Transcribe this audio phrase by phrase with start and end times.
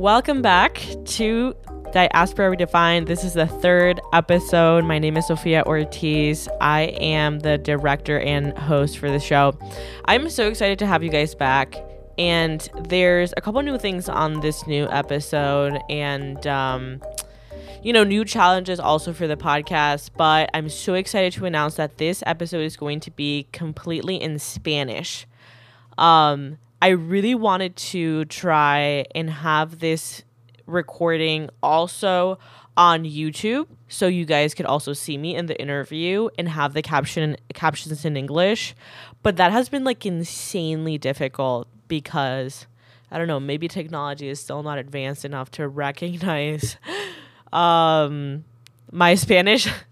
[0.00, 1.54] Welcome back to
[1.92, 3.04] Diaspora Redefined.
[3.04, 4.86] This is the third episode.
[4.86, 6.48] My name is Sofia Ortiz.
[6.58, 9.58] I am the director and host for the show.
[10.06, 11.76] I'm so excited to have you guys back.
[12.16, 17.02] And there's a couple new things on this new episode, and um,
[17.82, 20.12] you know, new challenges also for the podcast.
[20.16, 24.38] But I'm so excited to announce that this episode is going to be completely in
[24.38, 25.26] Spanish.
[25.98, 30.22] Um, I really wanted to try and have this
[30.66, 32.38] recording also
[32.76, 36.80] on YouTube so you guys could also see me in the interview and have the
[36.80, 38.74] caption captions in English.
[39.22, 42.66] But that has been like insanely difficult because
[43.10, 46.76] I don't know, maybe technology is still not advanced enough to recognize
[47.52, 48.44] um
[48.90, 49.68] my Spanish.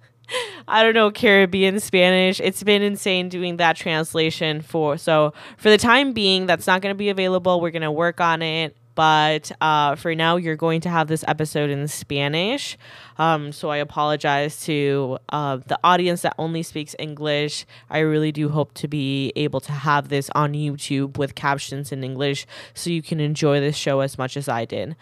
[0.68, 2.40] I don't know Caribbean Spanish.
[2.40, 6.94] It's been insane doing that translation for so for the time being that's not going
[6.94, 7.60] to be available.
[7.60, 11.24] We're going to work on it but uh, for now, you're going to have this
[11.28, 12.76] episode in Spanish.
[13.16, 17.64] Um, so I apologize to uh, the audience that only speaks English.
[17.88, 22.02] I really do hope to be able to have this on YouTube with captions in
[22.02, 22.44] English
[22.74, 24.96] so you can enjoy this show as much as I did.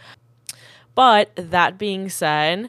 [0.95, 2.69] But that being said,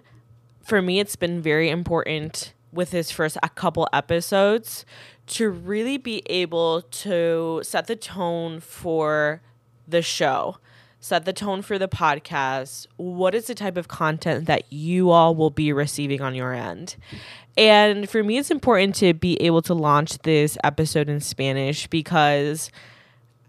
[0.64, 4.86] for me, it's been very important with this first a couple episodes
[5.28, 9.42] to really be able to set the tone for
[9.86, 10.58] the show
[11.00, 12.88] set the tone for the podcast.
[12.98, 16.95] What is the type of content that you all will be receiving on your end?
[17.58, 22.72] And for me, it's important to be able to launch this episode in Spanish because,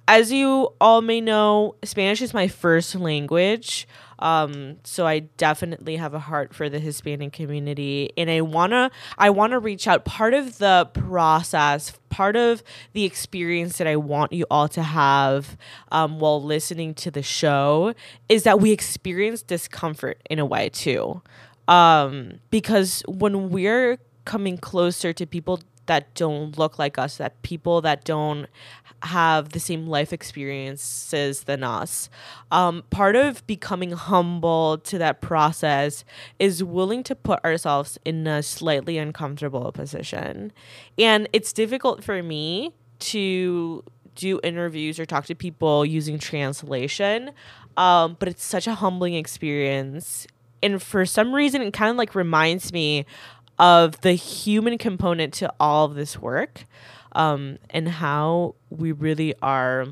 [0.06, 3.86] as you all may know, Spanish is my first language.
[4.18, 9.30] Um, so I definitely have a heart for the Hispanic community, and I wanna I
[9.30, 10.04] wanna reach out.
[10.04, 15.56] Part of the process, part of the experience that I want you all to have
[15.92, 17.94] um, while listening to the show
[18.28, 21.22] is that we experience discomfort in a way too,
[21.68, 27.80] um, because when we're coming closer to people that don't look like us, that people
[27.82, 28.46] that don't
[29.02, 32.08] have the same life experiences than us.
[32.50, 36.04] Um, part of becoming humble to that process
[36.38, 40.52] is willing to put ourselves in a slightly uncomfortable position.
[40.98, 43.84] And it's difficult for me to
[44.14, 47.30] do interviews or talk to people using translation,
[47.76, 50.26] um, but it's such a humbling experience.
[50.60, 53.06] And for some reason, it kind of like reminds me
[53.58, 56.64] of the human component to all of this work
[57.12, 59.86] um, and how we really are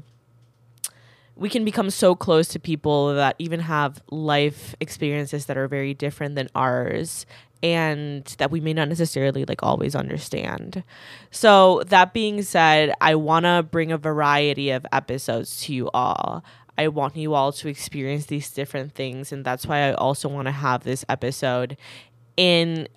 [1.37, 5.93] we can become so close to people that even have life experiences that are very
[5.93, 7.27] different than ours
[7.63, 10.83] and that we may not necessarily like always understand.
[11.31, 16.43] So that being said, I want to bring a variety of episodes to you all.
[16.79, 20.47] I want you all to experience these different things and that's why I also want
[20.47, 21.77] to have this episode
[22.37, 22.89] in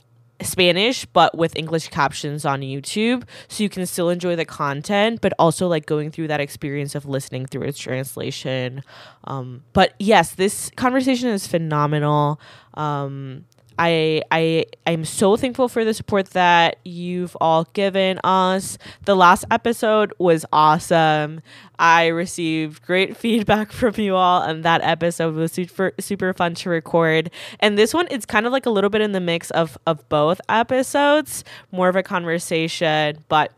[0.41, 3.23] Spanish, but with English captions on YouTube.
[3.47, 7.05] So you can still enjoy the content, but also like going through that experience of
[7.05, 8.83] listening through its translation.
[9.25, 12.39] Um, but yes, this conversation is phenomenal.
[12.75, 13.45] Um,
[13.79, 18.78] I I I'm so thankful for the support that you've all given us.
[19.06, 21.41] The last episode was awesome.
[21.79, 26.69] I received great feedback from you all, and that episode was super super fun to
[26.69, 27.31] record.
[27.62, 30.07] And this one, it's kind of like a little bit in the mix of of
[30.09, 33.53] both episodes, more of a conversation, but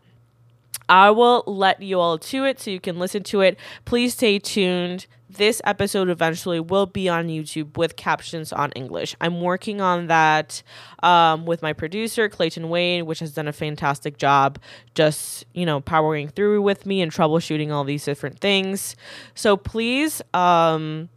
[0.88, 3.58] I will let you all to it so you can listen to it.
[3.84, 9.14] Please stay tuned this episode eventually will be on YouTube with captions on English.
[9.20, 10.62] I'm working on that
[11.02, 14.58] um, with my producer, Clayton Wayne, which has done a fantastic job
[14.94, 18.96] just, you know, powering through with me and troubleshooting all these different things.
[19.34, 21.08] So please, um,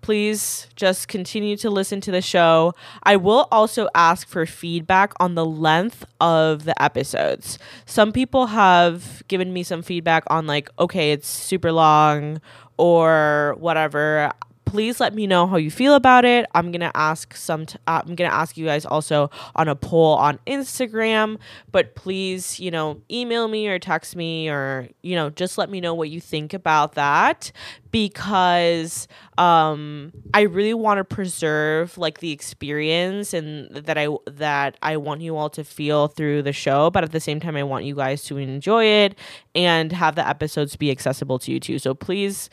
[0.00, 2.72] please just continue to listen to the show.
[3.02, 7.58] I will also ask for feedback on the length of the episodes.
[7.86, 12.40] Some people have given me some feedback on, like, okay, it's super long
[12.78, 14.32] or whatever
[14.66, 16.44] please let me know how you feel about it.
[16.54, 20.14] I'm gonna ask some t- uh, i'm gonna ask you guys also on a poll
[20.16, 21.38] on instagram
[21.72, 25.80] but please you know email me or text me or you know just let me
[25.80, 27.52] know what you think about that
[27.90, 29.08] because
[29.38, 35.20] um i really want to preserve like the experience and that i that i want
[35.20, 37.94] you all to feel through the show but at the same time i want you
[37.94, 39.14] guys to enjoy it
[39.54, 41.78] and have the episodes be accessible to you too.
[41.78, 42.50] So please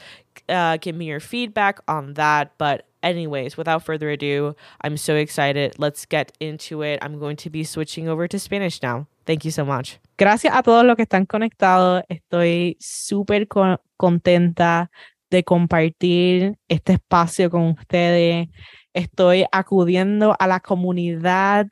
[0.50, 2.54] uh, give me your feedback on that.
[2.58, 5.76] But, anyways, without further ado, I'm so excited.
[5.78, 7.00] Let's get into it.
[7.02, 9.08] I'm going to be switching over to Spanish now.
[9.26, 10.00] Thank you so much.
[10.18, 12.04] Gracias a todos los que están conectados.
[12.10, 14.90] Estoy súper co contenta
[15.30, 18.48] de compartir este espacio con ustedes.
[18.94, 21.68] Estoy acudiendo a la comunidad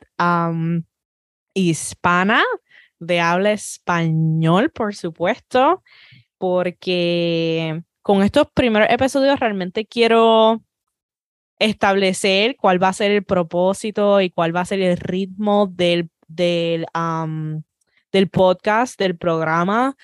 [1.54, 2.44] hispana
[3.00, 5.84] de habla español, por supuesto,
[6.38, 10.62] porque con estos primeros episodios realmente quiero
[11.60, 16.10] establecer cuál va a ser el propósito y cuál va a ser el ritmo del,
[16.28, 16.88] del,
[18.32, 19.96] podcast, del programa,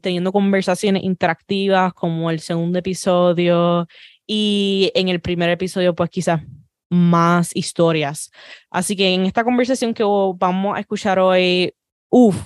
[0.00, 3.86] teniendo conversaciones interactivas como el segundo episodio
[4.26, 6.40] y en el primer episodio pues quizás
[6.88, 8.30] más historias.
[8.70, 11.74] Así que en esta conversación que vamos a escuchar hoy,
[12.08, 12.36] uff,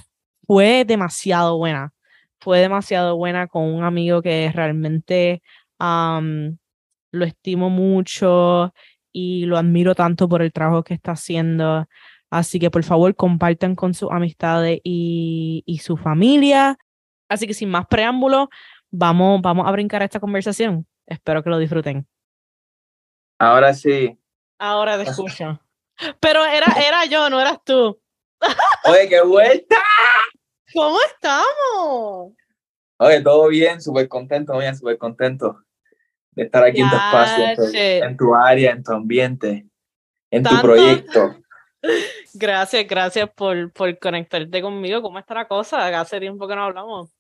[0.45, 1.93] fue demasiado buena.
[2.41, 5.43] Fue demasiado buena con un amigo que realmente
[5.79, 8.73] lo estimo mucho
[9.13, 11.87] y lo admiro tanto por el trabajo que está haciendo.
[12.31, 16.79] Así que por favor compartan con sus amistades y, y su familia.
[17.29, 18.49] Así que sin más preámbulo,
[18.91, 20.87] vamos, vamos a brincar a esta conversación.
[21.07, 22.07] Espero que lo disfruten.
[23.39, 24.19] Ahora sí.
[24.59, 25.61] Ahora te escucho.
[26.21, 28.01] Pero era, era yo, no eras tú.
[28.85, 29.77] Oye, qué vuelta.
[30.73, 32.33] ¿Cómo estamos?
[32.99, 35.59] Oye, todo bien, súper contento, muy súper contento
[36.33, 37.45] de estar aquí en tu espacio,
[37.75, 39.67] en tu, área, en tu ambiente,
[40.31, 41.37] en tu proyecto.
[42.35, 45.01] Gracias, gracias por, por conectarte conmigo.
[45.01, 45.99] ¿Cómo está la cosa?
[45.99, 47.11] Hace tiempo que no hablamos.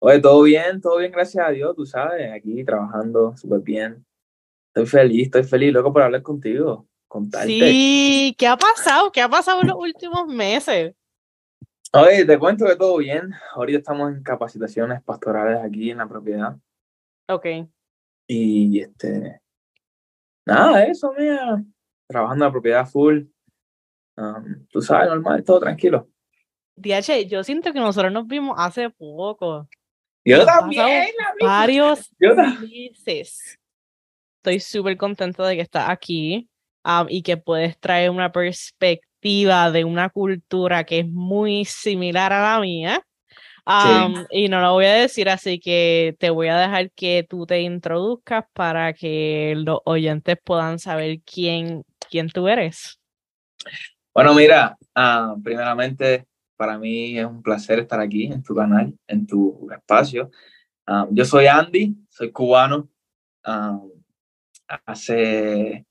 [0.00, 4.04] Oye, todo bien, todo bien, gracias a Dios, tú sabes, aquí trabajando súper bien.
[4.68, 7.48] Estoy feliz, estoy feliz, loco, por hablar contigo, contarte.
[7.48, 9.10] Sí, ¿qué ha pasado?
[9.10, 10.94] ¿Qué ha pasado en los últimos meses?
[11.92, 13.32] Oye, te cuento que todo bien.
[13.54, 16.56] Ahorita estamos en capacitaciones pastorales aquí en la propiedad.
[17.28, 17.46] Ok.
[18.28, 19.40] Y este,
[20.46, 21.62] nada, eso, mira,
[22.08, 23.24] trabajando en la propiedad full.
[24.16, 26.08] Um, tú sabes, normal, todo tranquilo.
[26.76, 29.68] DH, yo siento que nosotros nos vimos hace poco.
[30.24, 31.06] Yo también.
[31.40, 33.58] Varios meses.
[34.38, 36.48] Estoy súper contento de que estás aquí
[36.84, 42.54] um, y que puedes traer una perspectiva de una cultura que es muy similar a
[42.54, 43.02] la mía
[44.30, 47.62] y no lo voy a decir, así que te voy a dejar que tú te
[47.62, 53.00] introduzcas para que los oyentes puedan saber quién, quién tú eres.
[54.14, 56.24] Bueno, mira, ah, primeramente
[56.56, 60.30] para mí es un placer estar aquí en tu canal, en tu espacio.
[61.10, 62.88] Yo soy Andy, soy cubano.
[64.86, 65.84] Hace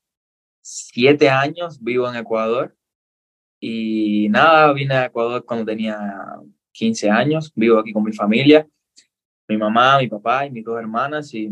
[0.62, 2.74] siete años vivo en Ecuador
[3.60, 5.98] y nada, vine a Ecuador cuando tenía
[6.72, 8.66] 15 años, vivo aquí con mi familia,
[9.48, 11.50] mi mamá, mi papá y mis dos hermanas y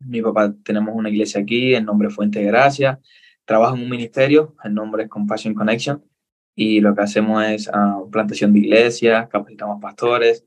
[0.00, 3.00] mi papá tenemos una iglesia aquí, el nombre es Fuente de Gracia,
[3.44, 6.04] trabajo en un ministerio, el nombre es Compassion Connection
[6.54, 10.44] y lo que hacemos es ah, plantación de iglesias, capacitamos pastores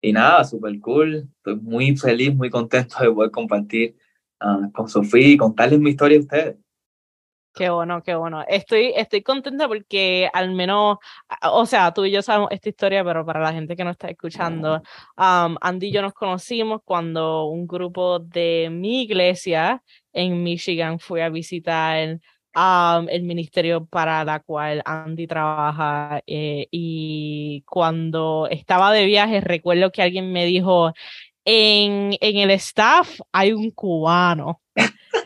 [0.00, 3.96] y nada, súper cool, estoy muy feliz, muy contento de poder compartir
[4.42, 6.56] uh, con Sofía y contarles mi historia a ustedes.
[7.54, 8.44] Qué bueno, qué bueno.
[8.46, 10.98] Estoy, estoy contenta porque al menos,
[11.42, 14.08] o sea, tú y yo sabemos esta historia, pero para la gente que no está
[14.08, 14.82] escuchando,
[15.16, 19.82] Andy y yo nos conocimos cuando un grupo de mi iglesia
[20.12, 22.20] en Michigan fue a visitar
[22.56, 30.02] el ministerio para la cual Andy trabaja eh, y cuando estaba de viaje recuerdo que
[30.02, 30.92] alguien me dijo,
[31.44, 34.60] en, en el staff hay un cubano.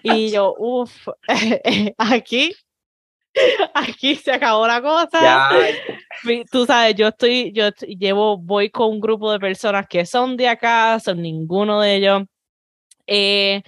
[0.04, 1.08] Y yo, uff,
[1.98, 2.54] aquí,
[3.72, 5.50] aquí se acabó la cosa.
[6.50, 10.48] Tú sabes, yo estoy, yo llevo, voy con un grupo de personas que son de
[10.48, 12.22] acá, son ninguno de ellos.
[13.06, 13.62] Eh,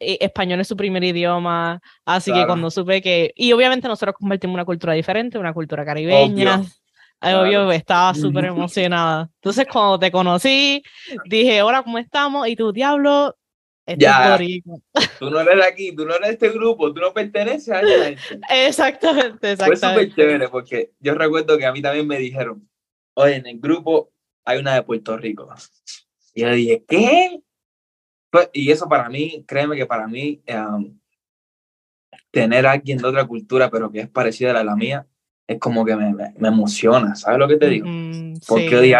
[0.00, 4.54] e, español es su primer idioma, así que cuando supe que, y obviamente nosotros convertimos
[4.54, 6.62] una cultura diferente, una cultura caribeña.
[7.22, 7.72] Obvio.
[7.72, 9.30] estaba súper emocionada.
[9.36, 10.82] Entonces, cuando te conocí,
[11.24, 12.46] dije, hola, ¿cómo estamos?
[12.48, 13.34] Y tu diablo,
[13.86, 14.38] ya,
[15.18, 18.16] tú no eres aquí, tú no eres de este grupo, tú no perteneces a ella.
[18.50, 19.66] Exactamente, exactamente.
[19.66, 22.68] Fue súper chévere porque yo recuerdo que a mí también me dijeron,
[23.14, 24.10] oye, en el grupo
[24.44, 25.52] hay una de Puerto Rico.
[26.34, 27.42] Y yo dije, ¿qué?
[28.30, 30.98] Pues, y eso para mí, créeme que para mí, um,
[32.30, 35.06] tener a alguien de otra cultura, pero que es parecida a la, mía,
[35.46, 37.86] es como que me, me, emociona, ¿sabes lo que te digo?
[38.48, 38.96] porque sí, dije,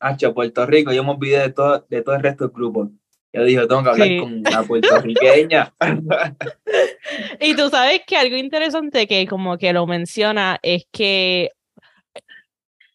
[0.00, 2.90] Hacho, Puerto Rico, yo me olvidé de todo, de todo el resto del grupo
[3.32, 5.74] yo dije, tengo que hablar con una puertorriqueña.
[7.40, 11.50] y tú sabes que algo interesante que como que lo menciona es que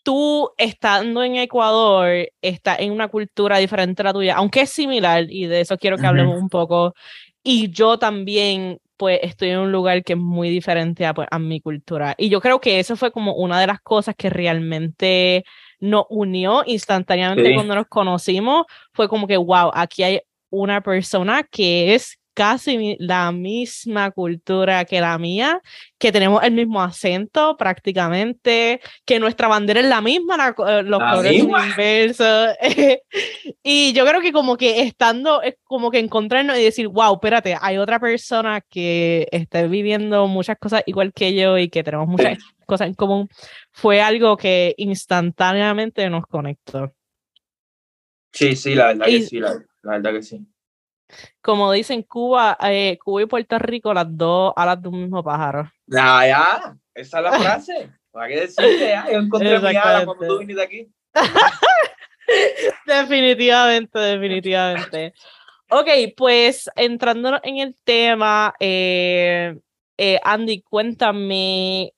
[0.04, 5.26] tú estando en Ecuador, estás en una cultura diferente a la tuya, aunque es similar,
[5.30, 6.94] y de eso quiero que hablemos un poco.
[7.44, 11.40] Y yo también, pues, estoy en un lugar que es muy diferente a, pues, a
[11.40, 12.16] mi cultura.
[12.18, 15.44] Y yo creo que eso fue como una de las cosas que realmente
[15.84, 18.66] nos unió instantáneamente cuando nos conocimos.
[18.94, 25.02] Fue como que, wow, aquí hay una persona que es casi la misma cultura que
[25.02, 25.62] la mía,
[26.00, 31.42] que tenemos el mismo acento prácticamente, que nuestra bandera es la misma, eh, los colores
[31.42, 32.50] son inversos.
[33.64, 37.58] y yo creo que como que estando, es como que encontrarnos y decir, wow, espérate,
[37.60, 42.38] hay otra persona que está viviendo muchas cosas igual que yo y que tenemos muchas
[42.74, 43.30] cosas en común,
[43.72, 46.94] fue algo que instantáneamente nos conectó.
[48.32, 50.48] Sí, sí, la verdad que sí, la verdad que sí
[51.42, 55.72] como dicen Cuba, eh, Cuba y Puerto Rico, las dos alas de un mismo pájaro.
[55.86, 57.90] Ya, ya, esa es la frase.
[58.12, 58.80] ¿Para qué decirte?
[58.80, 60.88] Ya, yo encontré mi ala cuando tú viniste aquí.
[62.86, 65.14] definitivamente, definitivamente.
[65.70, 69.58] Ok, pues entrando en el tema, eh,
[69.98, 71.94] eh, Andy, cuéntame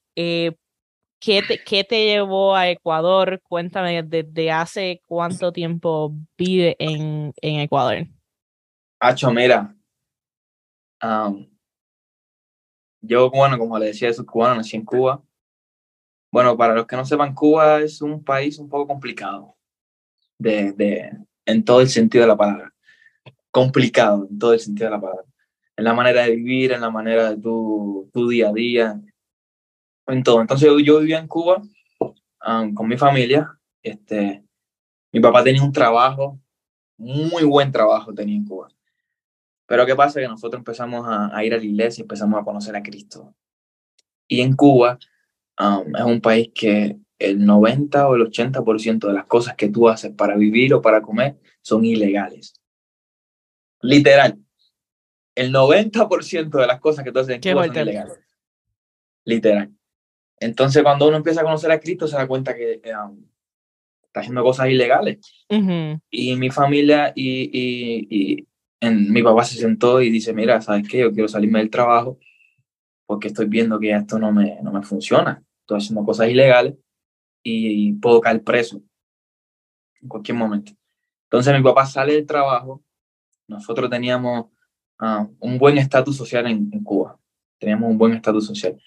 [1.20, 3.42] ¿qué, te, ¿qué te llevó a Ecuador?
[3.48, 8.08] Cuéntame desde hace cuánto tiempo vive en, en Ecuador.
[9.00, 9.76] Hacho, mira.
[13.02, 15.22] yo, bueno, como le decía, soy cubano, nací en Cuba.
[16.32, 19.56] Bueno, para los que no sepan, Cuba es un país un poco complicado,
[20.38, 21.12] de, de,
[21.46, 22.74] en todo el sentido de la palabra.
[23.52, 25.26] Complicado, en todo el sentido de la palabra.
[25.78, 29.02] En la manera de vivir, en la manera de tu, tu día a día,
[30.08, 30.42] en todo.
[30.42, 31.62] Entonces yo, yo vivía en Cuba
[32.74, 33.58] con mi familia.
[33.82, 34.44] Este,
[35.12, 36.40] mi papá tenía un trabajo,
[36.98, 38.68] muy buen trabajo tenía en Cuba.
[39.68, 40.20] Pero ¿qué pasa?
[40.20, 43.34] Que nosotros empezamos a, ir a la iglesia, empezamos a conocer a Cristo.
[44.28, 45.00] Y en Cuba
[45.60, 49.90] um, es un país que el 90 o el 80% de las cosas que tú
[49.90, 52.62] haces para vivir o para comer son ilegales.
[53.82, 54.40] Literal.
[55.34, 58.20] El 90% de las cosas que tú haces en Cuba son ilegales.
[59.24, 59.76] Literal.
[60.40, 63.26] Entonces, cuando uno empieza a conocer a Cristo, se da cuenta que um,
[64.06, 65.20] está haciendo cosas ilegales.
[66.10, 67.50] Y mi familia y,
[68.10, 68.48] y
[68.82, 71.00] mi papá se sentó y dice, mira, ¿sabes qué?
[71.00, 72.20] Yo quiero salirme del trabajo
[73.06, 75.44] porque estoy viendo que esto no me, no me funciona.
[75.62, 76.76] Estoy haciendo cosas ilegales
[77.44, 78.82] y, puedo caer preso
[80.02, 80.72] en cualquier momento.
[81.26, 82.84] Entonces mi papá sale del trabajo.
[83.48, 84.48] Nosotros teníamos
[85.00, 87.20] ah, un buen estatus social en, Cuba.
[87.60, 88.80] Teníamos un buen estatus social.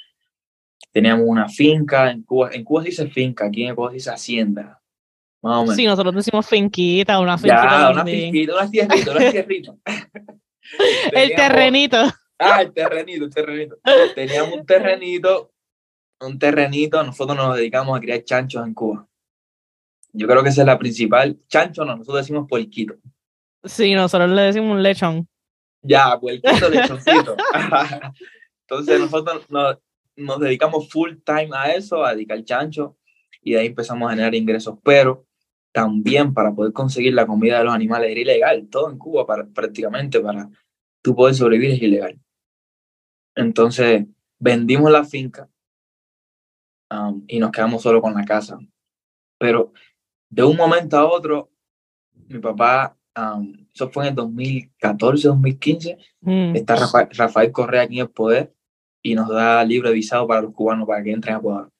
[0.92, 2.50] Teníamos una finca en Cuba.
[2.52, 4.80] En Cuba se dice finca, aquí en Cuba se dice hacienda.
[5.74, 7.80] Sí, nosotros decimos finquita, una finquita.
[7.80, 9.74] Ya, una finquita, una tierrita, una tierrita.
[11.12, 11.96] el terrenito.
[12.38, 13.78] Ah, el terrenito, el terrenito.
[14.14, 15.52] Teníamos un terrenito,
[16.20, 19.06] un terrenito, nosotros nos dedicamos a criar chanchos en Cuba.
[20.12, 21.38] Yo creo que esa es la principal.
[21.48, 22.94] Chancho no, nosotros decimos puerquito.
[23.64, 25.28] Sí, nosotros le decimos un lechón.
[25.82, 27.36] Ya, puerquito, lechoncito.
[28.62, 29.78] Entonces nosotros nos,
[30.18, 32.96] nos dedicamos full time a eso, a dedicar chancho,
[33.42, 34.78] y de ahí empezamos a generar ingresos.
[34.82, 35.26] Pero
[35.72, 38.68] también para poder conseguir la comida de los animales era ilegal.
[38.68, 40.50] Todo en Cuba para, prácticamente para
[41.02, 42.18] tú poder sobrevivir es ilegal.
[43.36, 44.06] Entonces
[44.38, 45.48] vendimos la finca
[46.90, 48.58] um, y nos quedamos solo con la casa.
[49.38, 49.72] Pero
[50.28, 51.52] de un momento a otro,
[52.26, 56.56] mi papá, um, eso fue en el 2014, 2015, mm.
[56.56, 56.76] está
[57.12, 58.52] Rafael, Correa aquí en el poder
[59.02, 61.70] y nos da libre visado para los cubanos para que entren a Ecuador.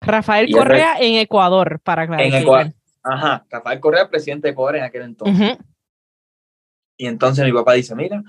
[0.00, 2.36] Rafael Correa en Ecuador, para clarificar.
[2.36, 2.72] En Ecuador.
[3.02, 5.58] Ajá, Rafael Correa, presidente de Ecuador en aquel entonces.
[6.96, 8.22] Y entonces mi papá dice, mira,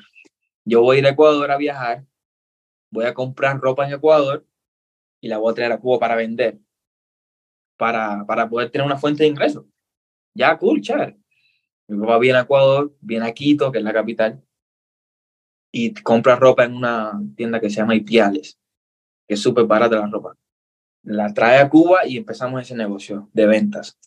[0.66, 2.04] yo voy a ir a Ecuador a viajar,
[2.92, 4.46] voy a comprar ropa en Ecuador
[5.22, 6.60] y la voy a traer a Cuba para vender,
[7.78, 9.66] para, para poder tener una fuente de ingresos.
[10.34, 11.18] Ya, cool, chévere.
[11.88, 14.44] Mi papá viene a Ecuador, viene a Quito, que es la capital,
[15.78, 18.58] y compra ropa en una tienda que se llama Ipiales,
[19.28, 20.34] que es súper barata la ropa.
[21.04, 24.00] La trae a Cuba y empezamos ese negocio de ventas.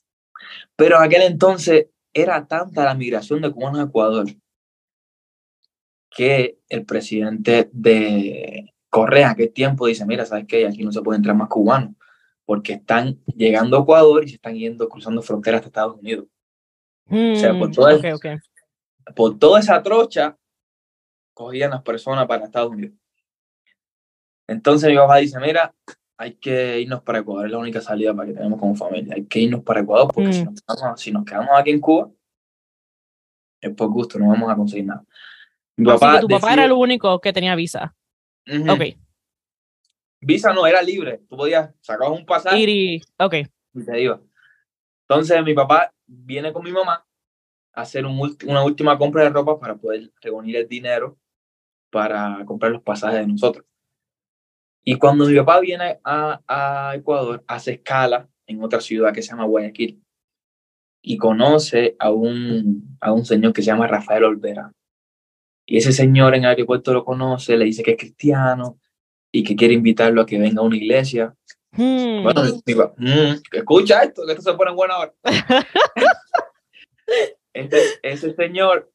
[0.76, 4.26] Pero en aquel entonces era tanta la migración de cubanos a Ecuador
[6.08, 10.66] que el presidente de Correa aquel tiempo dice, mira, ¿sabes qué?
[10.66, 11.92] Aquí no se puede entrar más cubanos
[12.46, 16.28] porque están llegando a Ecuador y se están yendo cruzando fronteras hasta Estados Unidos.
[17.10, 18.00] o sea, por toda,
[19.14, 20.38] por toda esa trocha
[21.38, 22.98] cogían las personas para Estados Unidos.
[24.48, 25.72] Entonces mi papá dice, mira,
[26.16, 29.14] hay que irnos para Ecuador, es la única salida para que tenemos como familia.
[29.14, 31.12] Hay que irnos para Ecuador porque si, mm.
[31.12, 32.10] nos quedamos, aquí en Cuba,
[33.60, 35.04] es por gusto, no vamos a conseguir nada.
[35.76, 37.94] Mi papá, tu papá era el único que tenía visa.
[38.68, 38.96] Ok.
[40.20, 41.20] Visa no, era libre.
[41.28, 43.34] Tú podías sacar un pasaje y, ok.
[43.74, 44.20] y te iba.
[45.02, 47.06] Entonces mi papá viene con mi mamá
[47.72, 51.16] a hacer una última compra de ropa para poder reunir el dinero
[51.90, 53.64] para comprar los pasajes de nosotros.
[54.84, 59.30] Y cuando mi papá viene a, a Ecuador, hace escala en otra ciudad que se
[59.30, 60.02] llama Guayaquil
[61.02, 64.72] y conoce a un, a un señor que se llama Rafael Olvera.
[65.66, 68.78] Y ese señor en el aeropuerto lo conoce, le dice que es cristiano
[69.30, 71.34] y que quiere invitarlo a que venga a una iglesia.
[71.72, 72.22] Hmm.
[72.22, 75.12] Bueno, mi pa- "Mm, escucha esto, que esto se pone bueno ahora.
[77.54, 78.92] Este- ese señor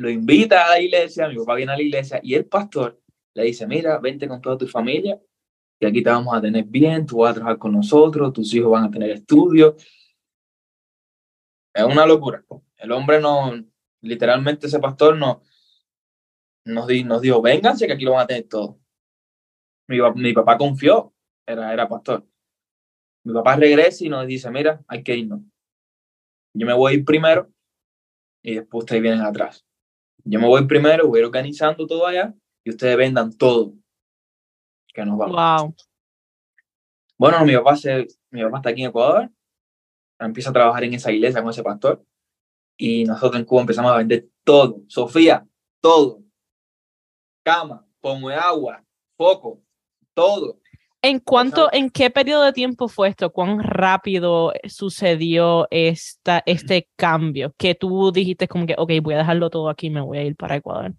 [0.00, 3.00] lo invita a la iglesia, mi papá viene a la iglesia y el pastor
[3.34, 5.20] le dice, mira, vente con toda tu familia
[5.78, 8.70] y aquí te vamos a tener bien, tú vas a trabajar con nosotros, tus hijos
[8.70, 9.74] van a tener estudios.
[11.74, 12.44] Es una locura.
[12.76, 13.52] El hombre no,
[14.00, 15.42] literalmente ese pastor no,
[16.64, 18.78] nos, di- nos dijo, vénganse que aquí lo van a tener todo.
[19.88, 21.12] Mi, pa- mi papá confió,
[21.46, 22.26] era, era pastor.
[23.24, 25.40] Mi papá regresa y nos dice, mira, hay que irnos.
[26.54, 27.50] Yo me voy a ir primero
[28.42, 29.64] y después ustedes vienen atrás.
[30.24, 32.34] Yo me voy primero, voy organizando todo allá
[32.64, 33.74] y ustedes vendan todo.
[34.92, 35.62] Que nos vamos.
[35.62, 35.74] Wow.
[37.18, 39.30] Bueno, mi papá, se, mi papá está aquí en Ecuador,
[40.18, 42.04] empieza a trabajar en esa iglesia con ese pastor
[42.76, 44.82] y nosotros en Cuba empezamos a vender todo.
[44.88, 45.46] Sofía,
[45.80, 46.22] todo.
[47.42, 48.84] Cama, pomo de agua,
[49.16, 49.62] foco,
[50.14, 50.60] todo.
[51.02, 53.30] ¿En cuánto, en qué periodo de tiempo fue esto?
[53.30, 57.54] ¿Cuán rápido sucedió esta, este cambio?
[57.56, 60.36] Que tú dijiste como que, ok, voy a dejarlo todo aquí, me voy a ir
[60.36, 60.94] para Ecuador.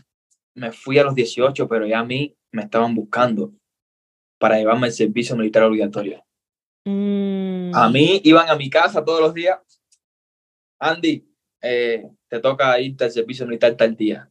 [0.54, 3.52] me fui a los 18, pero ya a mí me estaban buscando
[4.38, 6.24] para llevarme el servicio militar obligatorio.
[6.85, 7.72] Mm.
[7.74, 9.59] A mí iban a mi casa todos los días.
[10.78, 11.28] Andy,
[11.62, 14.30] eh, te toca irte al servicio militar tal día.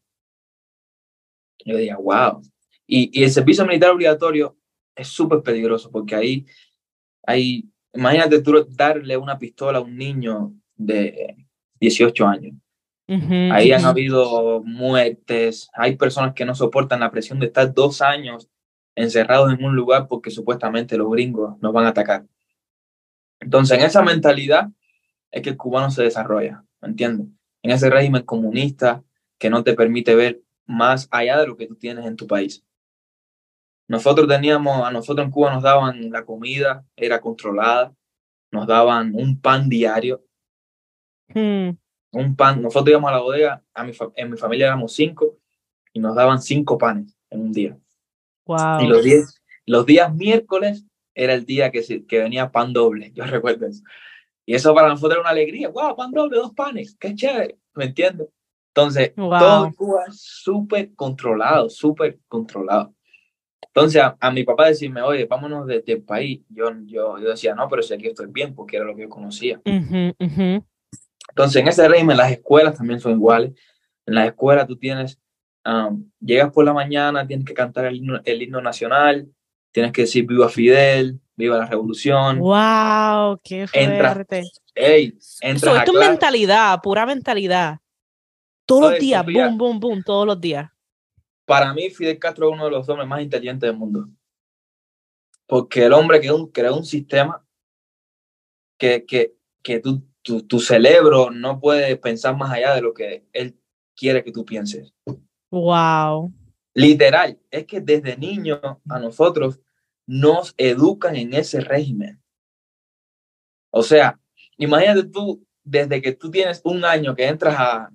[1.65, 2.41] Yo decía, wow.
[2.88, 4.58] Y, y el servicio militar obligatorio
[4.95, 6.45] es súper peligroso porque ahí,
[7.25, 11.36] ahí, imagínate tú darle una pistola a un niño de
[11.80, 12.56] 18 años.
[13.52, 18.49] Ahí han habido muertes, hay personas que no soportan la presión de estar dos años
[18.95, 22.28] encerrados en un lugar porque supuestamente los gringos nos van a atacar.
[23.39, 24.69] Entonces, en esa mentalidad
[25.32, 27.28] es que el cubano se desarrolla, ¿me entiendes?
[27.63, 29.04] En ese régimen comunista
[29.39, 32.63] que no te permite ver más allá de lo que tú tienes en tu país.
[33.89, 37.93] Nosotros teníamos, a nosotros en Cuba nos daban la comida, era controlada,
[38.52, 40.23] nos daban un pan diario,
[41.36, 41.69] Mm.
[42.13, 42.62] un pan.
[42.62, 45.38] Nosotros íbamos a la bodega, a mi en mi familia éramos cinco
[45.93, 47.78] y nos daban cinco panes en un día.
[48.45, 48.80] Wow.
[48.80, 53.12] Y los días, los días miércoles era el día que, se- que venía pan doble,
[53.13, 53.84] yo recuerdo eso.
[54.45, 55.69] Y eso para nosotros era una alegría.
[55.69, 55.95] ¡Wow!
[55.95, 58.30] Pan doble, dos panes, qué chévere, ¿me entiendes?
[58.73, 59.38] Entonces, Wow.
[59.39, 62.93] todo en Cuba es súper controlado, súper controlado.
[63.79, 67.55] Entonces, a, a mi papá decirme, oye, vámonos de- del país, yo, yo, yo decía,
[67.55, 69.59] no, pero si aquí estoy bien, porque era lo que yo conocía.
[69.65, 70.65] Ujú, ujú.
[71.29, 73.51] Entonces, en ese régimen, las escuelas también son iguales.
[74.05, 75.19] En las escuelas tú tienes,
[75.65, 79.27] um, llegas por la mañana, tienes que cantar el himno, el himno nacional,
[79.71, 82.39] tienes que decir viva Fidel, viva la revolución.
[82.39, 84.43] Wow, qué fuerte.
[84.75, 86.09] Ey, So, entras a esto es clase.
[86.11, 87.79] mentalidad, pura mentalidad.
[88.65, 90.69] Todos los días, boom, boom, boom, todos los días.
[91.49, 94.07] Para mí, Fidel Castro es uno de los hombres más inteligentes del mundo.
[95.47, 97.43] Porque el hombre creó un, creó un sistema
[98.77, 99.33] que, que,
[99.63, 103.59] que tu, tu, tu cerebro no puede pensar más allá de lo que él
[103.95, 104.93] quiere que tú pienses.
[105.49, 106.31] Wow.
[106.75, 109.59] Literal, es que desde niños a nosotros
[110.05, 112.21] nos educan en ese régimen.
[113.71, 114.19] O sea,
[114.55, 117.89] imagínate tú, desde que tú tienes un año que entras a,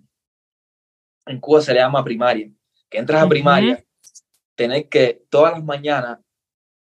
[1.27, 2.51] en Cuba se le llama primaria,
[2.91, 3.85] que entras a primaria,
[4.55, 6.19] tener que todas las mañanas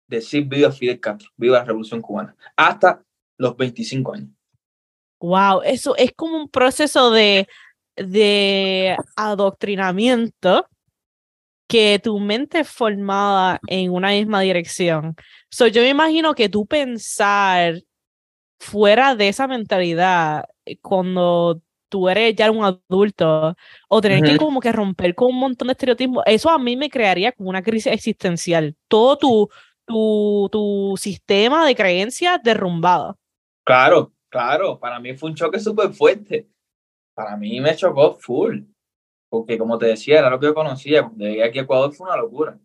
[0.06, 3.02] decir viva Fidel Castro, viva la revolución cubana, hasta
[3.38, 4.30] los 25 años.
[5.20, 7.48] Wow, eso es como un proceso de,
[7.96, 10.66] de adoctrinamiento
[11.68, 15.16] que tu mente es formada en una misma dirección.
[15.50, 17.82] So, yo me imagino que tú pensar
[18.60, 21.62] fuera de esa mentalidad eh, cuando
[21.92, 23.54] tú eres ya un adulto
[23.90, 26.88] o tener que como que romper con un montón de estereotipos, eso a mí me
[26.88, 28.74] crearía como una crisis existencial.
[28.88, 29.48] Todo tu,
[29.84, 33.18] tu, tu sistema de creencias derrumbado.
[33.62, 36.48] Claro, claro, para mí fue un choque súper fuerte.
[37.14, 38.62] Para mí me chocó full.
[39.28, 41.02] Porque como te decía, era lo que yo conocía.
[41.02, 42.58] Cuando llegué aquí a Ecuador fue una locura.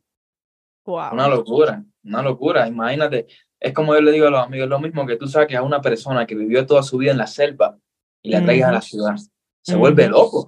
[0.85, 2.65] Una locura, una locura.
[2.65, 3.27] Imagínate,
[3.59, 5.81] es como yo le digo a los amigos, lo mismo que tú saques a una
[5.81, 7.77] persona que vivió toda su vida en la selva
[8.27, 9.15] y la traigas a la ciudad.
[9.61, 10.47] Se vuelve loco.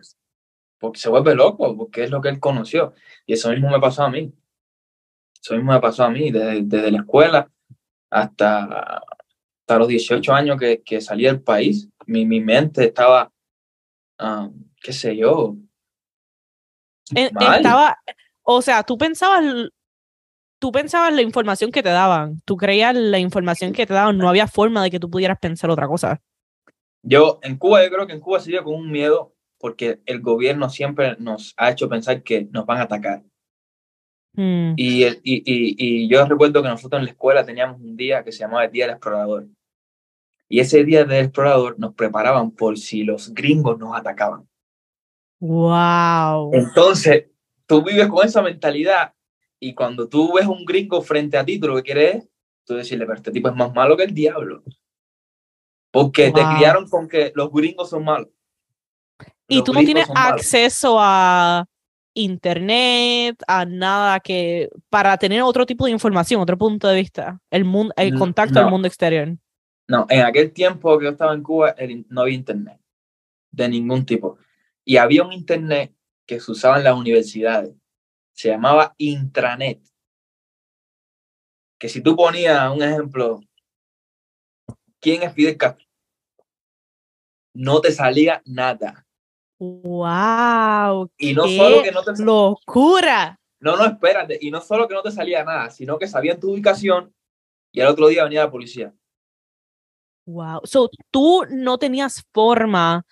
[0.79, 2.93] Porque se vuelve loco, porque es lo que él conoció.
[3.25, 4.33] Y eso mismo me pasó a mí.
[5.41, 7.49] Eso mismo me pasó a mí, desde, desde la escuela
[8.09, 9.01] hasta,
[9.61, 11.89] hasta los 18 años que, que salí del país.
[12.05, 13.31] Mi, mi mente estaba,
[14.19, 15.55] um, qué sé yo.
[17.15, 17.97] Estaba,
[18.43, 19.43] o sea, tú pensabas
[20.59, 24.27] tú pensabas la información que te daban, tú creías la información que te daban, no
[24.27, 26.21] había forma de que tú pudieras pensar otra cosa.
[27.01, 30.69] Yo, en Cuba, yo creo que en Cuba se con un miedo porque el gobierno
[30.69, 33.23] siempre nos ha hecho pensar que nos van a atacar.
[34.33, 34.73] Mm.
[34.77, 38.31] Y, y, y, y, yo recuerdo que nosotros en la escuela teníamos un día que
[38.31, 39.47] se llamaba el Día del Explorador.
[40.47, 44.47] Y ese día del explorador nos preparaban por si los gringos nos atacaban.
[45.39, 46.51] ¡Wow!
[46.53, 47.27] Entonces,
[47.67, 49.13] tú vives con esa mentalidad
[49.59, 52.29] y cuando tú ves un gringo frente a ti, tú lo que quieres es
[52.65, 54.63] tú decirle, pero este tipo es más malo que el diablo.
[55.91, 58.29] Porque te criaron con que los gringos son malos.
[59.47, 61.65] Y tú no tienes acceso a
[62.13, 67.65] internet, a nada que para tener otro tipo de información, otro punto de vista, el
[67.65, 69.35] mundo, el contacto al mundo exterior.
[69.87, 71.75] No, en aquel tiempo que yo estaba en Cuba
[72.09, 72.79] no había internet
[73.51, 74.37] de ningún tipo.
[74.85, 75.93] Y había un internet
[76.27, 77.73] que se usaba en las universidades
[78.39, 79.81] se llamaba intranet.
[81.77, 83.41] Que si tú ponías un ejemplo,
[84.99, 85.85] ¿quién es Fidel Castro?
[87.53, 89.05] No te salía nada.
[89.59, 91.11] ¡Wow!
[91.17, 93.39] Y no solo que no te locura.
[93.59, 94.37] No, no, espérate.
[94.41, 97.13] Y no solo que no te salía nada, sino que sabían tu ubicación
[97.71, 98.93] y al otro día venía la policía.
[100.25, 100.61] Wow.
[100.63, 103.05] So, tú no tenías forma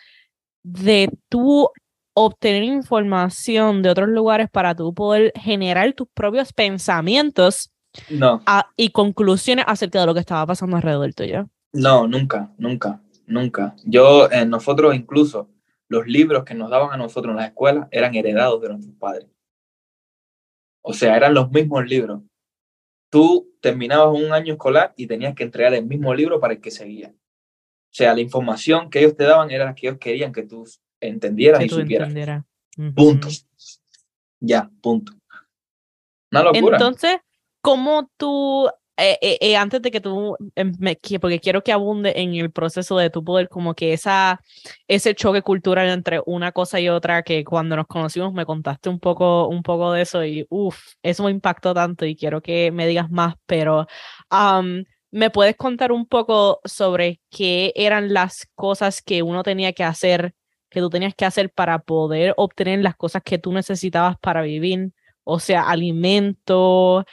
[0.63, 1.69] de tú
[2.13, 7.71] obtener información de otros lugares para tú poder generar tus propios pensamientos
[8.09, 8.43] no.
[8.75, 11.49] y conclusiones acerca de lo que estaba pasando alrededor tuyo.
[11.73, 13.75] No, nunca, nunca, nunca.
[13.83, 15.49] Yo, eh, nosotros incluso,
[15.87, 19.27] los libros que nos daban a nosotros en la escuela eran heredados de nuestros padres.
[20.81, 22.21] O sea, eran los mismos libros.
[23.09, 26.71] Tú terminabas un año escolar y tenías que entregar el mismo libro para el que
[26.71, 27.09] seguía.
[27.09, 30.65] O sea, la información que ellos te daban era la que ellos querían que tú
[30.99, 32.13] entendieras y supieras.
[32.95, 33.27] Punto.
[34.39, 35.13] Ya, punto.
[36.31, 36.77] Una locura.
[36.77, 37.17] Entonces,
[37.61, 40.71] ¿cómo tú, eh, eh, eh, antes de que tú, em,
[41.21, 44.41] porque quiero que abunde en el proceso de tu poder, como que esa,
[44.87, 48.99] ese choque cultural entre una cosa y otra, que cuando nos conocimos me contaste un
[48.99, 52.87] poco, un poco de eso y uff, eso me impactó tanto y quiero que me
[52.87, 53.87] digas más, pero
[55.11, 60.33] ¿me puedes contar un poco sobre qué eran las cosas que uno tenía que hacer
[60.69, 64.91] que tú tenías que hacer para poder obtener las cosas que tú necesitabas para vivir,
[65.29, 67.05] o sea, alimento,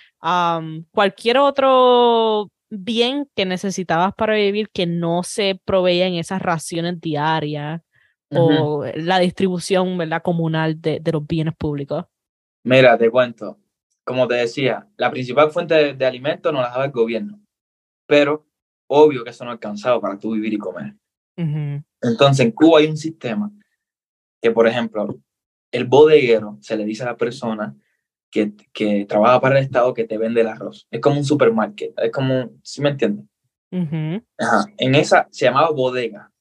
[0.93, 7.83] cualquier otro bien que necesitabas para vivir que no se proveía en esas raciones diarias
[8.31, 10.23] o la distribución ¿verdad?
[10.23, 12.05] comunal de, de, los bienes públicos.
[12.63, 13.59] Mira, te cuento,
[14.05, 17.41] como te decía, la principal fuente de, alimento no la daba el gobierno,
[18.07, 18.47] pero
[18.87, 20.95] obvio que eso no alcanzaba para tú vivir y comer.
[21.37, 23.51] Entonces, en Cuba hay un sistema
[24.41, 25.19] que, por ejemplo,
[25.73, 27.77] el bodeguero se le dice a la persona
[28.35, 30.89] que, que trabaja para el Estado que te vende el arroz.
[30.91, 33.27] Es como un supermarket, es como, ¿sí me entiendes?
[33.71, 36.33] En esa se llamaba bodega.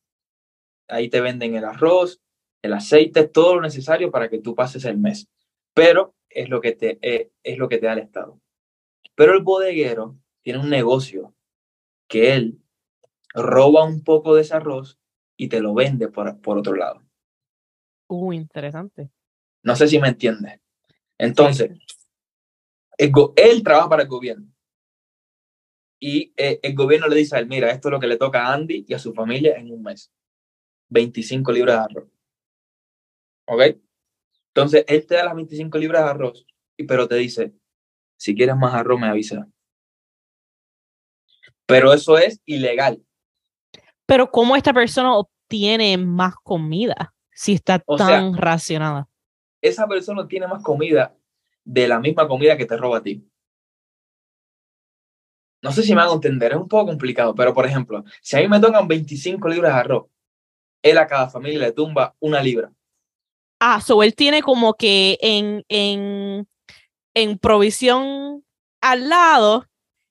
[0.87, 2.19] Ahí te venden el arroz,
[2.63, 5.29] el aceite, todo lo necesario para que tú pases el mes.
[5.75, 8.41] Pero es lo que te, eh, es lo que te da el Estado.
[9.13, 11.35] Pero el bodeguero tiene un negocio
[12.07, 12.59] que él
[13.35, 14.99] roba un poco de ese arroz
[15.37, 17.03] y te lo vende por, por otro lado.
[18.07, 19.11] Uh, interesante.
[19.61, 20.62] No sé si me entiendes.
[21.17, 21.71] Entonces,
[22.97, 24.47] él trabaja para el gobierno.
[25.99, 28.45] Y eh, el gobierno le dice a él, mira, esto es lo que le toca
[28.45, 30.11] a Andy y a su familia en un mes.
[30.89, 32.09] 25 libras de arroz.
[33.47, 33.61] ¿Ok?
[34.49, 36.45] Entonces, él te da las 25 libras de arroz,
[36.87, 37.53] pero te dice,
[38.17, 39.47] si quieres más arroz, me avisa.
[41.65, 43.03] Pero eso es ilegal.
[44.05, 49.07] Pero ¿cómo esta persona obtiene más comida si está tan racionada?
[49.63, 51.15] Esa persona obtiene más comida
[51.63, 53.25] de la misma comida que te roba a ti.
[55.61, 58.41] No sé si me hago entender, es un poco complicado, pero por ejemplo, si a
[58.41, 60.05] mí me tocan 25 libras de arroz,
[60.81, 62.73] él a cada familia le tumba una libra.
[63.61, 66.45] Ah, so él tiene como que en, en,
[67.13, 68.43] en provisión
[68.81, 69.65] al lado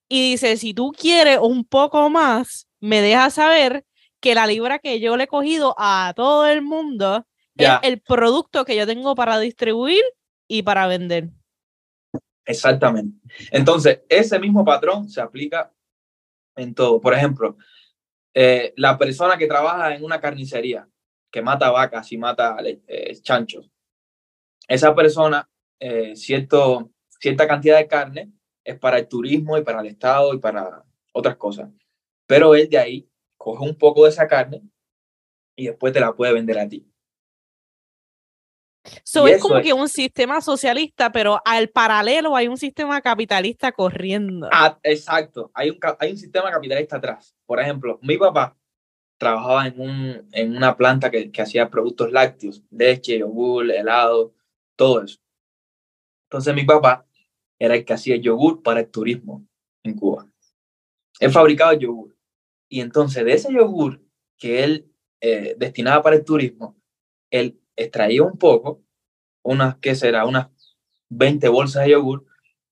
[0.09, 3.85] y dice, si tú quieres un poco más, me dejas saber
[4.21, 8.65] que la libra que yo le he cogido a todo el mundo es el producto
[8.65, 10.03] que yo tengo para distribuir
[10.49, 11.31] y para vender.
[12.45, 13.19] Exactamente.
[13.51, 15.73] Entonces, ese mismo patrón se aplica
[16.57, 17.01] en todo.
[17.01, 17.57] Por ejemplo,
[18.35, 20.88] eh, la persona que trabaja en una carnicería,
[21.31, 23.71] que mata vacas y mata eh, chanchos,
[24.69, 28.33] esa persona, eh, cierto, cierta cantidad de carne
[28.65, 31.71] es para el turismo y para el Estado y para otras cosas.
[32.27, 34.62] Pero él de ahí coge un poco de esa carne
[35.57, 36.92] y después te la puede vender a ti.
[39.05, 44.49] So es como que un sistema socialista, pero al paralelo hay un sistema capitalista corriendo.
[44.53, 47.37] Ah, exacto, hay un, hay un sistema capitalista atrás.
[47.47, 48.57] Por ejemplo, mi papá
[49.18, 54.35] trabajaba en, un, en una planta que, que hacía productos lácteos, leche, yogur, helado,
[54.77, 55.21] todo eso.
[56.29, 57.07] Entonces mi papá
[57.59, 59.47] era el que hacía yogur para el turismo
[59.85, 60.29] en Cuba.
[61.21, 62.16] Él fabricaba yogur.
[62.68, 64.03] Y entonces de ese yogur
[64.38, 64.90] que él
[65.21, 66.77] eh, destinaba para el turismo,
[67.31, 68.83] él extraía un poco,
[69.43, 70.27] unas, ¿qué será?
[70.27, 70.49] Unas
[71.09, 72.25] 20 bolsas de yogur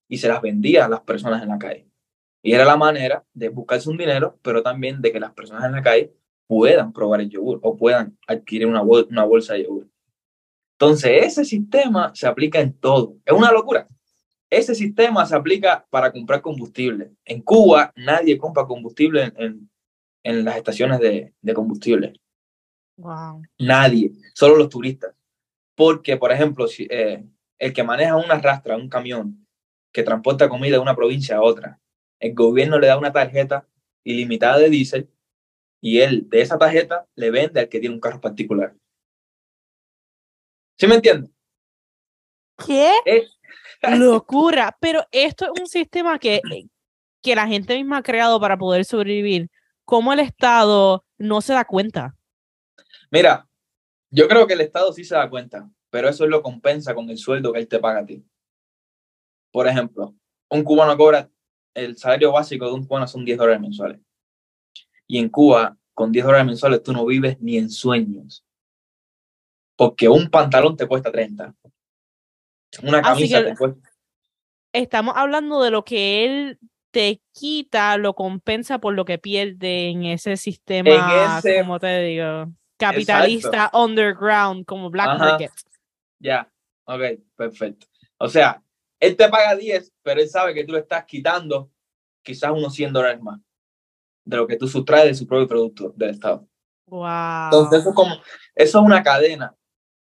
[0.07, 1.87] y se las vendía a las personas en la calle.
[2.43, 5.73] Y era la manera de buscarse un dinero, pero también de que las personas en
[5.73, 6.13] la calle
[6.47, 9.87] puedan probar el yogur o puedan adquirir una, bolsa de yogur.
[10.73, 13.15] Entonces, ese sistema se aplica en todo.
[13.25, 13.87] Es una locura.
[14.49, 17.11] Ese sistema se aplica para comprar combustible.
[17.23, 19.69] En Cuba, nadie compra combustible en,
[20.23, 22.13] en, las estaciones de combustible.
[23.59, 25.13] Nadie, solo los turistas.
[25.75, 27.23] Porque, por ejemplo, si, eh,
[27.59, 29.47] el que maneja una rastra, un camión,
[29.91, 31.79] que transporta comida de una provincia a otra,
[32.19, 33.67] el gobierno le da una tarjeta
[34.03, 35.09] ilimitada de diésel
[35.81, 38.75] y él de esa tarjeta le vende al que tiene un carro particular.
[40.77, 41.29] ¿Sí me entiende?
[42.65, 42.91] ¿Qué?
[43.97, 44.77] Locura.
[44.79, 46.41] Pero esto es un sistema que,
[47.21, 49.49] que la gente misma ha creado para poder sobrevivir.
[49.85, 52.15] ¿Cómo el Estado no se da cuenta?
[53.11, 53.45] Mira,
[54.09, 57.17] yo creo que el Estado sí se da cuenta, pero eso lo compensa con el
[57.17, 58.23] sueldo que él te paga a ti.
[59.51, 60.15] Por ejemplo,
[60.49, 61.29] un cubano cobra,
[61.73, 63.99] el salario básico de un cubano son 10 dólares mensuales.
[65.07, 68.45] Y en Cuba, con 10 dólares mensuales, tú no vives ni en sueños.
[69.75, 71.53] Porque un pantalón te cuesta 30.
[72.83, 73.89] Una camisa te cuesta.
[74.73, 76.59] Estamos hablando de lo que él
[76.91, 83.69] te quita, lo compensa por lo que pierde en ese sistema, como te digo capitalista
[83.73, 85.51] underground como Black Market.
[86.19, 86.51] Ya,
[86.85, 87.01] ok,
[87.35, 87.87] perfecto.
[88.17, 88.61] O sea,
[88.99, 91.71] él te paga 10, pero él sabe que tú le estás quitando
[92.23, 93.39] quizás unos 100 dólares más
[94.25, 96.47] de lo que tú sustraes de su propio producto del Estado.
[96.87, 97.45] Wow.
[97.45, 98.15] Entonces, eso es, como,
[98.55, 99.55] eso es una cadena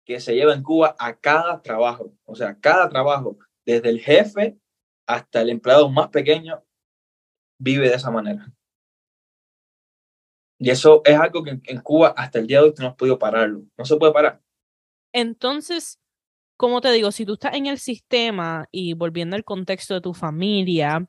[0.06, 2.13] que se lleva en Cuba a cada trabajo.
[2.26, 4.58] O sea, cada trabajo, desde el jefe
[5.06, 6.63] hasta el empleado más pequeño,
[7.60, 8.52] vive de esa manera.
[10.63, 13.17] Y eso es algo que en Cuba hasta el día de hoy no has podido
[13.17, 13.63] pararlo.
[13.76, 14.39] No se puede parar.
[15.12, 16.00] Entonces,
[16.56, 20.13] como te digo, si tú estás en el sistema y volviendo al contexto de tu
[20.13, 21.04] familia,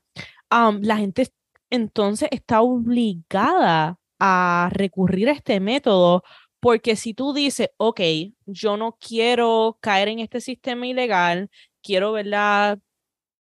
[0.51, 1.29] la gente
[1.69, 6.23] entonces está obligada a recurrir a este método
[6.59, 8.01] porque si tú dices, ok,
[8.47, 11.51] yo no quiero caer en este sistema ilegal,
[11.83, 12.79] quiero, ¿verdad?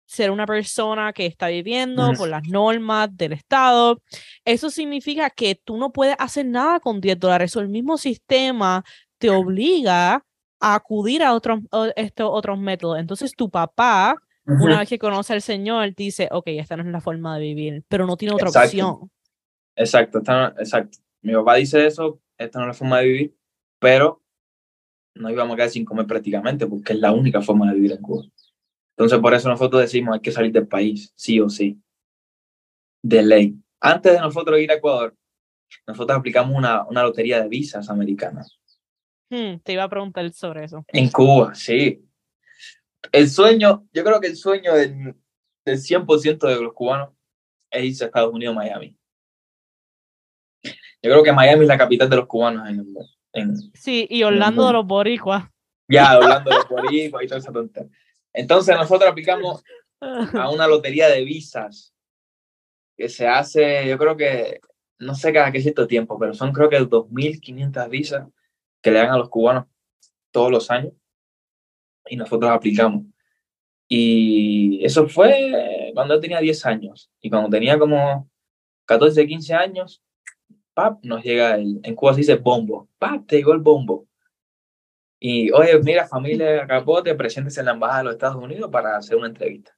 [0.06, 4.00] Ser una persona que está viviendo por las normas del Estado.
[4.44, 7.54] Eso significa que tú no puedes hacer nada con 10 dólares.
[7.56, 8.84] O el mismo sistema
[9.18, 10.24] te obliga
[10.60, 11.60] a acudir a otros,
[11.96, 12.98] estos otros métodos.
[12.98, 14.16] Entonces tu papá,
[14.46, 17.84] una vez que conoce al Señor, dice, ok, esta no es la forma de vivir,
[17.88, 19.10] pero no tiene otra opción.
[19.74, 20.22] Exacto,
[20.58, 20.98] exacto.
[21.20, 23.36] Mi papá dice eso, esta no es la forma de vivir,
[23.80, 24.22] pero
[25.14, 28.02] no íbamos a quedar sin comer prácticamente, porque es la única forma de vivir en
[28.02, 28.24] Cuba.
[28.96, 31.78] Entonces, por eso nosotros decimos hay que salir del país, sí o sí,
[33.02, 33.54] de ley.
[33.78, 35.14] Antes de nosotros ir a Ecuador,
[35.87, 38.59] nosotros aplicamos una, una lotería de visas americanas.
[39.28, 40.85] Hmm, te iba a preguntar sobre eso.
[40.88, 42.02] En Cuba, sí.
[43.12, 45.14] El sueño, yo creo que el sueño del,
[45.64, 47.11] del 100% de los cubanos
[47.70, 48.96] es irse a Estados Unidos, Miami.
[50.64, 52.94] Yo creo que Miami es la capital de los cubanos en,
[53.35, 55.44] en Sí, y Orlando de los boricuas.
[55.88, 57.90] Ya, Orlando de los boricuas y toda esa tontería.
[58.37, 59.64] Entonces nosotros aplicamos
[60.01, 61.94] a una lotería de visas
[62.96, 64.61] que se hace, yo creo que
[64.99, 68.29] no sé cada qué cierto tiempo, pero son creo que 2.500 visas
[68.83, 69.66] que le dan a los cubanos
[70.31, 70.92] todos los años
[72.09, 73.05] y nosotros aplicamos.
[73.88, 77.11] Y eso fue cuando yo tenía 10 años.
[77.20, 78.29] Y cuando tenía como
[78.85, 80.03] 14, 15 años,
[80.75, 84.05] pap, nos llega el, en Cuba se dice bombo, pap, te llegó el bombo.
[85.18, 89.16] Y, oye, mira, familia Capote, presentes en la Embajada de los Estados Unidos para hacer
[89.16, 89.76] una entrevista.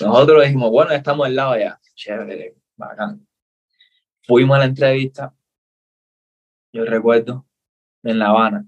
[0.00, 1.80] Nosotros dijimos, bueno, estamos al lado ya.
[1.94, 3.26] Chévere, bacán.
[4.22, 5.34] Fuimos a la entrevista,
[6.72, 7.46] yo recuerdo,
[8.02, 8.66] en La Habana,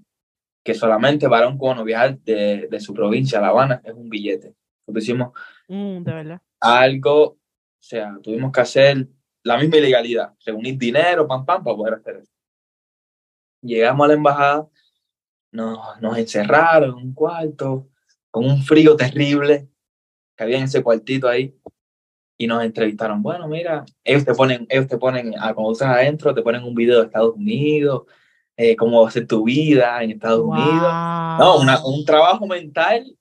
[0.63, 4.09] que solamente para un cubano viajar de, de, su provincia a La Habana es un
[4.09, 4.55] billete.
[4.79, 5.33] Nosotros hicimos
[5.67, 6.41] mm, de verdad.
[6.59, 7.39] algo, o
[7.79, 9.07] sea, tuvimos que hacer
[9.43, 12.31] la misma ilegalidad, reunir dinero, pam, pam, para poder hacer eso.
[13.61, 14.67] Llegamos a la embajada,
[15.53, 17.87] nos, nos encerraron en un cuarto,
[18.29, 19.69] con un frío terrible,
[20.35, 21.55] que había en ese cuartito ahí,
[22.37, 23.21] y nos entrevistaron.
[23.21, 26.73] Bueno, mira, ellos te ponen, ellos te ponen, a, cuando estás adentro, te ponen un
[26.73, 28.03] video de Estados Unidos,
[28.57, 30.53] eh, cómo va a ser tu vida en Estados wow.
[30.53, 30.93] Unidos.
[31.39, 33.15] No, una, un trabajo mental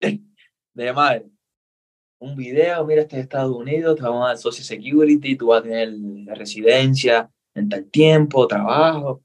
[0.74, 1.26] de madre.
[2.18, 5.60] Un video, mira, este es Estados Unidos, te vamos a dar Social Security, tú vas
[5.60, 5.92] a tener
[6.34, 9.22] residencia en tal tiempo, trabajo.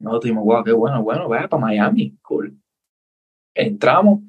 [0.00, 2.58] Nosotros dijimos, wow, qué bueno, bueno, vaya para Miami, cool.
[3.54, 4.20] Entramos,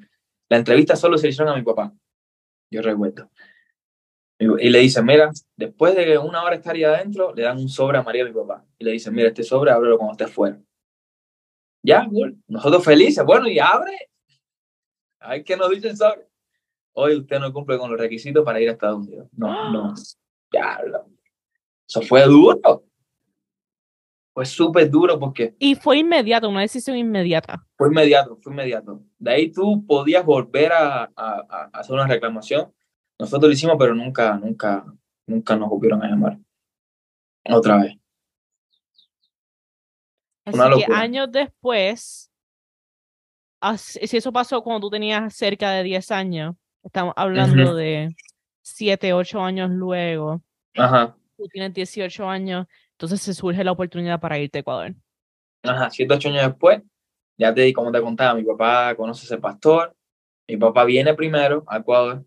[0.48, 1.92] la entrevista solo se hicieron a mi papá,
[2.70, 3.30] yo recuerdo.
[4.38, 7.98] Y le dicen, mira, después de una hora estar ahí adentro, le dan un sobre
[7.98, 8.64] a María, mi papá.
[8.76, 10.60] Y le dicen, mira, este sobre, ábrelo cuando estés fuera.
[11.82, 12.06] Ya,
[12.48, 14.10] nosotros felices, bueno, y abre.
[15.20, 16.26] Ay, que nos dicen sobre.
[16.94, 19.28] Hoy usted no cumple con los requisitos para ir a Estados Unidos.
[19.32, 19.94] No, no.
[20.54, 20.78] Ya,
[21.88, 22.84] eso fue duro.
[24.34, 25.54] Fue súper duro porque...
[25.58, 27.66] Y fue inmediato, una decisión inmediata.
[27.76, 29.02] Fue inmediato, fue inmediato.
[29.18, 32.72] De ahí tú podías volver a, a, a hacer una reclamación
[33.22, 34.84] nosotros lo hicimos, pero nunca, nunca,
[35.28, 36.38] nunca nos volvieron a llamar.
[37.48, 37.96] Otra vez.
[40.44, 42.32] Así que años después,
[43.76, 47.76] si eso pasó cuando tú tenías cerca de 10 años, estamos hablando uh -huh.
[47.76, 48.16] de
[48.62, 50.42] 7, 8 años luego.
[50.74, 51.16] Ajá.
[51.36, 52.66] Tú tienes 18 años,
[53.02, 54.94] entonces se surge la oportunidad para irte a Ecuador.
[55.64, 56.82] Ajá, 7, 8 años después,
[57.36, 59.96] ya te di como te contaba, mi papá conoce a ese pastor,
[60.48, 62.24] mi papá viene primero a Ecuador,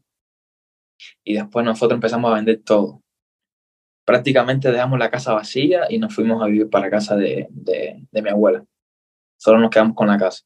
[1.24, 3.02] y después nosotros empezamos a vender todo.
[4.06, 8.22] Prácticamente dejamos la casa vacía y nos fuimos a vivir para casa de, de, de
[8.22, 8.66] mi abuela.
[9.38, 10.44] Solo nos quedamos con la casa.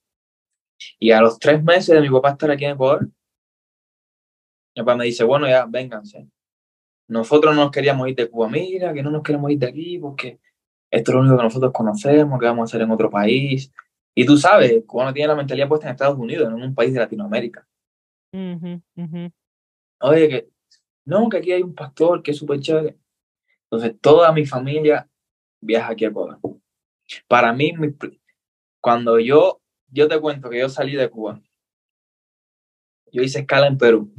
[0.99, 3.07] Y a los tres meses de mi papá estar aquí en Ecuador,
[4.75, 6.27] mi papá me dice, bueno, ya, vénganse.
[7.09, 9.99] Nosotros no nos queríamos ir de Cuba, mira, que no nos queremos ir de aquí
[9.99, 10.39] porque
[10.91, 13.71] esto es lo único que nosotros conocemos, que vamos a hacer en otro país.
[14.15, 16.99] Y tú sabes, Cubano tiene la mentalidad puesta en Estados Unidos, en un país de
[16.99, 17.67] Latinoamérica.
[18.33, 19.33] Uh -huh, uh -huh.
[20.01, 20.49] Oye, que
[21.05, 22.97] no, que aquí hay un pastor que es súper chévere.
[23.63, 25.09] Entonces, toda mi familia
[25.61, 26.39] viaja aquí a Ecuador.
[27.27, 27.95] Para mí, mi,
[28.79, 31.41] cuando yo, yo te cuento que yo salí de Cuba,
[33.11, 34.13] yo hice escala en Perú.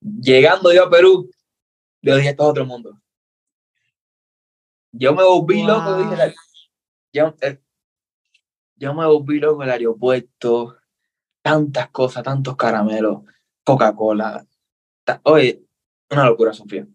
[0.00, 1.30] Llegando yo a Perú,
[2.02, 3.00] yo dije, esto es otro mundo.
[4.92, 5.68] Yo me volví wow.
[5.68, 6.34] loco, dije,
[7.12, 7.62] yo, eh,
[8.76, 10.76] yo me volví loco en el aeropuerto,
[11.40, 13.22] tantas cosas, tantos caramelos,
[13.64, 14.46] Coca-Cola.
[15.22, 15.64] Oye,
[16.10, 16.86] una locura, Sofía.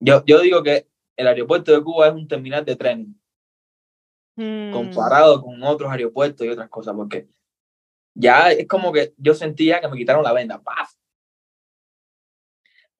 [0.00, 3.20] Yo, yo digo que el aeropuerto de Cuba es un terminal de tren
[4.36, 4.72] Mm.
[4.72, 7.28] comparado con otros aeropuertos y otras cosas, porque
[8.14, 10.60] ya es como que yo sentía que me quitaron la venda.
[10.60, 10.92] ¡Paf!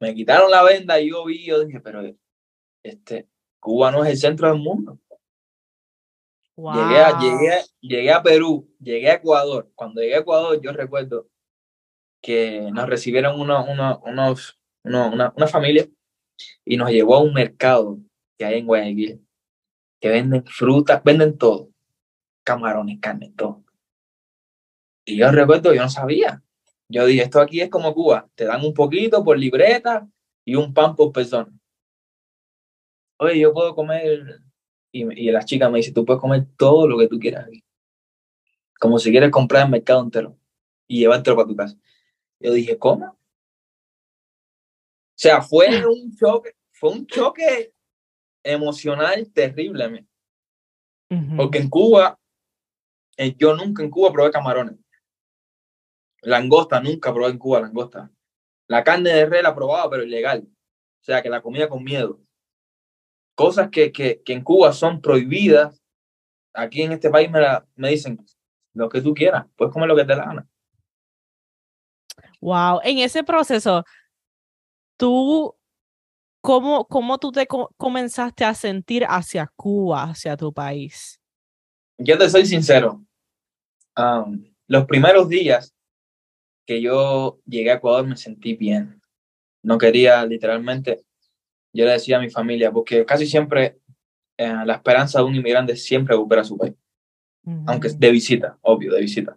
[0.01, 2.03] Me quitaron la venda y yo vi, yo dije, pero
[2.83, 3.29] este,
[3.61, 4.99] Cuba no es el centro del mundo.
[6.57, 6.75] Wow.
[6.75, 9.71] Llegué, a, llegué, llegué a Perú, llegué a Ecuador.
[9.75, 11.29] Cuando llegué a Ecuador, yo recuerdo
[12.23, 15.89] que nos recibieron uno, unos, uno, una, una familia
[16.65, 17.99] y nos llevó a un mercado
[18.39, 19.27] que hay en Guayaquil,
[20.01, 21.71] que venden frutas, venden todo,
[22.45, 23.65] camarones, carne, todo.
[25.05, 26.43] Y yo recuerdo, yo no sabía.
[26.89, 30.09] Yo dije, esto aquí es como Cuba, te dan un poquito por libreta
[30.45, 31.51] y un pan por persona.
[33.19, 34.41] Oye, yo puedo comer,
[34.93, 37.65] y, y la chica me dice, tú puedes comer todo lo que tú quieras aquí.
[38.79, 40.37] Como si quieres comprar el mercado entero
[40.87, 41.77] y llevártelo para tu casa.
[42.41, 43.07] Yo dije, ¿cómo?
[43.07, 43.17] O
[45.17, 47.73] sea, fue un choque, fue un choque
[48.43, 50.07] emocional terrible.
[51.11, 51.37] Uh -huh.
[51.37, 52.19] Porque en Cuba,
[53.17, 54.84] eh, yo nunca en Cuba probé camarones.
[56.25, 58.11] Langosta, nunca probé en Cuba langosta.
[58.67, 60.45] La carne de res la probaba, pero ilegal.
[60.47, 62.21] O sea, que la comía con miedo.
[63.35, 65.83] Cosas que, que, que en Cuba son prohibidas,
[66.53, 68.25] aquí en este país me, la, me dicen,
[68.73, 70.49] lo que tú quieras, puedes comer lo que te da la gana.
[72.41, 73.85] Wow, en ese proceso,
[74.97, 75.55] tú
[76.45, 81.19] ¿cómo, cómo tú te comenzaste a sentir hacia Cuba, hacia tu país?
[81.97, 83.03] Yo te soy sincero.
[84.67, 85.75] los primeros días
[86.67, 89.01] que yo llegué a Ecuador me sentí bien.
[89.63, 91.05] No quería literalmente,
[91.73, 93.79] yo le decía a mi familia, porque casi siempre
[94.37, 96.75] eh, la esperanza de un inmigrante es siempre volver a su país,
[97.67, 99.37] aunque de visita, obvio, de visita.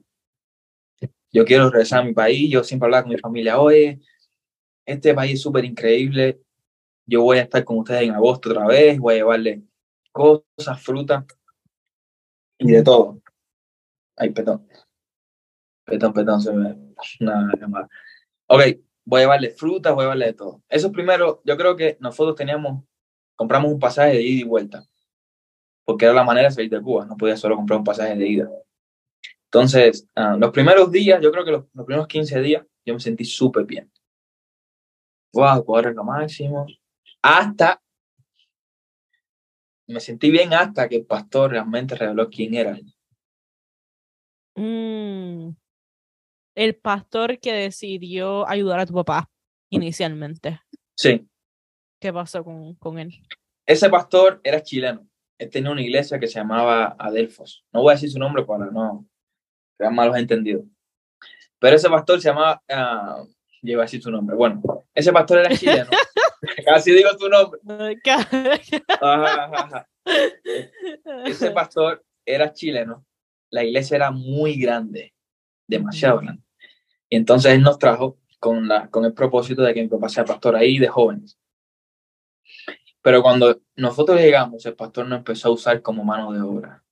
[1.32, 4.00] Yo quiero regresar a mi país, yo siempre hablaba con mi familia, oye,
[4.86, 6.42] este país es súper increíble,
[7.06, 9.64] yo voy a estar con ustedes en agosto otra vez, voy a llevarle
[10.12, 11.26] cosas, frutas
[12.58, 13.22] y de todo.
[14.16, 14.68] Ay, perdón.
[15.88, 16.76] Perdón, perdón, se me...
[17.22, 17.90] Nada, nada
[18.48, 18.62] Ok,
[19.06, 20.62] voy a llevarle frutas, voy a llevarle de todo.
[20.68, 22.84] Eso primero, yo creo que nosotros teníamos,
[23.36, 24.86] compramos un pasaje de ida y vuelta,
[25.86, 28.28] porque era la manera de salir de Cuba, no podía solo comprar un pasaje de
[28.28, 28.50] ida.
[29.46, 33.00] Entonces, ah, los primeros días, yo creo que los, los primeros 15 días, yo me
[33.00, 33.90] sentí súper bien.
[35.34, 36.66] Wow, poder lo máximo.
[37.22, 37.82] Hasta,
[39.88, 42.78] me sentí bien hasta que el pastor realmente reveló quién era.
[44.56, 45.52] Mm.
[46.58, 49.30] El pastor que decidió ayudar a tu papá
[49.70, 50.60] inicialmente.
[50.98, 51.28] Sí.
[52.02, 53.14] ¿Qué pasó con, con él?
[53.68, 55.08] Ese pastor era chileno.
[55.38, 57.64] Él tenía una iglesia que se llamaba Adelfos.
[57.72, 59.06] No voy a decir su nombre para no
[59.78, 60.66] crear malos entendidos.
[61.60, 63.28] Pero ese pastor se llamaba, uh,
[63.62, 64.36] lleva a decir su nombre.
[64.36, 64.64] Bueno,
[64.96, 65.92] ese pastor era chileno.
[66.66, 67.60] Casi digo tu nombre.
[71.26, 73.06] Ese pastor era chileno.
[73.52, 75.14] La iglesia era muy grande,
[75.68, 76.47] demasiado grande.
[77.10, 80.26] Y entonces él nos trajo con, la, con el propósito de que mi papá sea
[80.26, 81.38] pastor ahí de jóvenes.
[83.02, 86.84] Pero cuando nosotros llegamos, el pastor nos empezó a usar como mano de obra.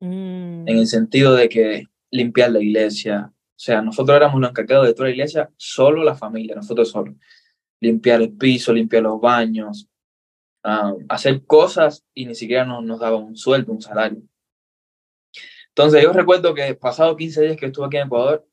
[0.00, 0.68] Mm.
[0.68, 3.32] En el sentido de que limpiar la iglesia.
[3.32, 7.14] O sea, nosotros éramos los encargados de toda la iglesia, solo la familia, nosotros solos
[7.84, 9.88] limpiar el piso, limpiar los baños,
[10.62, 14.22] ah, hacer cosas y ni siquiera nos, nos daban un sueldo, un salario.
[15.68, 18.46] Entonces yo recuerdo que pasado 15 días que estuve aquí en Ecuador,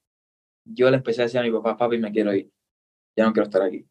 [0.66, 2.50] yo le empecé a decir a mi papá, papi, me quiero ir,
[3.16, 3.86] ya no quiero estar aquí.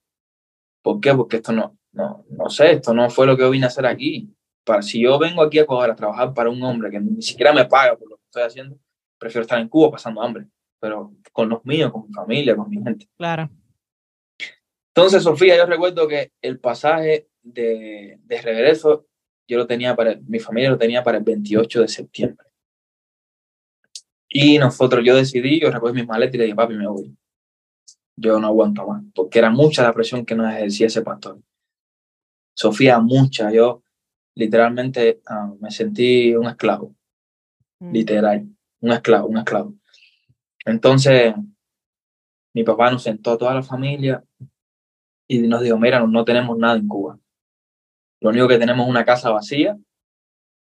[0.83, 1.15] ¿Por qué?
[1.15, 3.87] Porque esto no, no, no sé, esto no fue lo que yo vine a hacer
[3.87, 4.35] aquí.
[4.65, 7.53] Para, si yo vengo aquí a Ecuador a trabajar para un hombre que ni siquiera
[7.53, 8.79] me paga por lo que estoy haciendo,
[9.19, 10.47] prefiero estar en Cuba pasando hambre,
[10.79, 13.09] pero con los míos, con mi familia, con mi gente.
[13.17, 13.51] Claro.
[14.95, 19.07] Entonces, Sofía, yo recuerdo que el pasaje de, de regreso,
[19.49, 22.50] yo lo tenía para, mi familia lo tenía para el 28 de septiembre.
[24.33, 27.17] Y nosotros, yo decidí, yo recuerdo mis maletas y le dije, papi, me voy.
[28.17, 31.41] Yo no aguanto más, porque era mucha la presión que nos ejercía ese pastor.
[32.55, 33.51] Sofía, mucha.
[33.51, 33.83] Yo
[34.37, 36.95] literalmente ah, me sentí un esclavo.
[37.81, 37.93] Mm.
[37.93, 38.49] Literal,
[38.81, 39.75] un esclavo, un esclavo.
[40.65, 41.35] Entonces,
[42.55, 44.23] mi papá nos sentó a toda la familia
[45.27, 47.19] y nos dijo, mira, no, tenemos nada en Cuba.
[48.21, 49.79] Lo único que tenemos es una casa vacía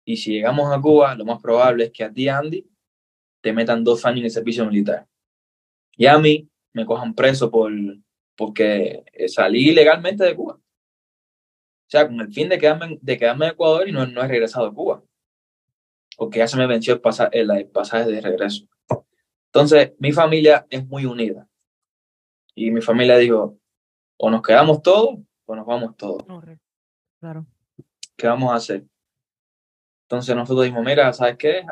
[0.05, 2.65] y si llegamos a Cuba, lo más probable es que a ti, Andy,
[3.48, 5.08] te metan dos años en el servicio militar.
[5.95, 7.72] Y a mí me cojan preso por,
[8.36, 10.56] porque salí ilegalmente de Cuba.
[10.56, 14.28] O sea, con el fin de quedarme, de quedarme en Ecuador y no, no he
[14.28, 15.02] regresado a Cuba.
[16.18, 18.68] Porque ya se me venció el, pasaje, el pasaje de regreso.
[19.45, 21.48] Entonces, mi familia es muy unida.
[22.54, 23.58] Y mi familia dijo,
[24.18, 26.22] o nos quedamos todos o nos vamos todos.
[27.22, 27.45] Claro.
[28.18, 28.84] ¿Qué vamos a hacer?
[30.04, 31.66] Entonces nosotros dijimos, mira, ¿sabes qué?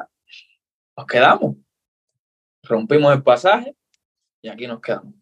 [0.96, 1.58] Nos quedamos.
[2.68, 3.76] Rompimos el pasaje
[4.42, 5.14] y aquí nos quedamos.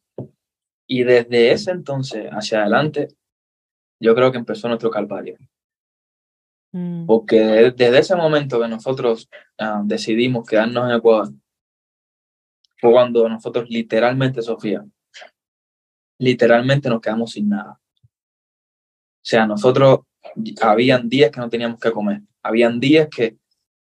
[0.87, 3.09] Y desde ese entonces hacia adelante,
[3.99, 5.37] yo creo que empezó nuestro calvario.
[6.73, 7.05] Mm.
[7.05, 11.33] Porque desde ese momento que nosotros ah, decidimos quedarnos en Ecuador,
[12.77, 14.85] fue cuando nosotros literalmente, Sofía,
[16.19, 17.79] literalmente nos quedamos sin nada.
[18.01, 20.01] O sea, nosotros,
[20.61, 23.37] habían días que no teníamos que comer, habían días que,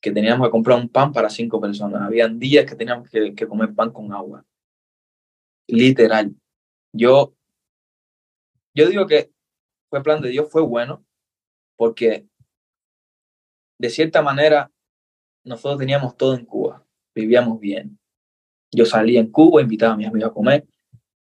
[0.08, 3.46] que teníamos que comprar un pan para cinco personas, habían días que teníamos que, que
[3.46, 4.46] comer pan con agua.
[5.68, 6.34] Literal.
[6.94, 7.36] Yo,
[8.74, 9.30] yo digo que
[9.90, 11.04] fue plan de Dios, fue bueno,
[11.76, 12.26] porque
[13.78, 14.72] de cierta manera
[15.44, 18.00] nosotros teníamos todo en Cuba, vivíamos bien.
[18.72, 20.66] Yo salía en Cuba, invitaba a mis amigos a comer,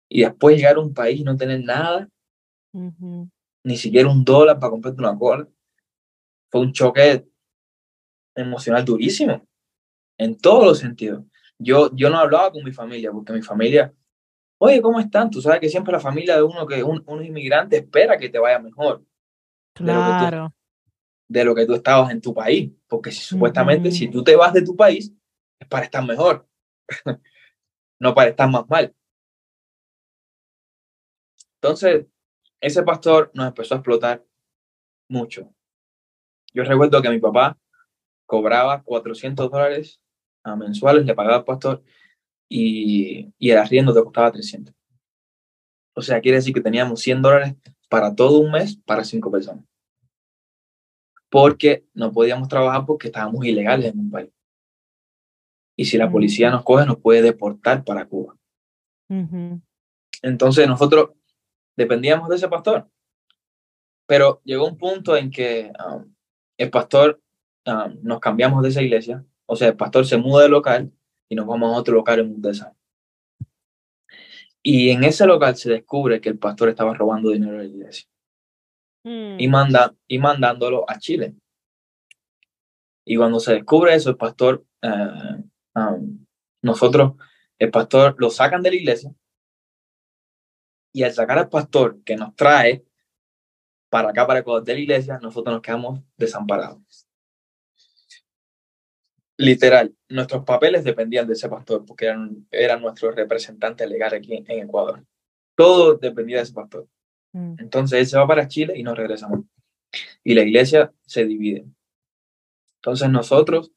[0.09, 2.09] y después llegar a un país y no tener nada,
[3.65, 5.49] ni siquiera un dólar para comprarte una cola,
[6.51, 7.27] fue un choque
[8.37, 9.47] emocional durísimo,
[10.19, 11.25] en todos los sentidos.
[11.59, 13.93] Yo, yo no hablaba con mi familia, porque mi familia,
[14.59, 15.31] oye, ¿cómo están?
[15.31, 18.39] Tú sabes que siempre la familia de uno que un, un inmigrante espera que te
[18.39, 19.03] vaya mejor.
[19.73, 20.55] Claro.
[21.29, 24.53] De lo que tú, estabas en tu país, porque si, supuestamente si tú te vas
[24.53, 25.13] de tu país
[25.59, 26.47] es para estar mejor,
[27.99, 28.95] no para estar más mal.
[31.57, 32.07] Entonces,
[32.61, 34.25] ese pastor nos empezó a explotar
[35.09, 35.53] mucho.
[36.55, 37.59] Yo recuerdo que mi papá
[38.27, 40.01] cobraba 400 dólares
[40.59, 41.83] mensuales, le pagaba al pastor
[42.49, 44.75] y, y el arriendo te costaba 300.
[45.95, 47.57] O sea, quiere decir que teníamos 100 dólares
[47.89, 49.65] para todo un mes para cinco personas.
[51.31, 54.31] Porque no podíamos trabajar porque estábamos ilegales en un país.
[55.77, 58.37] Y si la policía nos coge, nos puede deportar para Cuba.
[60.23, 61.11] Entonces nosotros
[61.77, 62.89] dependíamos de ese pastor.
[64.07, 66.15] Pero llegó un punto en que um,
[66.57, 67.21] el pastor,
[67.67, 70.93] um, nos cambiamos de esa iglesia, o sea, el pastor se muda de local
[71.29, 72.75] y nos vamos a otro local en Mundesa.
[74.63, 78.09] Y en ese local se descubre que el pastor estaba robando dinero de la iglesia.
[79.05, 79.51] Y, mm.
[79.51, 81.37] manda, y mandándolo a Chile.
[83.05, 85.45] Y cuando se descubre eso, el pastor, eh,
[85.77, 86.27] um,
[86.63, 87.13] nosotros,
[87.61, 89.15] el pastor lo sacan de la iglesia.
[90.93, 92.85] Y al sacar al pastor que nos trae
[93.89, 97.06] para acá, para de la iglesia, nosotros nos quedamos desamparados.
[99.39, 104.51] Literal, nuestros papeles dependían de ese pastor porque eran, era nuestro representante legal aquí en,
[104.51, 105.05] Ecuador.
[105.55, 106.89] Todo dependía de ese pastor.
[107.33, 107.57] Mm.
[107.59, 109.45] Entonces él se va para Chile y nos regresamos.
[110.25, 111.67] Y la iglesia se divide.
[112.77, 113.73] Entonces nosotros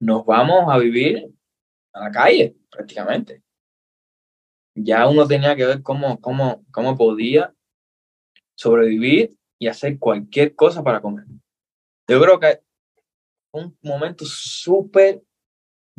[0.00, 1.30] nos vamos a vivir
[1.92, 3.42] a la calle prácticamente.
[4.74, 7.54] Ya uno tenía que ver cómo, cómo, cómo podía
[8.54, 11.24] sobrevivir y hacer cualquier cosa para comer.
[12.08, 12.60] Yo creo que
[13.56, 15.22] un momento súper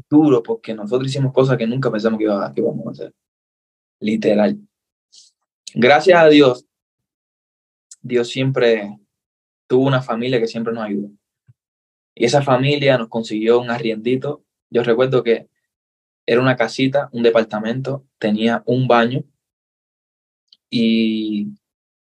[0.10, 3.14] duro porque nosotros hicimos cosas que nunca pensamos que, iba, que íbamos a hacer.
[4.00, 4.58] Literal.
[5.74, 6.66] Gracias a Dios,
[8.02, 8.98] Dios siempre
[9.68, 11.10] tuvo una familia que siempre nos ayudó.
[12.16, 14.44] Y esa familia nos consiguió un arriendito.
[14.70, 15.50] Yo recuerdo que
[16.26, 19.24] era una casita, un departamento, tenía un baño
[20.70, 21.48] y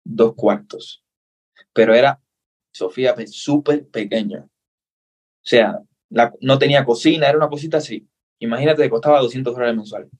[0.04, 1.04] dos cuartos
[1.78, 2.20] pero era,
[2.72, 4.50] Sofía, súper pequeño.
[5.48, 5.80] O sea,
[6.42, 8.06] no tenía cocina, era una cosita así.
[8.38, 10.10] Imagínate que costaba 200 dólares mensuales.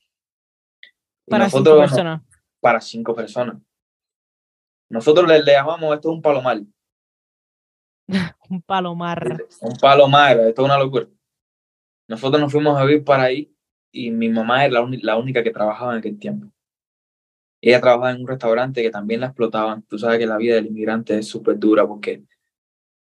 [1.26, 2.22] para cinco personas.
[2.60, 3.58] Para cinco personas.
[4.88, 6.62] Nosotros le, llamamos esto un palomar.
[8.48, 9.44] un palomar.
[9.60, 11.06] Un palomar, esto es una locura.
[12.08, 13.54] Nosotros nos fuimos a vivir para ahí
[13.92, 16.50] y mi mamá era la, la única que trabajaba en aquel tiempo.
[17.60, 19.82] Ella trabajaba en un restaurante que también la explotaban.
[19.82, 22.24] Tú sabes que la vida del inmigrante es súper dura porque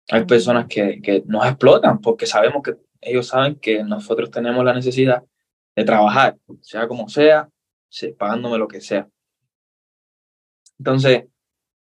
[0.09, 4.73] hay personas que, que nos explotan porque sabemos que ellos saben que nosotros tenemos la
[4.73, 5.23] necesidad
[5.75, 7.49] de trabajar, sea como sea,
[8.17, 9.07] pagándome lo que sea.
[10.77, 11.25] Entonces,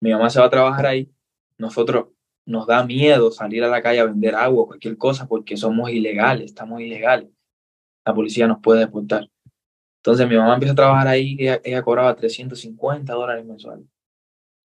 [0.00, 1.10] mi mamá se va a trabajar ahí,
[1.58, 2.08] nosotros
[2.46, 5.90] nos da miedo salir a la calle a vender agua o cualquier cosa porque somos
[5.90, 7.28] ilegales, estamos ilegales.
[8.04, 9.28] La policía nos puede deportar.
[9.98, 13.86] Entonces mi mamá empieza a trabajar ahí, ella, ella cobraba 350 dólares mensuales.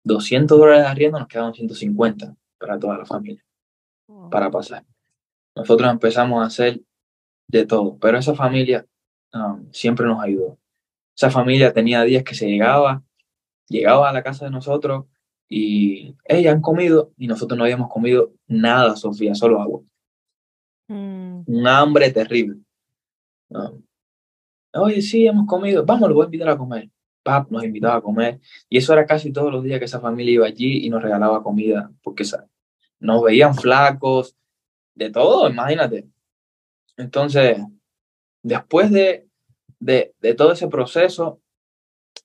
[0.05, 3.45] 200 dólares de arriendo, nos quedaban 150 para toda la familia,
[4.31, 4.85] para pasar.
[5.55, 6.81] Nosotros empezamos a hacer
[7.47, 8.87] de todo, pero esa familia
[9.33, 10.59] um, siempre nos ayudó.
[11.17, 13.03] Esa familia tenía días que se llegaba,
[13.69, 15.07] llegaba a la casa de nosotros
[15.49, 19.83] y ellas han comido y nosotros no habíamos comido nada, Sofía, solo agua.
[20.89, 21.43] Mm.
[21.47, 22.61] Un hambre terrible.
[23.49, 23.83] Um,
[24.75, 26.91] Oye, sí, hemos comido, vamos, lo voy a invitar a comer.
[27.51, 28.41] Nos invitaba a comer.
[28.69, 31.43] Y eso era casi todos los días que esa familia iba allí y nos regalaba
[31.43, 32.25] comida, porque
[33.01, 34.37] nos veían flacos,
[34.99, 36.09] de todo, imagínate.
[36.97, 37.59] Entonces,
[38.43, 39.29] después de,
[39.79, 41.41] de, de todo ese proceso,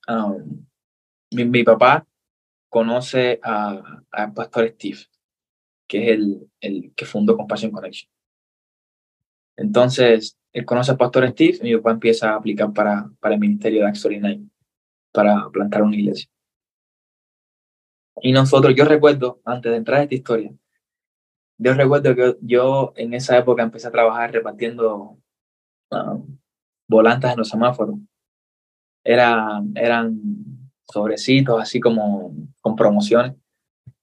[0.07, 0.65] um,
[1.31, 2.07] mi, mi, papá
[2.69, 4.99] conoce al pastor Steve,
[5.87, 8.11] que es el, el que fundó Compassion Connection.
[9.55, 13.39] Entonces, él conoce al pastor Steve y mi papá empieza a aplicar para, para el
[13.39, 14.49] ministerio de Acts 49,
[15.13, 16.29] para plantar una iglesia.
[18.21, 20.51] Y nosotros, yo recuerdo, antes de entrar a esta historia,
[21.57, 25.17] yo recuerdo que yo en esa época empecé a trabajar repartiendo
[25.91, 26.37] um,
[26.87, 27.95] volantas en los semáforos.
[29.03, 30.19] Era, eran
[30.91, 33.33] sobrecitos así como con promociones.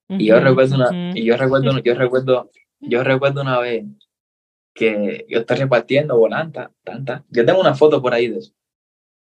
[0.09, 2.51] y yo recuerdo una, y yo recuerdo, yo recuerdo,
[2.81, 3.87] yo recuerdo una vez
[4.75, 7.25] que yo estoy repartiendo volanta, tanta.
[7.31, 8.53] Yo tengo una foto por ahí de eso.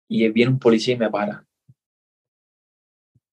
[0.08, 1.46] Y viene un policía y me para.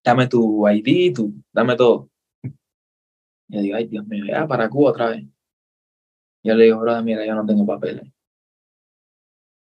[0.09, 2.09] Dame tu ID, tu, dame todo.
[2.43, 5.25] Y yo digo, ay, Dios mío, ya para Cuba otra vez.
[6.43, 8.11] Yo le digo, brother, mira, yo no tengo papeles.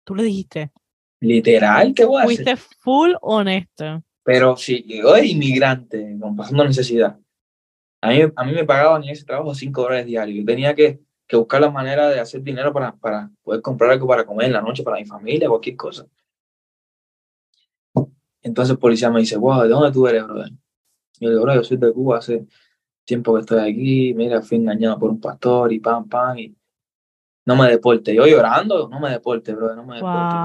[0.04, 0.72] ¿Tú le dijiste?
[1.20, 4.02] Literal, ¿qué voy a Fuiste full honesto.
[4.22, 7.18] Pero si yo era inmigrante, pasando necesidad,
[8.02, 10.38] a mí, a mí me pagaban en ese trabajo 5 dólares diarios.
[10.38, 14.06] Yo tenía que que buscar la manera de hacer dinero para, para poder comprar algo
[14.06, 16.06] para comer en la noche para mi familia, cualquier cosa.
[18.46, 20.52] Entonces el policía me dice, wow, ¿de dónde tú eres, brother?
[21.18, 22.46] Yo digo, bro, yo soy de Cuba hace
[23.04, 26.56] tiempo que estoy aquí, mira, fui engañado por un pastor y pam, pam, y
[27.44, 28.14] no me deporte.
[28.14, 30.36] Yo llorando, no me deporte, bro, no me deporte.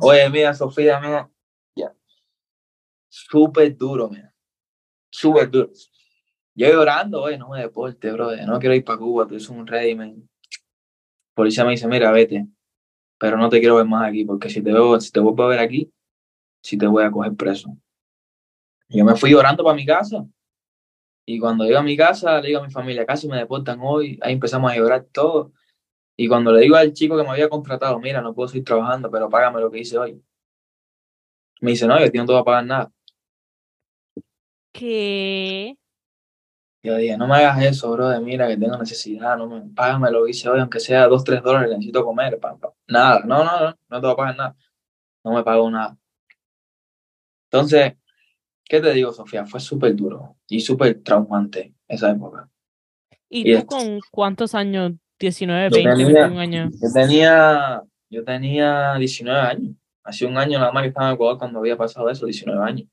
[0.00, 1.30] Oye, mira, Sofía, mira,
[1.76, 1.94] ya.
[3.08, 4.34] Súper duro, mira.
[5.08, 5.70] Súper duro.
[6.56, 9.64] Yo llorando, oye, no me deporte, bro, no quiero ir para Cuba, tú eres un
[9.64, 10.28] régimen.
[11.34, 12.48] Policía me dice, mira, vete,
[13.16, 15.48] pero no te quiero ver más aquí, porque si te veo, si te vuelvo a
[15.48, 15.88] ver aquí,
[16.64, 17.76] si te voy a coger preso.
[18.88, 20.26] Yo me fui llorando para mi casa.
[21.26, 24.18] Y cuando llego a mi casa, le digo a mi familia, casi me deportan hoy.
[24.22, 25.52] Ahí empezamos a llorar todo.
[26.16, 29.10] Y cuando le digo al chico que me había contratado, mira, no puedo seguir trabajando,
[29.10, 30.22] pero págame lo que hice hoy.
[31.60, 32.92] Me dice, no, yo no te voy a pagar nada.
[34.72, 35.76] ¿Qué?
[36.82, 40.24] Yo dije, no me hagas eso, bro, mira que tengo necesidad, no me, págame lo
[40.24, 42.38] que hice hoy, aunque sea dos, tres dólares, necesito comer.
[42.88, 44.56] Nada, no, no, no, no te voy a pagar nada.
[45.24, 45.96] No me pago nada.
[47.54, 47.92] Entonces,
[48.64, 49.46] ¿qué te digo, Sofía?
[49.46, 52.50] Fue súper duro y súper traumante esa época.
[53.28, 54.94] ¿Y, tú con cuántos años?
[55.20, 56.74] 19, 20, 21 años.
[56.82, 59.76] Yo tenía, yo tenía 19 años.
[60.02, 62.88] Hace un año nada más que estaba en Ecuador cuando había pasado eso, 19 años.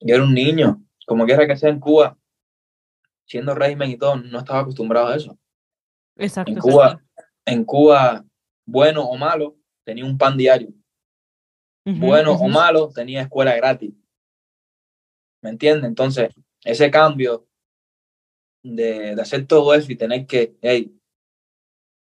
[0.00, 2.18] Yo era un niño, como quiera que sea en Cuba,
[3.24, 5.38] siendo régimen y todo, no estaba acostumbrado a eso.
[6.16, 6.52] Exacto.
[6.52, 7.02] En Cuba,
[7.46, 8.24] en Cuba,
[8.66, 10.68] bueno o malo, tenía un pan diario
[11.96, 13.92] bueno o malo, tenía escuela gratis.
[15.42, 15.84] ¿Me entiendes?
[15.84, 16.30] Entonces,
[16.64, 17.46] ese cambio
[18.62, 20.98] de, de, hacer todo eso y tener que, hey,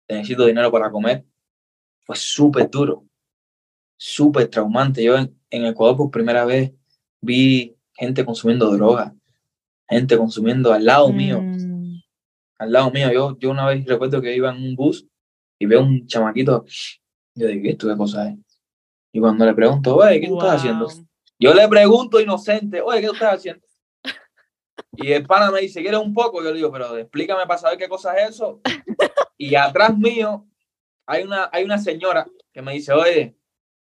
[0.09, 1.25] necesito dinero para comer,
[2.05, 3.07] fue súper duro,
[3.97, 5.03] súper traumante.
[5.03, 6.73] Yo en, Ecuador por primera vez
[7.21, 9.15] vi gente consumiendo droga,
[9.89, 12.03] gente consumiendo al lado mío, mm.
[12.59, 13.13] al lado mío.
[13.13, 15.07] Yo, yo una vez recuerdo que iba en un bus
[15.59, 16.65] y veo un chamaquito,
[17.35, 18.39] yo digo, ¿esto qué cosa es?
[19.15, 20.89] Y cuando le pregunto, oye, ¿qué tú estás haciendo?
[21.39, 23.65] Yo le pregunto inocente, oye, ¿qué tú estás haciendo?
[24.97, 26.43] Y el pana me dice, ¿quieres un poco?
[26.43, 28.61] Yo le digo, pero explícame para saber qué cosa es eso.
[29.39, 30.49] Y atrás mío
[31.07, 33.37] hay una, hay una señora que me dice, oye,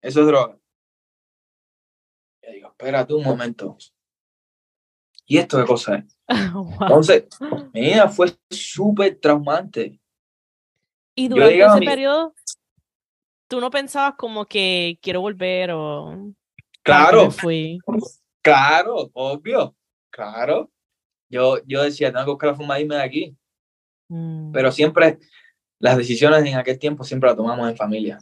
[0.01, 0.59] eso es droga.
[2.43, 3.75] Y digo, espérate un momento.
[5.25, 6.19] ¿Y esto qué cosa es?
[6.27, 7.25] Entonces,
[7.73, 9.99] mira, fue súper traumante.
[11.15, 12.35] ¿Y durante ese periodo
[13.47, 16.33] tú no pensabas como que quiero volver o...
[16.83, 17.79] Claro, fui.
[18.41, 19.75] claro, obvio,
[20.09, 20.71] claro.
[21.29, 23.37] Yo, yo decía, tengo que buscar la forma de irme de aquí.
[24.09, 24.51] Mm.
[24.53, 25.19] Pero siempre,
[25.79, 28.19] las decisiones en aquel tiempo siempre las tomamos en familia,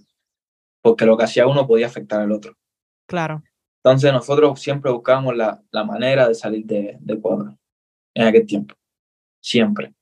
[0.82, 2.58] porque lo que hacía uno podía afectar al otro.
[3.08, 3.44] Claro.
[3.84, 7.56] Entonces nosotros siempre buscábamos la, la manera de salir de, de Ecuador
[8.16, 8.74] en aquel tiempo,
[9.40, 9.94] siempre.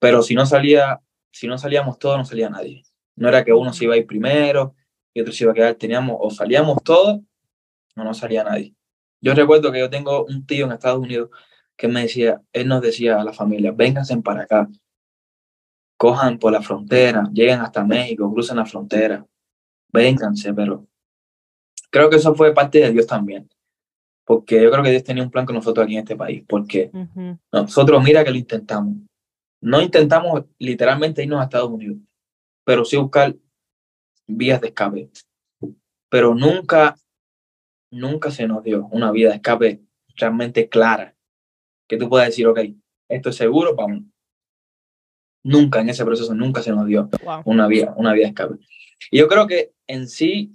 [0.00, 2.82] Pero si no salía, si no salíamos todos, no salía nadie.
[3.16, 4.74] No era que uno se iba a ir primero
[5.12, 5.74] y otro se iba a quedar.
[5.74, 7.20] Teníamos, o salíamos todos,
[7.96, 8.74] o no salía nadie.
[9.20, 11.30] Yo recuerdo que yo tengo un tío en Estados Unidos
[11.76, 14.68] que me decía, él nos decía a la familia, vénganse para acá,
[15.96, 19.24] cojan por la frontera, lleguen hasta México, crucen la frontera,
[19.92, 20.86] vénganse, pero
[21.90, 23.48] creo que eso fue parte de Dios también,
[24.24, 26.90] porque yo creo que Dios tenía un plan con nosotros aquí en este país, porque
[27.52, 28.96] nosotros, mira que lo intentamos,
[29.60, 31.98] no intentamos literalmente irnos a Estados Unidos,
[32.66, 33.36] pero sí buscar
[34.26, 35.08] vías de escape.
[36.10, 36.96] Pero nunca,
[37.92, 39.82] nunca se nos dio una vía de escape
[40.16, 41.14] realmente clara,
[41.86, 42.58] que tú puedas decir, ok,
[43.08, 44.02] esto es seguro, vamos.
[45.44, 47.08] Nunca en ese proceso, nunca se nos dio
[47.44, 48.56] una, vía, una vía de escape.
[49.12, 50.52] Y yo creo que en sí,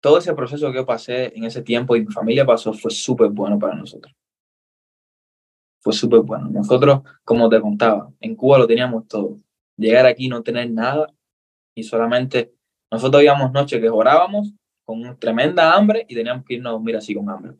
[0.00, 3.28] todo ese proceso que yo pasé en ese tiempo y mi familia pasó fue súper
[3.28, 4.12] bueno para nosotros.
[5.78, 6.48] Fue súper bueno.
[6.50, 9.38] Nosotros, como te contaba, en Cuba lo teníamos todo.
[9.76, 11.14] Llegar aquí no tener nada
[11.74, 12.54] y solamente
[12.90, 14.52] nosotros habíamos noches que orábamos
[14.84, 17.52] con tremenda hambre y teníamos que irnos a dormir así con hambre,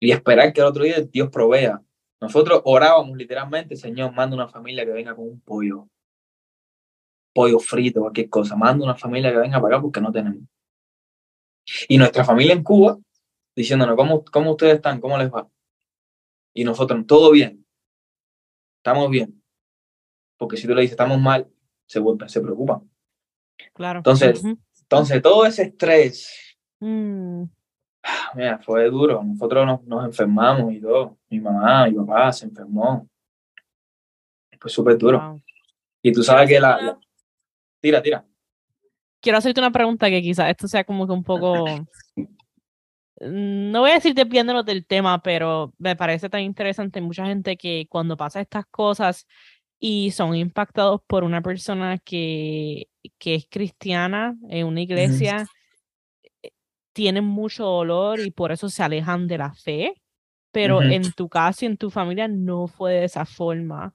[0.00, 1.82] Y esperar que el otro día Dios provea.
[2.20, 5.88] Nosotros orábamos literalmente, Señor, manda una familia que venga con un pollo,
[7.34, 10.42] pollo frito, cualquier cosa, manda una familia que venga para acá porque no tenemos.
[11.88, 12.96] Y nuestra familia en Cuba,
[13.54, 15.00] diciéndonos, ¿cómo, cómo ustedes están?
[15.00, 15.48] ¿Cómo les va?
[16.54, 17.66] Y nosotros, todo bien,
[18.78, 19.42] estamos bien.
[20.38, 21.50] Porque si tú le dices, estamos mal,
[21.86, 22.88] se, se preocupan.
[23.72, 24.00] Claro.
[24.00, 24.42] Entonces,
[24.80, 27.42] entonces todo ese estrés, mm.
[28.34, 29.22] mira, fue duro.
[29.24, 31.18] Nosotros nos, nos, enfermamos y todo.
[31.30, 33.08] Mi mamá, mi papá se enfermó.
[34.58, 35.40] Fue súper duro.
[36.02, 36.98] Y tú sabes que la,
[37.80, 38.24] Tira, tira.
[39.20, 41.64] Quiero hacerte una pregunta que quizás esto sea como que un poco...
[43.20, 47.00] no voy a decir desviándonos del tema, pero me parece tan interesante.
[47.00, 49.26] Mucha gente que cuando pasa estas cosas
[49.78, 55.46] y son impactados por una persona que, que es cristiana en una iglesia,
[56.42, 56.50] eh,
[56.92, 59.94] tienen mucho dolor y por eso se alejan de la fe,
[60.50, 63.94] pero en tu caso y en tu familia no fue de esa forma.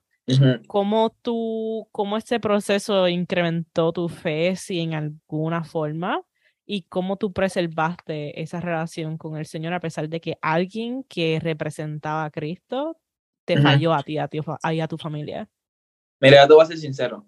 [0.68, 6.22] ¿Cómo tú, cómo este proceso incrementó tu fe, si en alguna forma?
[6.66, 11.40] ¿Y cómo tú preservaste esa relación con el Señor a pesar de que alguien que
[11.42, 12.98] representaba a Cristo
[13.46, 15.50] te falló a ti, a, ti, a, tu familia?
[16.22, 17.26] Mira, te voy a ser sincero.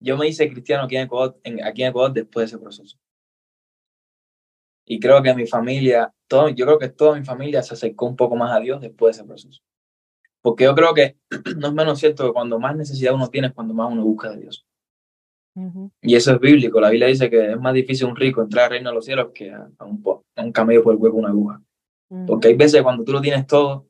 [0.00, 2.98] Yo me hice cristiano aquí en Ecuador, aquí en Ecuador después de ese proceso.
[4.86, 8.16] Y creo que mi familia, todo, yo creo que toda mi familia se acercó un
[8.16, 9.62] poco más a Dios después de ese proceso.
[10.42, 11.16] Porque yo creo que
[11.56, 14.30] no es menos cierto que cuando más necesidad uno tiene es cuando más uno busca
[14.30, 14.66] de Dios.
[16.00, 16.80] Y eso es bíblico.
[16.80, 19.30] La Biblia dice que es más difícil un rico entrar al reino de los cielos
[19.34, 20.02] que a, un,
[20.36, 21.62] a un camello por el hueco una aguja.
[22.26, 23.86] Porque hay veces cuando tú lo tienes todo,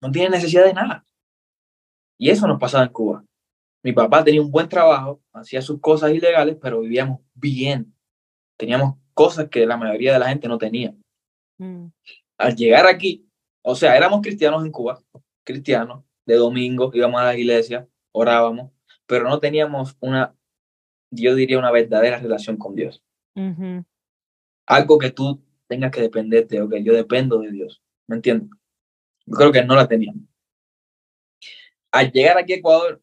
[0.00, 1.04] no tienes necesidad de nada.
[2.22, 3.24] Y eso nos pasaba en Cuba.
[3.82, 7.92] Mi papá tenía un buen trabajo, hacía sus cosas ilegales, pero vivíamos bien.
[8.56, 10.94] Teníamos cosas que la mayoría de la gente no tenía.
[11.58, 11.86] Mm.
[12.38, 13.28] Al llegar aquí,
[13.62, 15.00] o sea, éramos cristianos en Cuba,
[15.42, 18.70] cristianos, de domingo, íbamos a la iglesia, orábamos,
[19.06, 20.32] pero no teníamos una,
[21.10, 23.02] yo diría, una verdadera relación con Dios.
[24.68, 28.48] Algo que tú tengas que dependerte, ok, yo dependo de Dios, ¿me entiendes?
[29.26, 30.31] Yo creo que no la teníamos.
[31.92, 33.02] Al llegar aquí a Ecuador,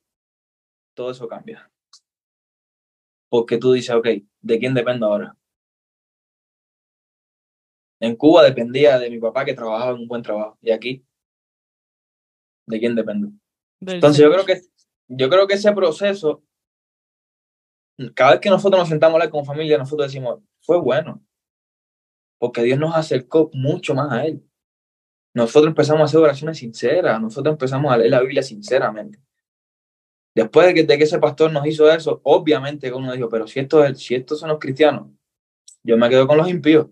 [0.95, 1.71] todo eso cambia.
[3.29, 4.07] Porque tú dices, ok,
[4.41, 5.37] ¿de quién dependo ahora?
[7.99, 10.57] En Cuba dependía de mi papá que trabajaba en un buen trabajo.
[10.61, 11.05] Y aquí,
[12.65, 13.29] ¿de quién dependo?
[13.81, 14.61] Entonces yo creo que
[15.09, 16.43] yo creo que ese proceso,
[18.13, 21.23] cada vez que nosotros nos sentamos a hablar con familia, nosotros decimos, fue bueno.
[22.37, 24.48] Porque Dios nos acercó mucho más a Él.
[25.33, 29.19] Nosotros empezamos a hacer oraciones sinceras, nosotros empezamos a leer la Biblia sinceramente.
[30.35, 33.59] Después de que, de que ese pastor nos hizo eso, obviamente uno dijo, pero si,
[33.59, 35.07] esto es, si estos son los cristianos,
[35.83, 36.87] yo me quedo con los impíos.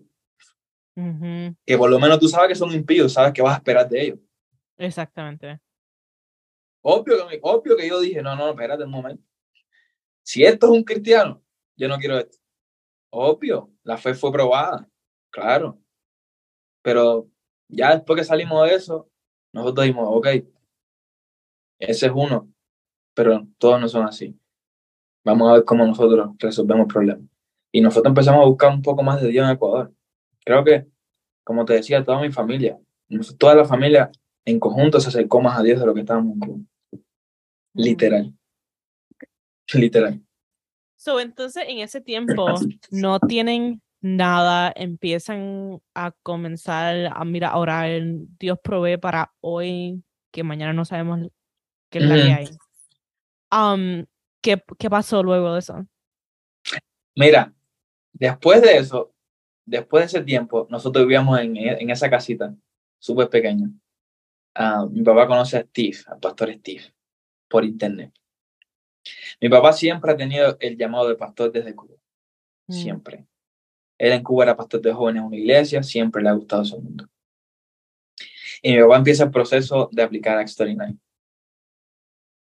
[1.64, 4.02] Que por lo menos tú sabes que son impíos, sabes que vas a esperar de
[4.02, 4.18] ellos.
[4.76, 5.60] Exactamente.
[6.82, 9.22] Obvio que, obvio que yo dije, no, no, espérate un momento.
[10.22, 11.42] Si esto es un cristiano,
[11.76, 12.38] yo no quiero esto.
[13.10, 14.88] Obvio, la fe fue probada,
[15.30, 15.80] claro.
[16.82, 17.30] Pero
[17.68, 19.08] ya después que salimos de eso,
[19.52, 20.26] nosotros dijimos, ok,
[21.80, 22.52] ese es uno,
[23.14, 24.38] pero todos no son así.
[25.24, 27.28] Vamos a ver cómo nosotros resolvemos problemas.
[27.70, 29.92] Y nosotros empezamos a buscar un poco más de Dios en Ecuador
[30.48, 30.86] creo que,
[31.44, 32.80] como te decía, toda mi familia,
[33.38, 34.10] toda la familia
[34.46, 36.66] en conjunto se acercó más a Dios de lo que estábamos en
[37.74, 38.34] Literal.
[39.74, 40.22] Literal.
[40.96, 42.46] So, entonces, en ese tiempo,
[42.90, 47.84] no tienen nada, empiezan a comenzar a mirar, ahora
[48.38, 51.20] Dios provee para hoy, que mañana no sabemos
[51.90, 52.48] qué es la que hay.
[53.50, 54.04] Um,
[54.42, 55.86] ¿qué, ¿Qué pasó luego de eso?
[57.16, 57.52] Mira,
[58.12, 59.12] después de eso,
[59.64, 62.54] después de ese tiempo, nosotros vivíamos en, en esa casita,
[62.98, 63.70] súper pequeña.
[64.54, 66.92] Ah, mi papá conoce a Steve, al pastor Steve,
[67.48, 68.12] por internet.
[69.40, 71.96] Mi papá siempre ha tenido el llamado de pastor desde Cuba.
[72.66, 72.72] Mm.
[72.72, 73.26] Siempre.
[73.98, 76.78] Él en Cuba era pastor de jóvenes en una iglesia, siempre le ha gustado ese
[76.78, 77.06] mundo.
[78.62, 80.98] Y mi papá empieza el proceso de aplicar a Night.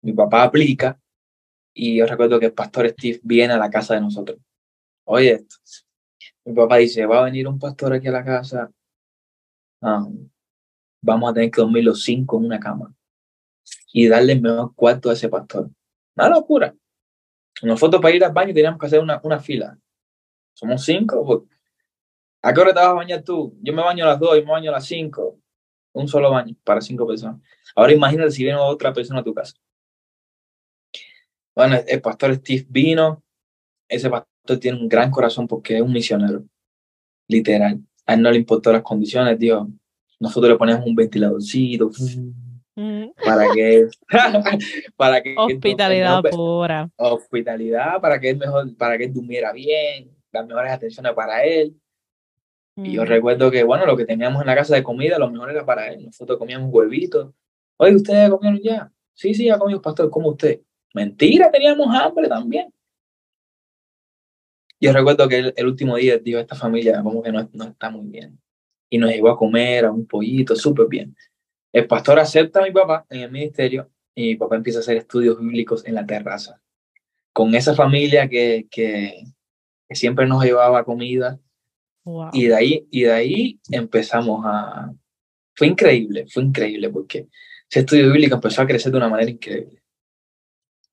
[0.04, 1.00] Mi papá aplica
[1.74, 4.40] y yo recuerdo que el pastor Steve viene a la casa de nosotros.
[5.06, 5.56] Oye, esto,
[6.46, 8.72] mi papá dice, va a venir un pastor aquí a la casa,
[9.82, 10.30] um,
[11.02, 12.94] vamos a tener que dormir los cinco en una cama
[13.94, 15.70] y darle el mejor cuarto a ese pastor.
[16.16, 16.76] Una locura.
[17.64, 19.78] Nosotros para ir al baño teníamos que hacer una, una fila.
[20.54, 21.26] Somos cinco.
[21.26, 21.60] Pues.
[22.44, 23.58] ¿A qué hora te vas a bañar tú?
[23.62, 25.40] Yo me baño a las dos y me baño a las cinco.
[25.94, 27.42] Un solo baño para cinco personas.
[27.76, 29.54] Ahora imagínate si viene otra persona a tu casa.
[31.56, 33.24] Bueno, el pastor Steve vino.
[33.88, 36.44] Ese pastor tiene un gran corazón porque es un misionero,
[37.28, 37.80] literal.
[38.06, 39.68] A él no le importó las condiciones, Dios.
[40.20, 41.92] Nosotros le ponemos un ventiladorcito
[42.76, 43.06] mm.
[43.26, 43.88] para que
[44.96, 50.46] para que hospitalidad pura hospitalidad para que él mejor para que él durmiera bien las
[50.46, 51.76] mejores atenciones para él
[52.78, 53.08] y yo mm.
[53.08, 55.88] recuerdo que bueno lo que teníamos en la casa de comida lo mejor era para
[55.88, 57.34] él nosotros comíamos huevitos
[57.78, 60.62] oye ustedes comieron ya sí sí ya comimos pastor como usted
[60.94, 62.72] mentira teníamos hambre también
[64.82, 68.08] yo recuerdo que el, último día, dijo, esta familia como que no, no, está muy
[68.08, 68.40] bien.
[68.90, 71.16] Y nos llevó a comer a un pollito, súper bien.
[71.72, 74.98] El pastor acepta a mi papá en el ministerio y mi papá empieza a hacer
[74.98, 76.60] estudios bíblicos en la terraza.
[77.32, 79.24] Con esa familia que, que,
[79.96, 81.40] siempre nos llevaba comida.
[82.34, 84.92] Y, de ahí, y de ahí empezamos a...
[85.54, 87.28] Fue increíble, fue increíble porque
[87.70, 89.82] ese estudio bíblico empezó a crecer de una manera increíble.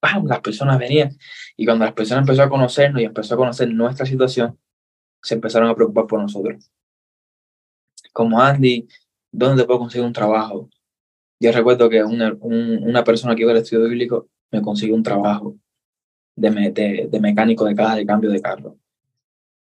[0.01, 0.27] ¡Pam!
[0.27, 1.17] Las personas venían
[1.57, 4.59] y cuando las personas empezó a conocernos y empezó a conocer nuestra situación,
[5.23, 6.71] se empezaron a preocupar por nosotros.
[8.13, 8.87] Como Andy,
[9.33, 10.69] ¿dónde puedo conseguir un trabajo?
[11.41, 15.57] Yo recuerdo que una, una persona que iba al estudio bíblico me consiguió un trabajo
[16.37, 18.77] de, de, de mecánico de caja de cambio de carro.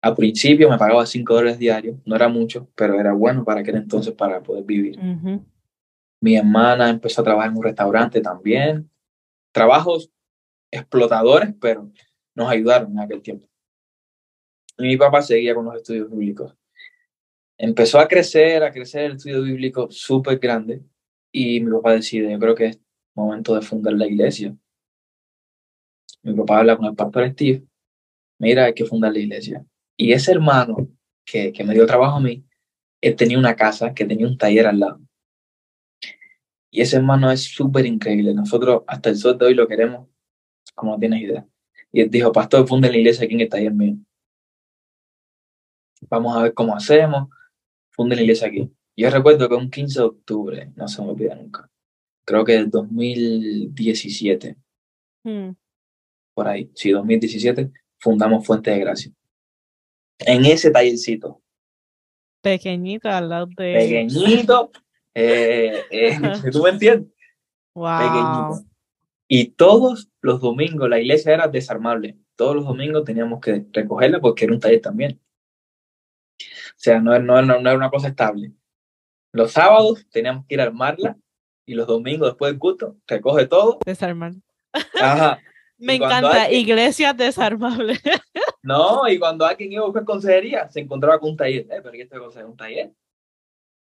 [0.04, 3.76] Al principio me pagaba 5 dólares diarios, no era mucho, pero era bueno para aquel
[3.76, 4.98] entonces para poder vivir.
[6.20, 8.90] Mi hermana empezó a trabajar en un restaurante también.
[9.50, 10.12] Trabajos
[10.70, 11.90] explotadores, pero
[12.34, 13.48] nos ayudaron en aquel tiempo.
[14.76, 16.54] Y mi papá seguía con los estudios bíblicos.
[17.56, 20.82] Empezó a crecer, a crecer el estudio bíblico súper grande
[21.32, 22.80] y mi papá decide, yo creo que es
[23.14, 24.54] momento de fundar la iglesia.
[26.22, 27.64] Mi papá habla con el pastor Steve,
[28.38, 29.64] mira, hay que fundar la iglesia.
[29.96, 30.88] Y ese hermano
[31.24, 32.44] que, que me dio trabajo a mí,
[33.00, 35.00] él tenía una casa que tenía un taller al lado.
[36.70, 38.34] Y ese hermano es súper increíble.
[38.34, 40.08] Nosotros hasta el sol de hoy lo queremos
[40.74, 41.46] como no tienes idea.
[41.92, 43.96] Y él dijo, pastor, funde la iglesia aquí en el taller mío.
[46.08, 47.28] Vamos a ver cómo hacemos.
[47.92, 48.70] Funde la iglesia aquí.
[48.96, 51.68] Yo recuerdo que un 15 de octubre, no se me olvida nunca,
[52.24, 54.56] creo que el 2017,
[55.24, 55.50] hmm.
[56.32, 59.12] por ahí, sí, 2017, fundamos Fuente de Gracia.
[60.18, 61.42] En ese tallercito.
[62.42, 63.74] Pequeñito al lado de...
[63.74, 64.70] Pequeñito.
[65.16, 66.18] Eh, eh,
[66.50, 67.08] ¿Tú me entiendes?
[67.72, 67.98] Wow.
[68.00, 68.74] Pequeñito.
[69.28, 72.18] Y todos los domingos la iglesia era desarmable.
[72.36, 75.20] Todos los domingos teníamos que recogerla porque era un taller también.
[76.40, 78.52] O sea, no, no, no, era una cosa estable.
[79.32, 81.16] Los sábados teníamos que ir a armarla
[81.64, 83.78] y los domingos después del culto recoge todo.
[83.84, 84.32] Desarmar.
[85.00, 85.40] Ajá.
[85.78, 88.00] Me encanta, iglesia desarmable.
[88.64, 91.66] No, y cuando alguien iba a buscar consejería, se encontraba con un taller.
[91.70, 92.92] Eh, pero ¿qué esto es un taller?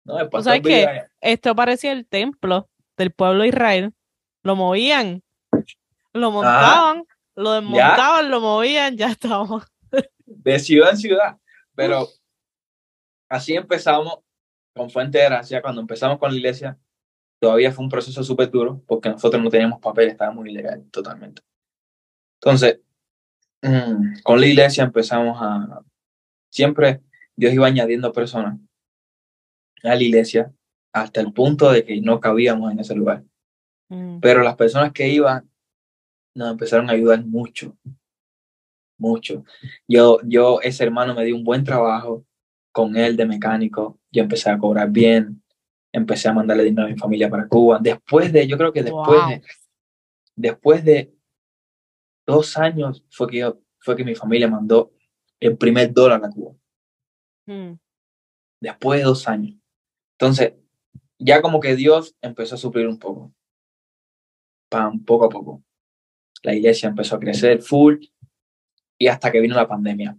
[0.03, 2.67] No, o sea que esto parecía el templo
[2.97, 3.93] del pueblo de Israel.
[4.43, 5.23] Lo movían
[6.13, 7.05] lo montaban,
[7.35, 9.63] lo desmontaban, lo movían, ya estábamos.
[10.25, 11.37] De ciudad en ciudad.
[11.75, 12.07] Pero
[13.29, 14.19] así empezamos
[14.73, 15.61] con Fuente de Gracia.
[15.61, 16.77] Cuando empezamos con la iglesia,
[17.39, 21.41] todavía fue un proceso súper duro porque nosotros no teníamos papel, estábamos ilegal totalmente.
[22.41, 22.79] Entonces,
[23.61, 25.81] mm, con la iglesia empezamos a...
[26.49, 27.01] Siempre
[27.35, 28.59] Dios iba añadiendo personas
[29.83, 30.53] a la iglesia
[30.93, 33.23] hasta el punto de que no cabíamos en ese lugar.
[33.89, 34.19] Mm.
[34.19, 35.49] Pero las personas que iban
[36.35, 37.75] nos empezaron a ayudar mucho,
[38.97, 39.43] mucho.
[39.87, 42.25] Yo, yo, ese hermano me dio un buen trabajo
[42.71, 45.43] con él de mecánico, yo empecé a cobrar bien,
[45.91, 47.79] empecé a mandarle dinero a mi familia para Cuba.
[47.81, 49.41] Después de, yo creo que después de,
[50.35, 51.13] después de
[52.31, 54.91] dos años fue que, yo, fue que mi familia mandó
[55.39, 56.55] el primer dólar a Cuba.
[57.45, 57.73] Hmm.
[58.61, 59.55] Después de dos años.
[60.17, 60.53] Entonces,
[61.17, 63.33] ya como que Dios empezó a suplir un poco.
[64.69, 65.63] Pam, poco a poco
[66.43, 67.97] la iglesia empezó a crecer full
[68.97, 70.17] y hasta que vino la pandemia.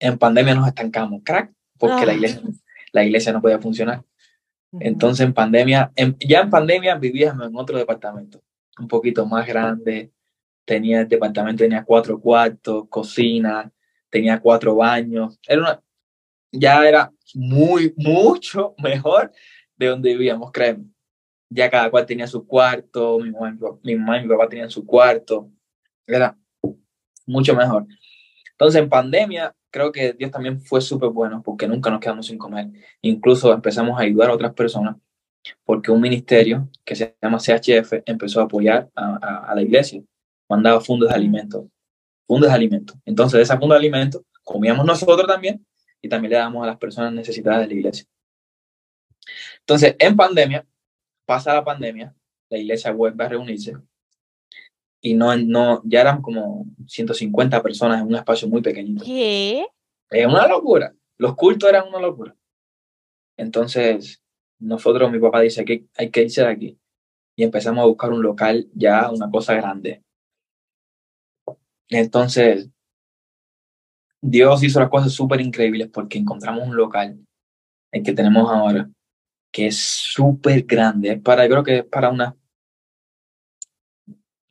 [0.00, 2.14] En pandemia nos estancamos, crack, porque la, ah.
[2.14, 2.42] iglesia,
[2.92, 4.04] la iglesia no podía funcionar.
[4.80, 8.42] Entonces en pandemia, ya en pandemia vivíamos en otro departamento,
[8.78, 10.12] un poquito más grande.
[10.68, 13.72] Tenía el departamento, tenía cuatro cuartos, cocina,
[14.10, 15.38] tenía cuatro baños.
[15.48, 15.82] Era una,
[16.52, 19.32] ya era muy, mucho mejor
[19.76, 20.84] de donde vivíamos, créeme
[21.50, 24.84] ya cada cual tenía su cuarto, mi mamá, mi, mamá y mi papá tenían su
[24.84, 25.50] cuarto,
[26.06, 26.36] era
[27.26, 27.86] mucho mejor.
[28.52, 32.38] Entonces, en pandemia, creo que Dios también fue súper bueno porque nunca nos quedamos sin
[32.38, 32.68] comer.
[33.02, 34.96] Incluso empezamos a ayudar a otras personas
[35.64, 40.02] porque un ministerio que se llama CHF empezó a apoyar a, a, la iglesia,
[40.48, 41.66] mandaba fondos de alimentos,
[42.26, 42.96] fundos de alimentos.
[43.04, 45.64] Entonces, de esa funda de alimentos comíamos nosotros también
[46.00, 48.06] y también le damos a las personas necesitadas de la iglesia.
[49.60, 50.66] Entonces, en pandemia,
[51.26, 52.14] pasa la pandemia,
[52.48, 53.74] la iglesia vuelve a reunirse
[55.00, 59.04] y no, no, ya eran como 150 personas en un espacio muy pequeñito.
[59.04, 59.66] ¿Qué?
[60.10, 60.94] Es una locura.
[61.18, 62.34] Los cultos eran una locura.
[63.36, 64.22] Entonces,
[64.58, 66.78] nosotros, mi papá dice que hay que irse de aquí.
[67.36, 70.02] Y empezamos a buscar un local ya, una cosa grande.
[71.90, 72.68] Entonces,
[74.20, 77.18] Dios hizo las cosas súper increíbles porque encontramos un local,
[77.92, 78.90] el que tenemos ahora,
[79.52, 81.16] que es súper grande.
[81.18, 82.34] para, creo que es para unas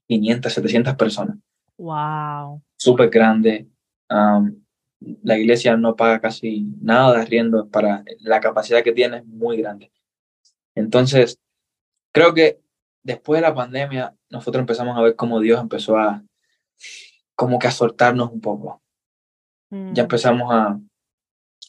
[0.07, 1.38] 500, 700 personas.
[1.77, 2.61] Wow.
[2.77, 3.67] Súper grande.
[4.09, 9.57] la iglesia no paga casi nada de arriendo para la capacidad que tiene es muy
[9.57, 9.91] grande.
[10.73, 11.39] Entonces,
[12.11, 12.59] creo que
[13.03, 16.23] después de la pandemia, nosotros empezamos a ver cómo Dios empezó a,
[17.38, 18.81] como que a soltarnos un poco.
[19.69, 19.99] Ya mm.
[19.99, 20.79] empezamos a,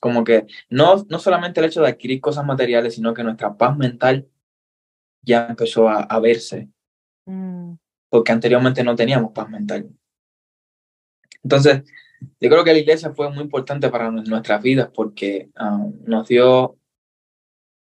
[0.01, 3.77] como que no, no solamente el hecho de adquirir cosas materiales, sino que nuestra paz
[3.77, 4.27] mental
[5.23, 6.69] ya empezó a, a verse,
[7.27, 7.75] mm.
[8.09, 9.91] porque anteriormente no teníamos paz mental.
[11.43, 11.85] Entonces,
[12.41, 16.79] yo creo que la iglesia fue muy importante para nuestras vidas porque um, nos dio,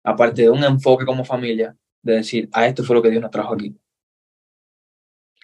[0.04, 3.22] aparte de un enfoque como familia, de decir, a ah, esto fue lo que Dios
[3.22, 3.78] nos trajo aquí.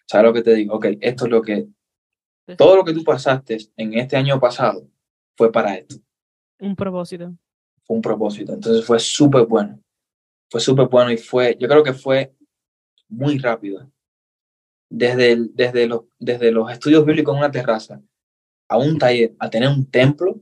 [0.07, 0.75] ¿Sabes lo que te digo?
[0.75, 1.67] Ok, esto es lo que,
[2.57, 4.87] todo lo que tú pasaste en este año pasado
[5.35, 5.95] fue para esto.
[6.59, 7.33] Un propósito.
[7.83, 8.53] Fue un propósito.
[8.53, 9.79] Entonces fue súper bueno.
[10.49, 12.33] Fue súper bueno y fue, yo creo que fue
[13.07, 13.89] muy rápido.
[14.89, 18.01] Desde, desde, los, desde los estudios bíblicos en una terraza
[18.67, 20.39] a un taller, a tener un templo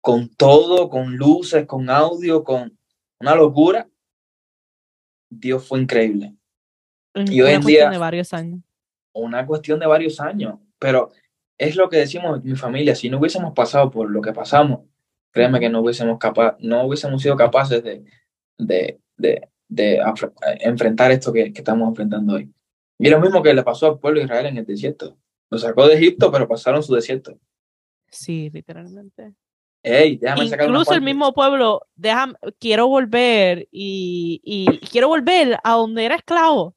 [0.00, 2.78] con todo, con luces, con audio, con
[3.20, 3.88] una locura,
[5.30, 6.36] Dios fue increíble.
[7.14, 7.90] y hoy en día...
[7.90, 8.60] de varios años.
[9.14, 11.10] Una cuestión de varios años, pero
[11.56, 14.80] es lo que decimos mi familia, si no hubiésemos pasado por lo que pasamos,
[15.30, 18.04] créeme que no hubiésemos, capaz, no hubiésemos sido capaces de,
[18.58, 20.00] de, de, de
[20.60, 22.52] enfrentar esto que, que, estamos enfrentando hoy.
[22.98, 25.16] Y lo mismo que le pasó al pueblo de Israel en el desierto.
[25.50, 27.38] Lo sacó de Egipto, pero pasaron su desierto.
[28.08, 29.34] Sí, literalmente.
[29.82, 35.72] Ey, déjame sacar Incluso el mismo pueblo, déjame, quiero volver y, y, quiero volver a
[35.72, 36.74] donde era esclavo.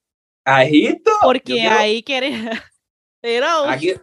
[0.49, 1.11] ¿A Egipto?
[1.21, 2.63] Porque ahí quería.
[3.21, 3.93] Era aquí,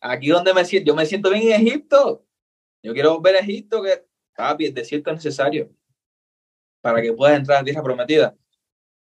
[0.00, 2.26] aquí donde me siento, yo me siento bien en Egipto.
[2.82, 4.04] Yo quiero volver a Egipto, que
[4.36, 5.70] papi, el desierto es necesario
[6.82, 8.36] para que puedas entrar a la tierra prometida.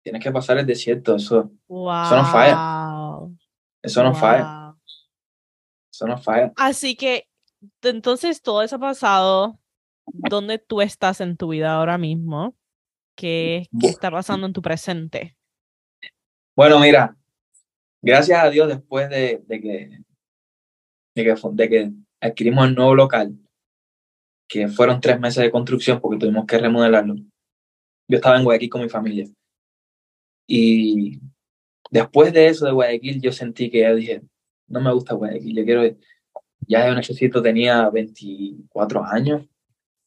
[0.02, 3.28] Tienes que pasar el desierto, eso, eso no falla.
[3.80, 4.74] Eso no falla.
[5.92, 6.52] Eso no falla.
[6.56, 7.28] Así que,
[7.82, 9.60] entonces, todo eso ha pasado.
[10.06, 12.56] ¿Dónde tú estás en tu vida ahora mismo?
[13.14, 15.37] ¿Qué, qué está pasando en tu presente?
[16.58, 17.16] Bueno, mira,
[18.02, 20.02] gracias a Dios, después de, de que,
[21.14, 23.38] de, que, de adquirimos el nuevo local,
[24.48, 28.82] que fueron tres meses de construcción porque tuvimos que remodelarlo, yo estaba en Guayaquil con
[28.82, 29.28] mi familia.
[30.48, 31.20] Y
[31.92, 34.22] después de eso de Guayaquil, yo sentí que ya dije,
[34.66, 35.96] no me gusta Guayaquil, yo quiero,
[36.66, 39.46] ya yo necesito, tenía 24 años,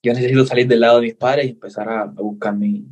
[0.04, 2.90] yo necesito salir del lado de mis padres y empezar a, buscar mi,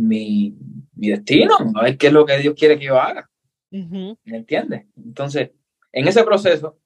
[0.00, 0.56] mi,
[0.94, 3.30] mi, destino, a ver qué es lo que Dios quiere que yo haga.
[3.70, 4.86] ¿Me entiendes?
[4.96, 5.50] Entonces,
[5.92, 6.78] en ese proceso,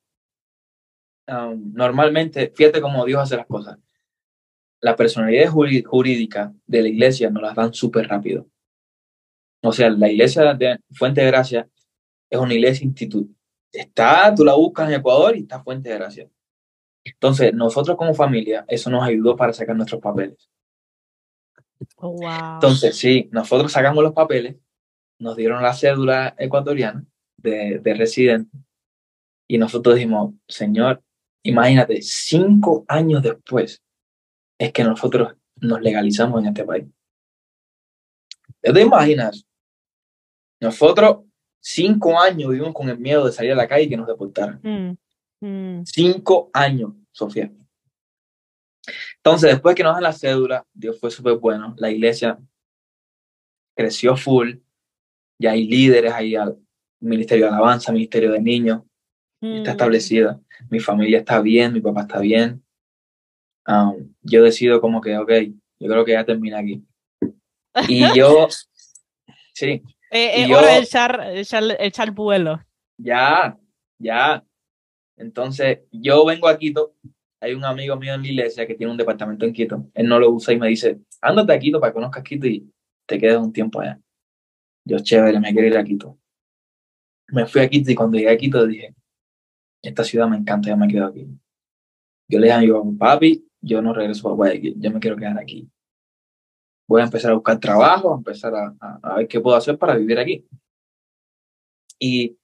[1.28, 3.78] um, normalmente, fíjate cómo Dios hace las cosas.
[4.80, 8.46] La personalidad jurídica de la iglesia nos las dan súper rápido.
[9.62, 11.68] O sea, la iglesia de Fuente de Gracia
[12.28, 13.32] es una iglesia instituto.
[13.72, 16.28] Está, tú la buscas en Ecuador y está Fuente de Gracia.
[17.02, 20.50] Entonces, nosotros como familia, eso nos ayudó para sacar nuestros papeles.
[21.96, 22.54] Oh, wow.
[22.54, 24.56] Entonces, sí, nosotros sacamos los papeles,
[25.18, 27.04] nos dieron la cédula ecuatoriana
[27.36, 28.56] de, de residente
[29.48, 31.02] y nosotros dijimos, Señor,
[31.44, 33.82] imagínate, cinco años después
[34.58, 36.86] es que nosotros nos legalizamos en este país.
[38.60, 39.46] ¿Te imaginas?
[40.60, 41.24] Nosotros
[41.66, 44.60] Cinco años vivimos con el miedo de salir a la calle y que nos deportaran.
[44.62, 45.86] Mm, mm.
[45.86, 47.50] Cinco años, Sofía.
[49.16, 51.74] Entonces, después que nos dan la cédula, Dios fue súper bueno.
[51.78, 52.38] La iglesia
[53.76, 54.56] creció full.
[55.38, 56.58] Ya hay líderes, hay al
[57.00, 58.82] ministerio de alabanza, ministerio de niños.
[59.40, 59.74] Está mm.
[59.74, 60.40] establecida.
[60.70, 62.62] Mi familia está bien, mi papá está bien.
[63.66, 65.30] Um, yo decido como que, ok,
[65.80, 66.82] yo creo que ya termina aquí.
[67.88, 68.48] Y yo,
[69.54, 69.82] sí,
[70.14, 72.64] eh, eh, hora de echar, echar, vuelo.
[72.98, 73.58] Ya,
[73.98, 74.44] ya.
[75.16, 76.94] Entonces, yo vengo a Quito.
[77.44, 79.86] Hay un amigo mío en la iglesia que tiene un departamento en Quito.
[79.92, 82.72] Él no lo usa y me dice, ándate a Quito para que conozcas Quito y
[83.06, 84.00] te quedes un tiempo allá.
[84.86, 86.18] Yo, chévere, me quiero ir a Quito.
[87.28, 88.94] Me fui a Quito y cuando llegué a Quito dije,
[89.82, 91.26] esta ciudad me encanta, yo me quedo aquí.
[92.28, 95.38] Yo le dije a mi papi, yo no regreso a Guayaquil, yo me quiero quedar
[95.38, 95.70] aquí
[96.86, 100.18] voy a empezar a buscar trabajo, a empezar a, ver qué puedo hacer para vivir
[100.18, 100.46] aquí.
[101.98, 102.36] Y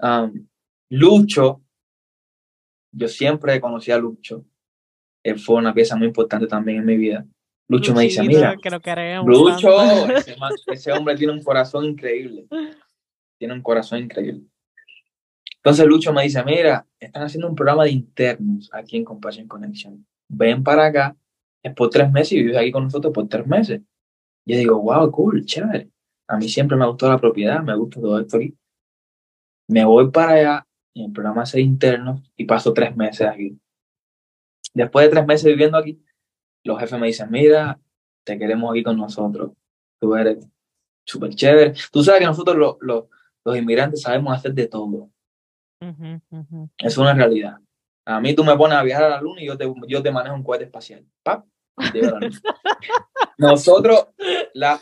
[0.00, 0.46] um,
[0.90, 1.62] Lucho,
[2.92, 4.44] yo siempre conocí a Lucho,
[5.22, 7.26] él fue una pieza muy importante también en mi vida.
[7.68, 8.56] Lucho me dice, mira,
[9.24, 9.78] Lucho,
[10.72, 12.46] ese, hombre tiene un corazón increíble,
[13.38, 14.42] tiene un corazón increíble.
[15.56, 20.04] Entonces Lucho me dice, mira, están haciendo un programa de internos aquí en Compassion Connection.
[20.28, 21.16] Ven para acá
[21.62, 23.82] es por tres meses y vives aquí con nosotros por tres meses.
[24.46, 25.90] Yo digo, wow, cool, chévere.
[26.26, 28.56] A mí siempre me gustó la propiedad, me gusta todo esto aquí.
[29.68, 33.58] Me voy para allá en el programa C interno y paso tres meses aquí.
[34.74, 36.02] Después de tres meses viviendo aquí,
[36.64, 37.80] los jefes me dicen, mira,
[38.24, 39.52] te queremos aquí con nosotros.
[40.00, 40.46] Tú eres
[41.04, 41.74] súper chévere.
[41.92, 43.06] Tú sabes que nosotros los,
[43.44, 45.10] los, inmigrantes sabemos hacer de todo.
[46.78, 47.58] Es una realidad.
[48.04, 50.10] A mí tú me pones a viajar a la luna y yo te, yo te
[50.10, 51.04] manejo un cohete espacial.
[51.22, 51.46] ¡Pap!
[53.38, 54.08] Nosotros,
[54.54, 54.80] la,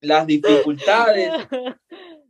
[0.00, 1.32] las dificultades,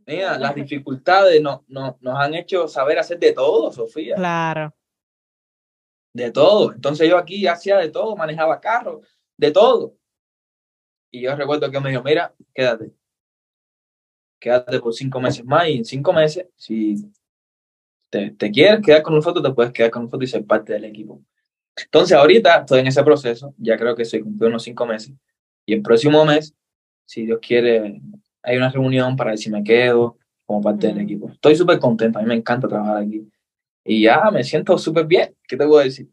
[0.09, 4.15] mira, las dificultades no, no, nos han hecho saber hacer de todo, Sofía.
[4.15, 4.73] Claro,
[6.13, 6.73] de todo.
[6.73, 9.07] Entonces yo aquí hacía de todo, manejaba carros,
[9.37, 9.95] de todo.
[11.11, 12.91] Y yo recuerdo que me dijo, mira, quédate.
[14.39, 16.95] Quédate por cinco meses más y en cinco meses, si
[18.09, 20.85] te, te quieres quedar con nosotros, te puedes quedar con nosotros y ser parte del
[20.85, 21.21] equipo.
[21.75, 25.13] Entonces ahorita estoy en ese proceso, ya creo que se cumplió unos cinco meses.
[25.65, 26.55] Y el próximo mes,
[27.05, 28.01] si Dios quiere,
[28.49, 31.29] hay una reunión para ver si me quedo como parte del equipo.
[31.29, 33.27] Estoy súper contento, a mí me encanta trabajar aquí.
[33.85, 35.35] Y ya me siento súper bien.
[35.47, 36.09] ¿Qué te puedo decir?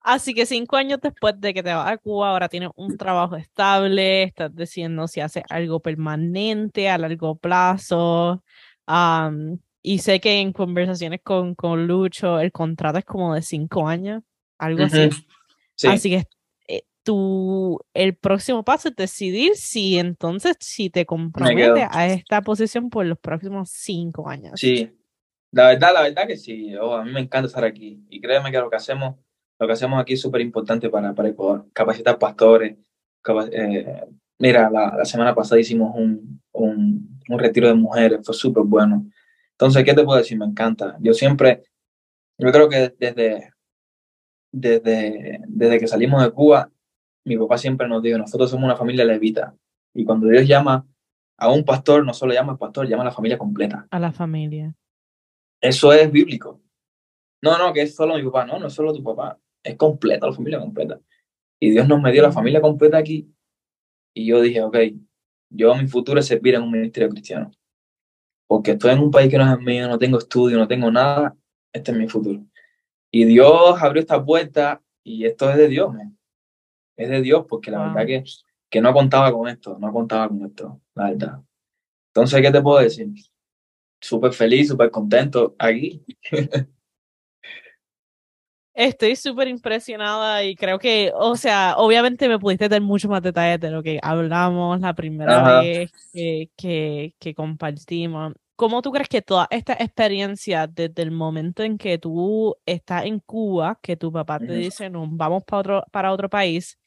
[0.00, 3.36] Así que cinco años después de que te vas a Cuba, ahora tienes un trabajo
[3.36, 8.42] estable, estás diciendo si haces algo permanente a largo plazo.
[9.82, 14.22] y sé que en conversaciones con, con Lucho, el contrato es como de cinco años,
[14.58, 15.10] algo así.
[15.86, 16.24] Así que
[17.02, 23.06] tú, el próximo paso es decidir si entonces, si te comprometes a esta posición por
[23.06, 24.60] los próximos cinco años.
[24.60, 24.90] Sí,
[25.50, 26.74] la verdad, la verdad que sí.
[26.76, 28.04] Oh, a mí me encanta estar aquí.
[28.10, 29.16] Y créeme que lo que hacemos,
[29.58, 31.66] lo que hacemos aquí es súper importante para, para Ecuador.
[31.72, 32.76] Capacitar pastores.
[33.52, 34.04] Eh,
[34.38, 38.20] mira, la, la, semana pasada hicimos un, un, un retiro de mujeres.
[38.22, 39.06] Fue súper bueno.
[39.52, 40.38] Entonces, ¿qué te puedo decir?
[40.38, 40.96] Me encanta.
[41.00, 41.64] Yo siempre,
[42.36, 43.52] yo creo que desde,
[44.52, 46.70] desde, desde que salimos de Cuba,
[47.28, 49.54] mi papá siempre nos dijo, nosotros somos una familia levita.
[49.94, 50.86] Y cuando Dios llama
[51.36, 53.86] a un pastor, no solo llama al pastor, llama a la familia completa.
[53.90, 54.74] A la familia.
[55.60, 56.60] Eso es bíblico.
[57.40, 58.46] No, no, que es solo mi papá.
[58.46, 59.38] No, no es solo tu papá.
[59.62, 61.00] Es completa, la familia completa.
[61.60, 63.32] Y Dios nos me dio la familia completa aquí.
[64.14, 64.76] Y yo dije, ok,
[65.50, 67.50] yo mi futuro es servir en un ministerio cristiano.
[68.46, 71.36] Porque estoy en un país que no es mío, no tengo estudio, no tengo nada.
[71.72, 72.42] Este es mi futuro.
[73.10, 75.94] Y Dios abrió esta puerta y esto es de Dios,
[76.98, 78.24] es de Dios, porque la verdad que,
[78.68, 81.40] que no contaba con esto, no contaba con esto, la verdad.
[82.12, 83.08] Entonces, ¿qué te puedo decir?
[84.00, 86.04] Súper feliz, súper contento aquí.
[88.74, 93.58] Estoy súper impresionada y creo que, o sea, obviamente me pudiste dar mucho más detalles
[93.60, 98.34] de lo que hablamos la primera vez que, que, que compartimos.
[98.54, 103.20] ¿Cómo tú crees que toda esta experiencia desde el momento en que tú estás en
[103.20, 106.78] Cuba, que tu papá te dice, no, vamos para otro, para otro país,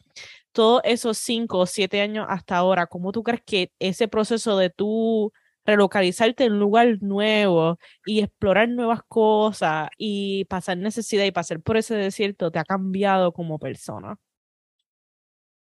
[0.52, 4.70] todos esos cinco o siete años hasta ahora, ¿cómo tú crees que ese proceso de
[4.70, 5.32] tú
[5.66, 11.78] relocalizarte en un lugar nuevo y explorar nuevas cosas y pasar necesidad y pasar por
[11.78, 14.18] ese desierto te ha cambiado como persona?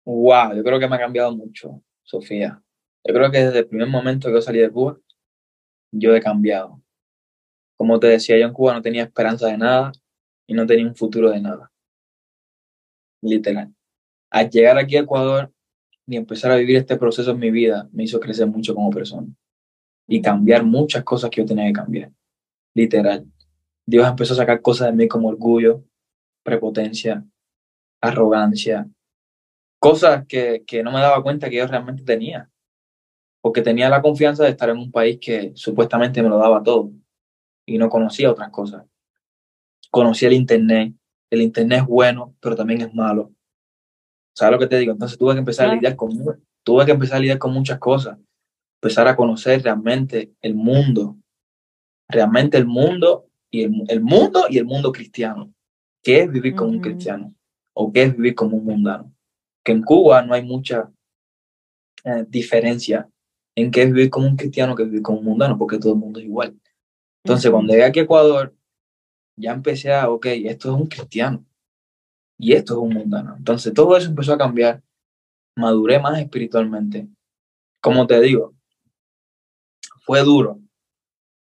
[0.05, 2.63] Wow, yo creo que me ha cambiado mucho, Sofía.
[3.05, 4.99] Yo creo que desde el primer momento que yo salí de Cuba,
[5.93, 6.81] yo he cambiado.
[7.77, 9.93] Como te decía, yo en Cuba no tenía esperanza de nada
[10.47, 11.73] y no tenía un futuro de nada.
[13.23, 13.76] Literal.
[14.37, 15.51] Al llegar aquí a Ecuador
[16.07, 19.27] y empezar a vivir este proceso en mi vida, me hizo crecer mucho como persona
[20.07, 22.13] y cambiar muchas cosas que yo tenía que cambiar.
[22.75, 23.25] Literal.
[23.87, 25.85] Dios empezó a sacar cosas de mí como orgullo,
[26.43, 27.25] prepotencia,
[28.03, 28.87] arrogancia,
[29.79, 32.51] cosas que, que no me daba cuenta que yo realmente tenía
[33.41, 36.91] porque tenía la confianza de estar en un país que supuestamente me lo daba todo
[37.65, 38.85] y no conocía otras cosas.
[39.91, 40.93] Conocía el Internet,
[41.31, 43.33] el Internet es bueno, pero también es malo.
[44.37, 44.93] ¿Sabes lo que te digo?
[44.93, 46.11] Entonces tuve que empezar a lidiar con,
[46.63, 48.19] tuve que empezar a lidiar con muchas cosas,
[48.83, 51.17] empezar a conocer realmente el mundo,
[52.07, 55.51] realmente el mundo y el, mundo y el mundo cristiano.
[56.03, 57.35] ¿Qué es vivir como un cristiano?
[57.75, 59.11] ¿O qué es vivir como un mundano?
[59.65, 60.91] Que en Cuba no hay mucha
[62.05, 63.09] eh, diferencia
[63.57, 65.99] en qué es vivir como un cristiano que vivir como un mundano, porque todo el
[65.99, 66.55] mundo es igual.
[67.25, 68.55] Entonces, cuando llegué aquí a Ecuador,
[69.39, 71.43] ya empecé a, ok, esto es un cristiano
[72.39, 73.35] y esto es un mundano.
[73.37, 74.83] Entonces, todo eso empezó a cambiar,
[75.57, 77.09] maduré más espiritualmente.
[77.81, 78.55] Como te digo,
[80.05, 80.61] fue duro,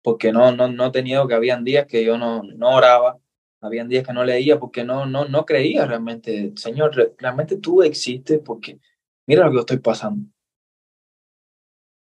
[0.01, 3.19] porque no, no, no tenía que habían días que yo no, no oraba,
[3.61, 8.39] habían días que no leía porque no, no, no creía realmente, Señor, realmente tú existes
[8.43, 8.79] porque
[9.27, 10.25] mira lo que yo estoy pasando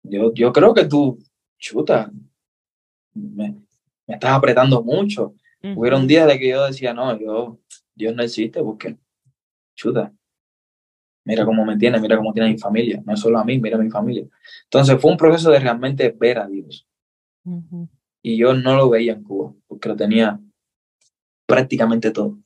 [0.08, 1.18] yo, yo creo que tú,
[1.58, 2.10] chuta,
[3.14, 3.56] me,
[4.06, 5.34] me estás apretando mucho.
[5.60, 7.58] Hubieron días de que yo decía, no, yo,
[7.98, 8.96] Dios no existe porque,
[9.74, 10.12] chuta,
[11.24, 13.80] mira cómo me tiene, mira cómo tiene mi familia, no solo a mí, mira a
[13.80, 14.24] mi familia.
[14.64, 16.86] Entonces fue un proceso de realmente ver a Dios.
[18.22, 20.40] Y yo no lo veía en Cuba, porque lo tenía
[21.44, 22.38] prácticamente todo.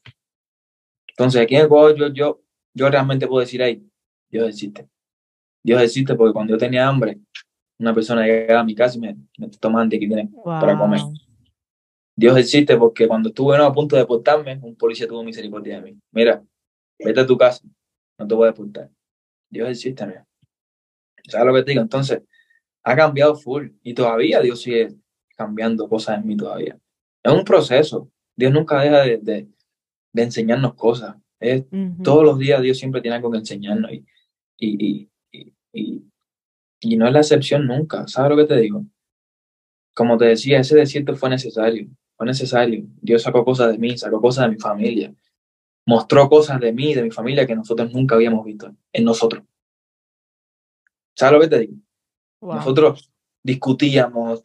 [1.08, 2.42] Entonces aquí en Ecuador yo, yo,
[2.72, 3.86] yo realmente puedo decir, ahí,
[4.30, 4.88] Dios existe.
[5.62, 7.20] Dios existe porque cuando yo tenía hambre,
[7.78, 11.00] una persona llegaba a mi casa y me, me tomaba tiene para comer.
[12.14, 15.98] Dios existe porque cuando estuve a punto de deportarme, un policía tuvo misericordia de mí.
[16.12, 16.42] Mira,
[16.98, 17.64] vete a tu casa,
[18.18, 18.90] no te voy a deportar.
[19.50, 20.26] Dios existe, mira.
[21.28, 21.82] ¿Sabes lo que te digo?
[21.82, 22.22] Entonces,
[22.84, 24.94] ha cambiado full y todavía Dios sigue
[25.36, 26.78] cambiando cosas en mí todavía.
[27.22, 28.10] Es un proceso.
[28.36, 29.18] Dios nunca deja de,
[30.12, 31.16] de enseñarnos cosas.
[31.40, 31.64] Es.
[32.02, 34.04] Todos los días Dios siempre tiene algo que enseñarnos y,
[34.58, 36.02] y, y, y-
[36.84, 38.06] y no es la excepción nunca.
[38.08, 38.84] ¿Sabes lo que te digo?
[39.94, 41.86] Como te decía, ese desierto fue necesario,
[42.22, 42.84] fue necesario.
[43.00, 45.12] Dios sacó cosas de mí, sacó cosas de mi familia,
[45.84, 49.42] mostró cosas de mí, de mi familia que nosotros nunca habíamos visto en nosotros.
[51.16, 51.74] ¿Sabes lo que te digo?
[52.40, 52.54] Wow.
[52.54, 53.10] Nosotros
[53.42, 54.40] discutíamos,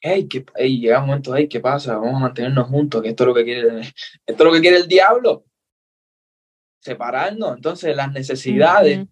[0.00, 1.96] hey, ¿qué, hey, llega un momento, hey, ¿qué pasa?
[1.98, 3.94] Vamos a mantenernos juntos, que esto es lo que quiere, esto
[4.26, 5.44] es lo que quiere el diablo.
[6.80, 7.54] Separarnos.
[7.54, 9.06] Entonces, las necesidades,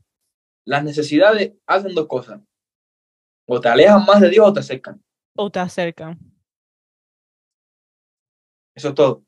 [0.65, 2.41] las necesidades hacen dos cosas.
[3.47, 5.01] O te alejan más de Dios o te acercan.
[5.37, 6.19] O te acercan.
[8.77, 9.25] Eso es todo.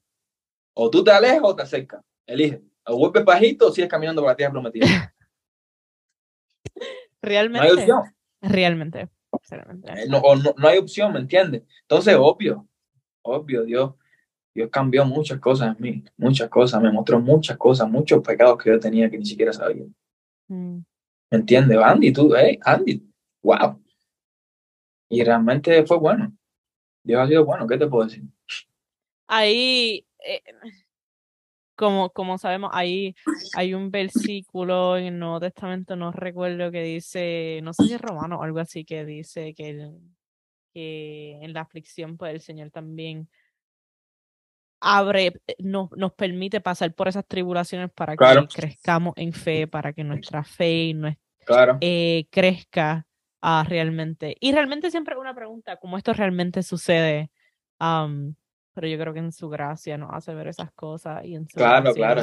[0.74, 2.04] O tú te alejas o te acercas.
[2.26, 2.62] Elige.
[2.86, 4.86] O vuelves bajito o sigues caminando por la tierra prometida.
[7.20, 7.66] No Realmente.
[7.66, 8.02] hay opción.
[8.40, 9.08] Realmente.
[9.50, 9.92] Realmente.
[9.92, 11.64] Eh, No, o no, no hay opción, ¿me entiendes?
[11.82, 12.68] Entonces, obvio,
[13.22, 13.94] obvio, Dios,
[14.54, 18.70] Dios cambió muchas cosas en mí, muchas cosas, me mostró muchas cosas, muchos pecados que
[18.70, 19.84] yo tenía que ni siquiera sabía.
[20.48, 20.78] Mm.
[21.30, 21.78] ¿Me entiendes?
[21.78, 23.04] Andy, tú, hey, Andy,
[23.42, 23.82] wow.
[25.10, 26.32] Y realmente fue bueno.
[27.02, 28.22] Dios ha sido bueno, ¿qué te puedo decir?
[29.28, 30.42] Ahí, eh,
[31.76, 33.14] como, como sabemos, ahí
[33.52, 38.00] hay un versículo en el Nuevo Testamento, no recuerdo que dice, no sé si es
[38.00, 40.00] romano o algo así, que dice que, el-
[40.74, 43.28] que en la aflicción, pues el Señor también
[44.80, 48.24] abre, eh, nos, nos permite pasar por esas tribulaciones para que
[48.54, 51.78] crezcamos en fe, para que nuestra fe y nuestra Claro.
[51.80, 53.06] eh, crezca
[53.40, 54.36] ah, realmente.
[54.40, 57.30] Y realmente siempre una pregunta, ¿cómo esto realmente sucede?
[57.78, 58.34] Am,
[58.78, 61.56] pero yo creo que en su gracia nos hace ver esas cosas y en su
[61.56, 62.22] Claro, gracia claro.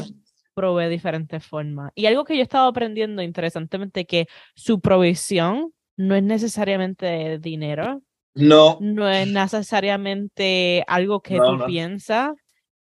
[0.54, 1.92] provee diferentes formas.
[1.96, 8.02] Y algo que yo he estado aprendiendo interesantemente, que su provisión no es necesariamente dinero,
[8.36, 11.66] No, no es necesariamente algo que No, tú no.
[11.66, 12.32] piensas.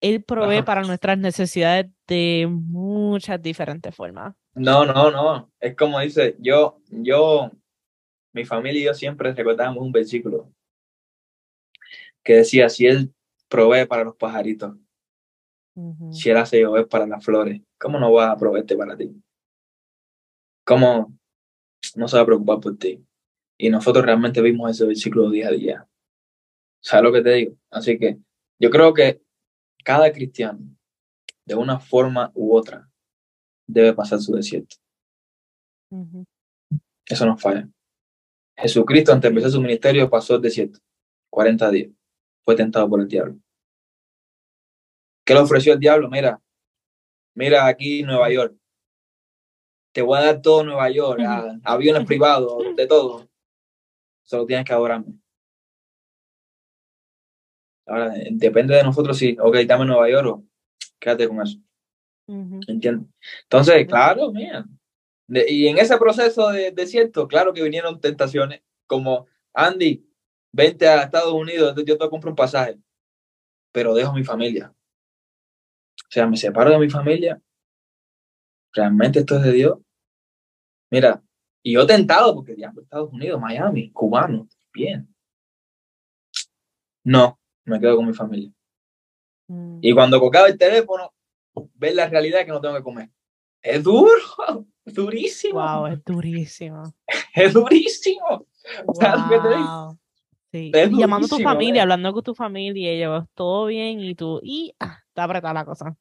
[0.02, 4.36] Él provee para nuestras necesidades de muchas diferentes formas.
[4.54, 5.50] no, no, no.
[5.62, 7.52] Es como dice, yo, yo,
[8.34, 10.52] mi familia y yo siempre recordábamos un versículo
[12.24, 13.14] que decía, si Él
[13.52, 14.78] provee para los pajaritos,
[16.12, 19.14] si Él hace llover para las flores, ¿cómo no va a proveerte para ti?
[20.66, 21.14] ¿Cómo
[21.96, 23.06] no se va a preocupar por ti?
[23.58, 25.88] Y nosotros realmente vimos ese versículo día a día.
[26.82, 27.58] ¿Sabes lo que te digo?
[27.70, 28.20] Así que
[28.58, 29.22] yo creo que
[29.84, 30.60] cada cristiano,
[31.46, 32.90] de una forma u otra,
[33.68, 34.78] debe pasar su desierto.
[37.06, 37.68] Eso no falla.
[38.58, 40.80] Jesucristo, antes de empezar su ministerio, pasó el desierto.
[41.30, 41.92] 40 días.
[42.44, 43.41] Fue tentado por el diablo.
[45.24, 46.10] ¿Qué le ofreció el diablo?
[46.10, 46.42] Mira,
[47.36, 48.56] mira aquí Nueva York.
[49.94, 51.30] Te voy a dar todo Nueva York, Ujú.
[51.30, 53.28] a- aviones privados, de todo.
[54.24, 55.14] Solo tienes que adorarme.
[57.86, 60.44] Ahora, depende de nosotros si, ok, dame Nueva York o
[61.00, 61.58] quédate con eso.
[62.68, 63.08] ¿Entiendes?
[63.44, 64.66] Entonces, claro, mira.
[65.28, 70.06] de- y en ese proceso de desierto, claro que vinieron tentaciones como, Andy,
[70.54, 72.78] vente a Estados Unidos, yo te compro un pasaje,
[73.72, 74.74] pero dejo mi familia.
[76.12, 77.42] O sea, me separo de mi familia.
[78.74, 79.80] ¿Realmente esto es de Dios?
[80.90, 81.24] Mira,
[81.64, 85.08] y yo tentado, porque diablo, Estados Unidos, Miami, cubano, bien.
[87.06, 88.52] No, me quedo con mi familia.
[89.48, 89.80] Mm.
[89.82, 91.14] Y cuando colgaba el teléfono,
[91.76, 93.10] ver la realidad que no tengo que comer.
[93.62, 94.12] Es duro,
[94.86, 95.62] es durísimo.
[95.62, 96.94] Wow, es durísimo.
[97.34, 98.48] Es durísimo.
[98.86, 99.98] Wow.
[100.52, 100.72] Sí.
[100.74, 101.84] Es Y llamando a tu familia, ¿eh?
[101.84, 105.66] hablando con tu familia, y llevas todo bien y tú, y ah, está apretada la
[105.66, 105.96] cosa.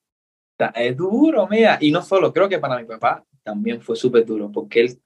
[0.53, 1.79] Está- Es duro, mira.
[1.81, 5.03] Y no solo, creo que para mi papá también fue súper duro, porque él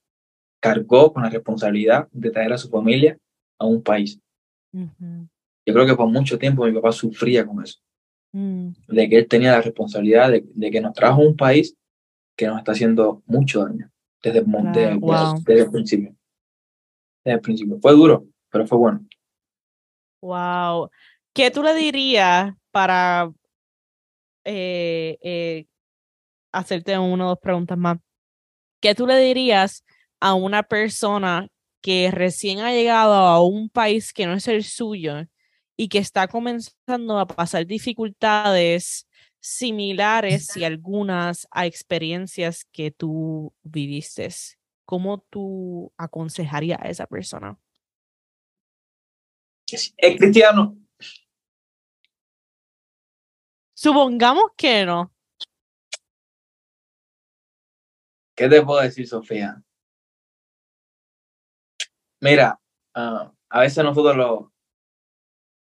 [0.60, 3.18] cargó con la responsabilidad de traer a su familia
[3.59, 4.20] a un país.
[5.66, 7.78] Yo creo que por mucho tiempo mi papá sufría con eso,
[8.32, 11.76] Mm, de que él tenía la responsabilidad de, de que nos trajo a un país
[12.36, 13.90] que nos está haciendo mucho daño
[14.22, 15.01] desde Claro, de-
[15.44, 16.16] desde el principio.
[17.24, 17.78] Desde el principio.
[17.81, 19.06] Fue duro, pero fue bueno.
[20.20, 20.90] Wow.
[21.32, 23.31] ¿Qué tú le dirías para
[24.45, 25.66] eh, eh,
[26.53, 27.99] hacerte una o dos preguntas más?
[28.81, 29.85] ¿Qué tú le dirías
[30.21, 31.49] a una persona
[31.81, 35.25] que recién ha llegado a un país que no es el suyo
[35.77, 39.07] y que está comenzando a pasar dificultades
[39.41, 44.29] similares y algunas a experiencias que tú viviste?
[44.85, 47.59] ¿Cómo tú aconsejarías a esa persona?
[49.66, 50.77] Es cristiano.
[53.85, 55.12] Supongamos que no.
[58.35, 59.62] ¿Qué te puedo decir, Sofía?
[62.19, 62.59] Mira,
[62.94, 64.55] ah, a veces nosotros lo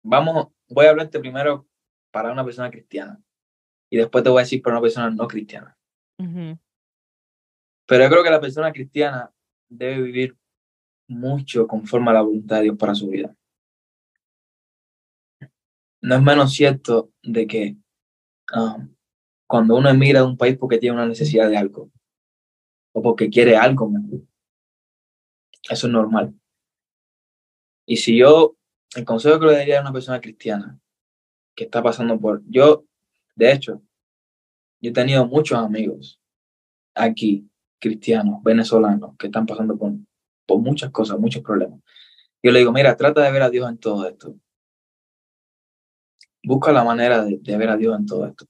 [0.03, 1.69] vamos, voy a hablarte primero
[2.11, 3.23] para una persona cristiana.
[3.89, 5.77] y después te voy a decir por una persona no cristiana.
[6.17, 9.33] Pero yo creo que la persona cristiana
[9.69, 10.37] debe vivir
[11.07, 13.33] mucho conforme a la voluntad de Dios para su vida.
[16.01, 17.80] No es menos cierto de que
[18.53, 18.93] um,
[19.47, 21.91] cuando uno emigra de un país porque tiene una necesidad de algo
[22.93, 23.91] o porque quiere algo
[25.69, 26.33] eso es normal.
[27.85, 28.55] Y si yo,
[28.95, 30.79] el consejo que le daría a una persona cristiana
[31.55, 32.85] que está pasando por, yo,
[33.35, 33.81] de hecho,
[34.79, 36.19] yo he tenido muchos amigos
[36.95, 37.49] aquí,
[37.79, 39.93] cristianos, venezolanos, que están pasando por,
[40.45, 41.79] por muchas cosas, muchos problemas.
[42.43, 44.35] Yo le digo, mira, trata de ver a Dios en todo esto.
[46.43, 48.45] Busca la manera de, ver a Dios en todo esto.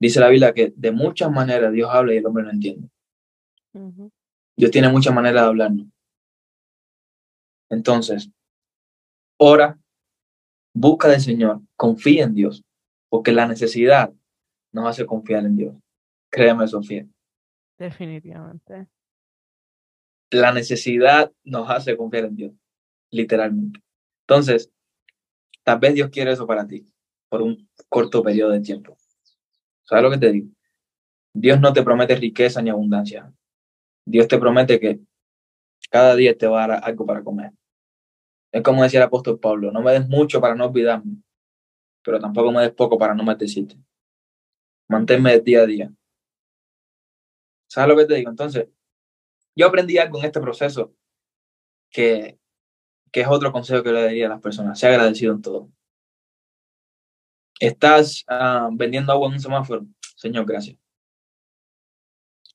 [0.00, 2.88] Dice la Biblia que de muchas maneras Dios habla y el hombre no entiende.
[4.56, 5.86] Dios tiene muchas maneras de hablarnos.
[7.70, 8.30] Entonces,
[9.38, 9.78] ora,
[10.74, 12.62] busca del Señor, confía en Dios,
[13.08, 14.12] porque la necesidad
[14.72, 15.74] nos hace confiar en Dios.
[16.30, 17.06] Créeme, Sofía.
[17.78, 18.88] Definitivamente.
[20.30, 22.52] La necesidad nos hace confiar en Dios,
[23.10, 23.80] literalmente.
[24.26, 24.70] Entonces,
[25.64, 26.86] tal vez Dios quiere eso para ti,
[27.28, 28.96] por un corto periodo de tiempo.
[29.82, 30.48] ¿Sabes lo que te digo?
[31.32, 33.32] Dios no te promete riqueza ni abundancia.
[34.06, 35.00] Dios te promete que
[35.90, 37.52] cada día te va a dar algo para comer.
[38.52, 41.16] Es como decía el apóstol Pablo, no me des mucho para no olvidarme,
[42.02, 43.76] pero tampoco me des poco para no maldecirte.
[44.88, 45.92] Manténme día a día.
[47.66, 48.30] ¿Sabes lo que te digo?
[48.30, 48.68] Entonces,
[49.56, 50.94] yo aprendí algo en este proceso
[51.90, 52.38] que,
[53.14, 54.76] que es otro consejo que le daría a las personas.
[54.76, 55.68] Sea agradecido en todo.
[57.60, 59.86] Estás ah, vendiendo agua en un semáforo.
[60.16, 60.76] Señor, gracias.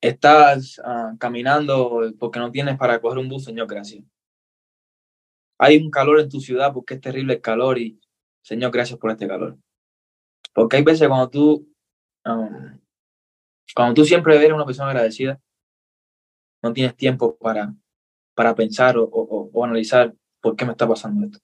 [0.02, 3.46] Estás ah, caminando porque no tienes para coger un bus.
[3.46, 4.04] Señor, gracias.
[5.58, 7.98] Hay un calor en tu ciudad porque es terrible el calor y,
[8.42, 9.58] Señor, gracias por este calor.
[10.54, 11.70] Porque hay veces cuando tú
[12.26, 12.80] Um,
[13.76, 15.40] cuando tú siempre eres una persona agradecida,
[16.62, 17.74] no tienes tiempo para,
[18.34, 21.40] para pensar o, o, analizar por qué me está pasando esto.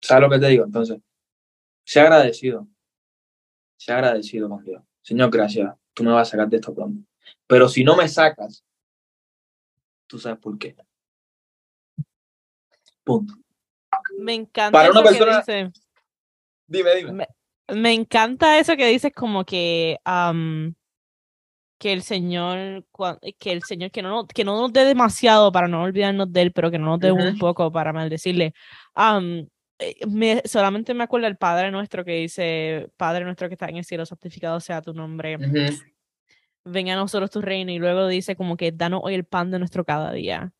[0.00, 0.64] ¿Sabes lo que te digo?
[0.64, 0.98] Entonces,
[1.84, 2.66] sea agradecido.
[3.76, 4.82] Sea agradecido con Dios.
[5.02, 5.74] Señor, gracias.
[5.92, 7.06] Tú me vas a sacar de esto pronto.
[7.46, 8.64] Pero si no me sacas,
[10.06, 10.76] tú sabes por qué.
[13.04, 13.34] Punto.
[14.18, 14.78] Me encanta.
[14.78, 15.42] Para una persona.
[16.66, 17.26] Dime, dime
[17.68, 19.98] me encanta eso que dices como que
[21.82, 22.86] que el Señor
[23.40, 26.52] que el Señor que no que no nos dé demasiado para no olvidarnos de él,
[26.52, 28.54] pero que no nos dé un poco para maldecirle.
[28.94, 29.48] Um,
[30.06, 33.84] me, solamente me acuerdo el Padre nuestro que dice, Padre nuestro que está en el
[33.84, 35.36] cielo, santificado sea tu nombre.
[36.64, 39.58] Venga a nosotros tu reino y luego dice como que danos hoy el pan de
[39.58, 40.52] nuestro cada día.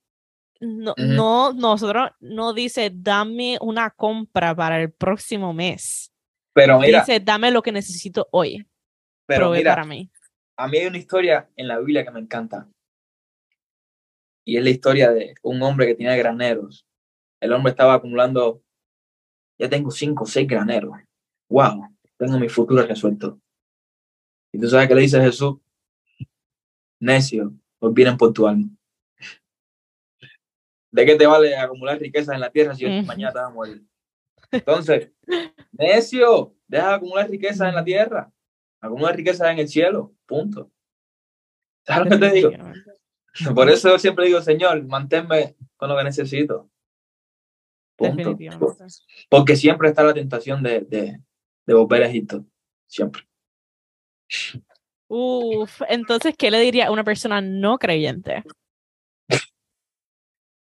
[0.59, 6.13] No, no, nosotros no dice dame una compra para el próximo mes.
[6.53, 6.99] Pero mira.
[6.99, 8.67] Dice, dame lo que necesito hoy.
[9.25, 10.11] Pero mira, para mí.
[10.57, 12.69] A mí hay una historia en la Biblia que me encanta.
[14.45, 16.87] Y es la historia de un hombre que tiene graneros.
[17.41, 18.63] El hombre estaba acumulando,
[19.59, 20.95] ya tengo cinco o seis graneros.
[21.49, 21.89] ¡Wow!
[22.17, 23.41] Tengo mi futuro resuelto.
[24.53, 25.57] Y tú sabes que le dice Jesús,
[27.01, 28.69] necio, vienen por tu alma.
[30.93, 33.83] ¿De qué te vale acumular riquezas en la tierra si mañana te vas a morir?
[34.51, 35.11] Entonces,
[35.73, 38.31] necio, deja de acumular riqueza en la tierra,
[38.83, 40.71] acumula riqueza en el cielo, punto.
[41.87, 42.51] ¿Sabes lo que te digo?
[43.55, 46.69] Por eso yo siempre digo, Señor, manténme con lo que necesito.
[47.97, 48.37] Punto.
[49.31, 51.21] Porque siempre está la tentación de, de,
[51.67, 52.45] de volver a Egipto.
[52.87, 53.23] Siempre.
[55.09, 58.43] Uf, entonces, ¿qué le diría a una persona no creyente?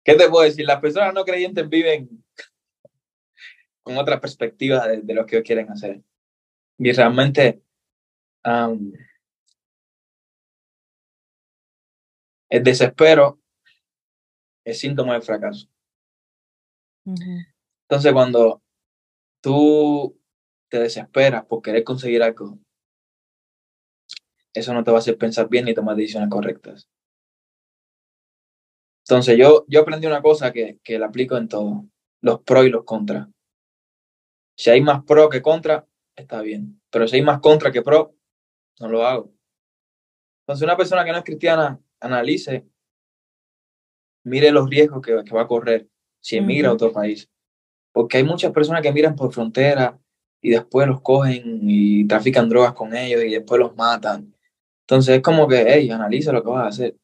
[0.04, 0.66] ¿Qué te puedo decir?
[0.66, 2.24] Las personas no creyentes viven
[3.82, 6.02] con otra perspectiva de, lo que quieren hacer.
[6.78, 7.62] Y realmente
[12.50, 13.40] el desespero
[14.64, 15.68] es síntoma de fracaso.
[17.06, 18.62] Entonces, cuando
[19.42, 20.18] tú
[20.70, 22.58] te desesperas por querer conseguir algo,
[24.54, 26.88] eso no te va a hacer pensar bien ni tomar decisiones correctas.
[29.06, 31.86] Entonces, yo, yo aprendí una cosa que, que la aplico en todo,
[32.22, 33.28] los pros y los contras.
[34.56, 36.80] Si hay más pro que contra, está bien.
[36.90, 38.14] Pero si hay más contra que pro,
[38.80, 39.32] no lo hago.
[40.42, 42.66] Entonces, una persona que no es cristiana, analice,
[44.24, 45.88] mire los riesgos que, va a correr
[46.20, 47.30] si emigra a otro país.
[47.92, 49.98] Porque hay muchas personas que miran por frontera
[50.40, 54.34] y después los cogen y trafican drogas con ellos y después los matan.
[54.82, 56.96] Entonces es como que, hey, analiza lo que vas a hacer.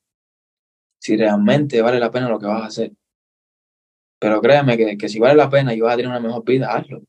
[0.99, 2.93] Si realmente vale la pena lo que vas a hacer.
[4.19, 6.75] Pero créeme que, que si vale la pena y vas a tener una mejor vida,
[6.75, 7.03] hazlo.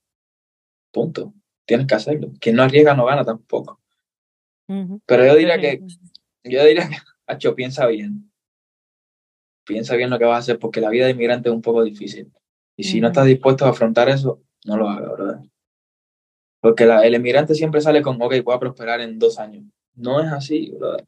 [0.91, 1.33] Punto.
[1.65, 2.31] tienes que hacerlo.
[2.39, 3.80] Quien no arriesga no gana tampoco.
[4.67, 5.81] Pero yo diría que,
[6.43, 6.97] yo diría que,
[7.27, 8.31] Hacho, piensa bien.
[9.65, 11.83] Piensa bien lo que vas a hacer porque la vida de inmigrante es un poco
[11.83, 12.31] difícil.
[12.75, 15.41] Y si no estás dispuesto a afrontar eso, no lo hagas, ¿verdad?
[16.61, 19.65] Porque la, el inmigrante siempre sale con, ok, voy a prosperar en dos años.
[19.95, 21.05] No es así, ¿verdad?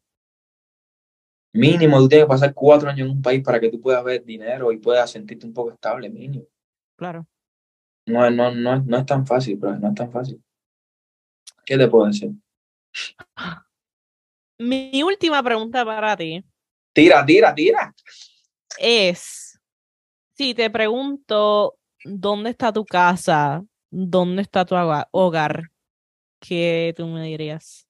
[1.53, 4.23] Mínimo, tú tienes que pasar cuatro años en un país para que tú puedas ver
[4.23, 6.45] dinero y puedas sentirte un poco estable, mínimo.
[6.97, 7.27] Claro.
[8.07, 10.43] No, no, no, no es tan fácil, bro, no es tan fácil.
[11.65, 12.31] ¿Qué te puedo decir?
[14.59, 16.43] Mi última pregunta para ti.
[16.93, 17.93] Tira, tira, tira.
[18.77, 19.59] Es,
[20.33, 23.63] si te pregunto, ¿dónde está tu casa?
[23.89, 24.75] ¿Dónde está tu
[25.11, 25.71] hogar?
[26.39, 27.87] ¿Qué tú me dirías?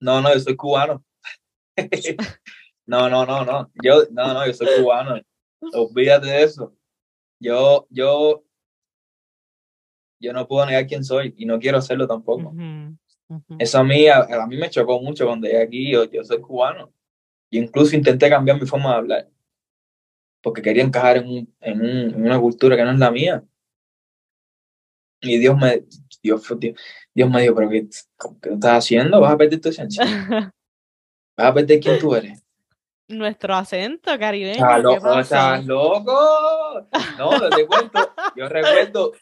[0.00, 1.04] No, no, yo soy cubano.
[2.86, 3.70] no, no, no, no.
[3.82, 5.20] Yo, no, no, yo soy cubano.
[5.72, 6.76] Olvídate de eso.
[7.38, 8.45] Yo, yo,
[10.20, 12.54] yo no puedo negar quién soy y no quiero hacerlo tampoco.
[13.58, 15.90] Eso a mí, a, mí me chocó mucho cuando llegué aquí.
[15.90, 16.92] Yo, yo soy cubano.
[17.50, 19.28] Yo incluso intenté cambiar mi forma de hablar
[20.46, 23.42] porque quería encajar en, un, en, un, en una cultura que no es la mía.
[25.20, 25.84] Y Dios me,
[26.22, 26.46] Dios,
[27.12, 27.88] Dios, me dijo, pero ¿qué,
[28.40, 29.20] ¿qué estás haciendo?
[29.20, 30.04] ¿Vas a perder tu esencia?
[31.36, 32.44] ¿Vas a perder quién tú eres?
[33.08, 34.52] Nuestro acento caribeño.
[34.52, 35.18] ¿Estás loco?
[35.18, 36.88] ¿Estás loco?
[37.18, 38.14] No, te cuento.
[38.36, 39.14] Yo recuerdo,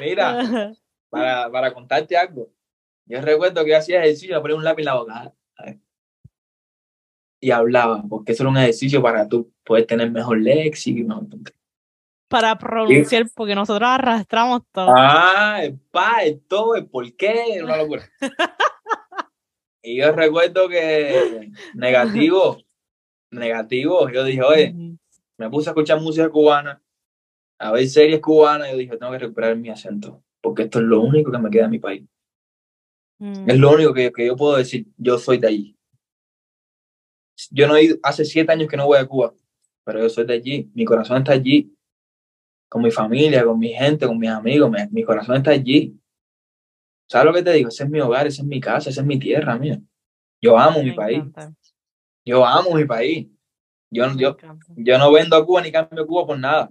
[0.00, 0.74] mira,
[1.08, 2.50] para, para contarte algo.
[3.06, 5.34] Yo recuerdo que hacía ejercicio, ponía un lápiz en la boca.
[7.42, 11.26] Y hablaba, porque eso era un ejercicio para tú poder tener mejor léxico.
[12.28, 14.94] Para pronunciar, porque nosotros arrastramos todo.
[14.96, 18.08] Ah, el pa, el todo, el por qué, una locura.
[19.82, 22.58] y yo recuerdo que negativo,
[23.32, 24.74] negativo, yo dije, oye,
[25.38, 26.80] me puse a escuchar música cubana,
[27.60, 31.02] a ver series cubanas, yo dije, tengo que recuperar mi acento, porque esto es lo
[31.02, 32.08] único que me queda en mi país.
[33.20, 35.76] Es lo único que, que, yo puedo decir, yo soy de allí.
[37.50, 39.34] Yo no he ido, hace siete años que no voy a Cuba,
[39.84, 41.76] pero yo soy de allí, mi corazón está allí,
[42.66, 46.00] con mi familia, con mi gente, con mis amigos, mi, corazón está allí.
[47.10, 47.68] ¿Sabes lo que te digo?
[47.68, 49.78] Ese es mi hogar, esa es mi casa, esa es mi tierra, mía.
[50.40, 51.22] Yo amo mi país.
[52.24, 53.28] Yo amo mi país.
[53.90, 54.36] Yo, yo,
[54.76, 56.70] yo, no vendo a Cuba ni cambio a Cuba por nada.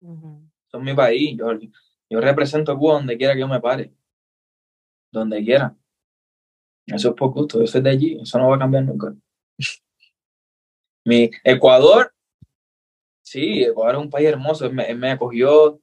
[0.00, 1.36] Son mi país.
[1.36, 1.52] Yo,
[2.08, 3.92] yo represento a Cuba donde quiera que yo me pare.
[5.12, 5.76] Donde quiera.
[6.86, 7.60] Eso es por gusto.
[7.60, 8.18] Yo soy de allí.
[8.20, 9.14] Eso no va a cambiar nunca.
[11.04, 12.12] mi Ecuador,
[13.22, 14.66] sí, Ecuador es un país hermoso.
[14.66, 15.80] Él me, él me acogió,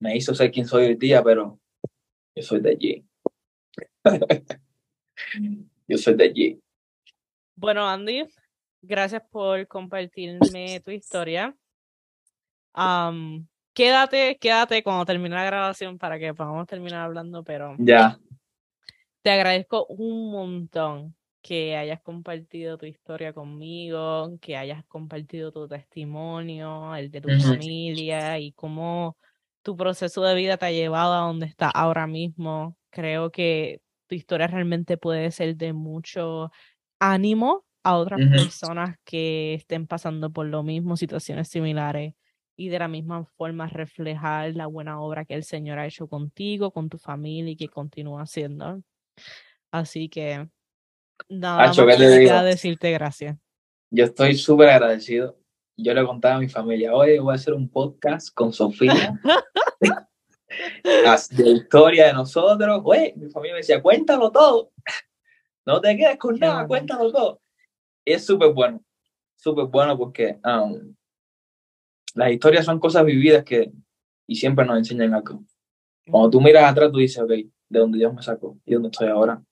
[0.00, 1.60] me hizo ser quien soy hoy día, pero
[2.34, 3.06] yo soy de allí.
[5.88, 6.60] yo soy de allí.
[7.54, 8.26] Bueno, Andy,
[8.80, 11.56] gracias por compartirme tu historia.
[12.76, 18.18] Um, quédate, quédate cuando termine la grabación para que podamos terminar hablando, pero ya.
[19.22, 26.94] Te agradezco un montón que hayas compartido tu historia conmigo, que hayas compartido tu testimonio,
[26.94, 29.16] el de tu familia y cómo
[29.62, 32.76] tu proceso de vida te ha llevado a donde estás ahora mismo.
[32.90, 36.50] Creo que tu historia realmente puede ser de mucho
[36.98, 42.14] ánimo a otras personas que estén pasando por lo mismo, situaciones similares,
[42.56, 46.70] y de la misma forma reflejar la buena obra que el Señor ha hecho contigo,
[46.70, 48.82] con tu familia y que continúa haciendo.
[49.70, 50.48] Así que
[51.28, 53.38] nada más que decirte gracias.
[53.90, 55.38] Yo estoy súper agradecido.
[55.76, 59.18] Yo le contaba a mi familia, hoy voy a hacer un podcast con Sofía
[61.30, 62.82] de historia de nosotros.
[62.84, 64.70] Oye, mi familia me decía, cuéntalo todo.
[65.64, 67.40] No te quedes con nada, cuéntalo todo.
[68.04, 68.82] es súper bueno,
[69.36, 70.94] súper bueno porque um,
[72.14, 73.72] las historias son cosas vividas que
[74.26, 75.44] y siempre nos enseñan algo.
[76.08, 79.08] Cuando tú miras atrás, tú dices, ok, de dónde Dios me sacó y dónde estoy
[79.08, 79.42] ahora,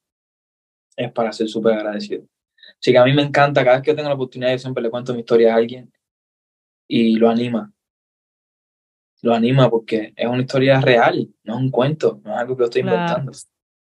[0.97, 2.24] es para ser súper agradecido.
[2.78, 4.91] Así que a mí me encanta, cada vez que tengo la oportunidad, yo siempre le
[4.91, 5.93] cuento mi historia a alguien
[6.89, 7.73] y lo anima.
[9.23, 12.61] Lo anima porque es una historia real, no es un cuento, no es algo que
[12.61, 13.32] yo estoy inventando.
[13.32, 13.49] Es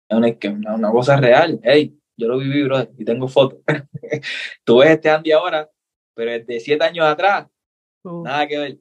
[0.09, 1.61] una, una, cosa real.
[1.63, 3.61] Hey, yo lo viví, bro, y tengo fotos.
[4.65, 5.71] Tú ves este Andy ahora,
[6.15, 7.47] pero desde siete años atrás,
[8.05, 8.79] nada que ver.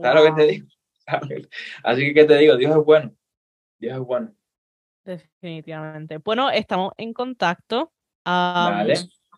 [0.00, 0.66] ¿Sabes lo que te digo?
[1.82, 2.56] Así que, ¿qué te digo?
[2.56, 3.14] Dios es bueno.
[3.78, 4.34] Dios es bueno.
[5.04, 6.18] Definitivamente.
[6.18, 7.92] Bueno, estamos en contacto.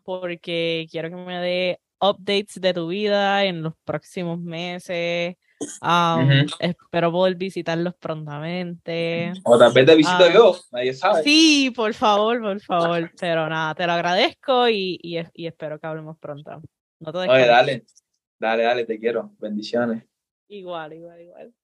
[0.04, 5.36] Porque quiero que me dé updates de tu vida en los próximos meses.
[6.58, 9.32] Espero poder visitarlos prontamente.
[9.44, 11.22] O tal vez te visito yo, nadie sabe.
[11.22, 13.10] Sí, por favor, por favor.
[13.20, 16.62] Pero nada, te lo agradezco y, y, espero que hablemos pronto.
[17.00, 17.84] No te Oye, dale,
[18.38, 19.32] dale, dale, te quiero.
[19.38, 20.04] Bendiciones.
[20.48, 21.54] Igual, igual, igual.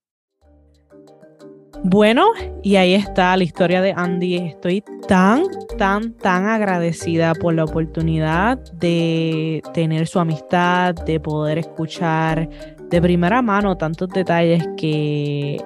[1.82, 2.28] Bueno,
[2.62, 4.36] y ahí está la historia de Andy.
[4.36, 5.42] Estoy tan,
[5.76, 12.48] tan, tan agradecida por la oportunidad de tener su amistad, de poder escuchar
[12.88, 15.62] de primera mano tantos detalles que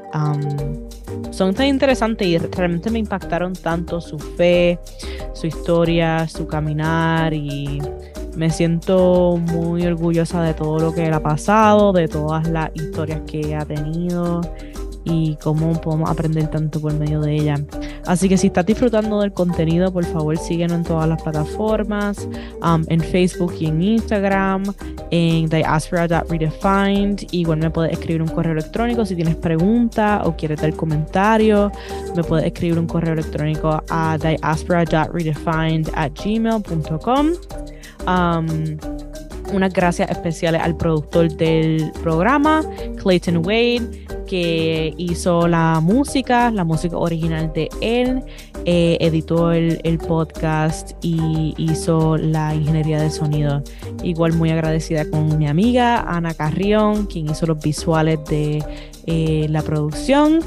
[1.30, 4.78] son tan interesantes y realmente me impactaron tanto su fe,
[5.34, 7.80] su historia, su caminar y
[8.36, 13.56] me siento muy orgullosa de todo lo que ha pasado, de todas las historias que
[13.56, 14.40] ha tenido
[15.08, 17.56] y cómo podemos aprender tanto por medio de ella.
[18.06, 22.28] Así que si estás disfrutando del contenido, por favor síguenos en todas las plataformas,
[22.62, 24.62] um, en Facebook y en Instagram,
[25.10, 27.26] en diaspora.redefined.
[27.32, 31.70] Igual me puedes escribir un correo electrónico si tienes preguntas o quieres dar comentario.
[32.16, 37.32] Me puedes escribir un correo electrónico a diaspora.redefined at gmail.com.
[38.06, 38.78] Um,
[39.52, 42.62] unas gracias especiales al productor del programa,
[43.02, 48.22] Clayton Wade, que hizo la música, la música original de él,
[48.64, 53.62] eh, editó el, podcast y hizo la ingeniería de sonido.
[54.02, 58.62] Igual muy agradecida con mi amiga Ana Carrión, quien hizo los visuales de
[59.06, 60.40] eh, la producción.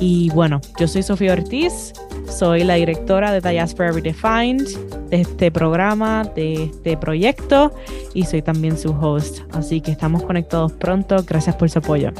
[0.00, 1.92] Y bueno, yo soy Sofía Ortiz,
[2.28, 4.66] soy la directora de Diaspora Redefined,
[5.08, 7.72] de este programa, de este proyecto,
[8.12, 9.40] y soy también su host.
[9.52, 11.22] Así que estamos conectados pronto.
[11.26, 12.10] Gracias por su apoyo.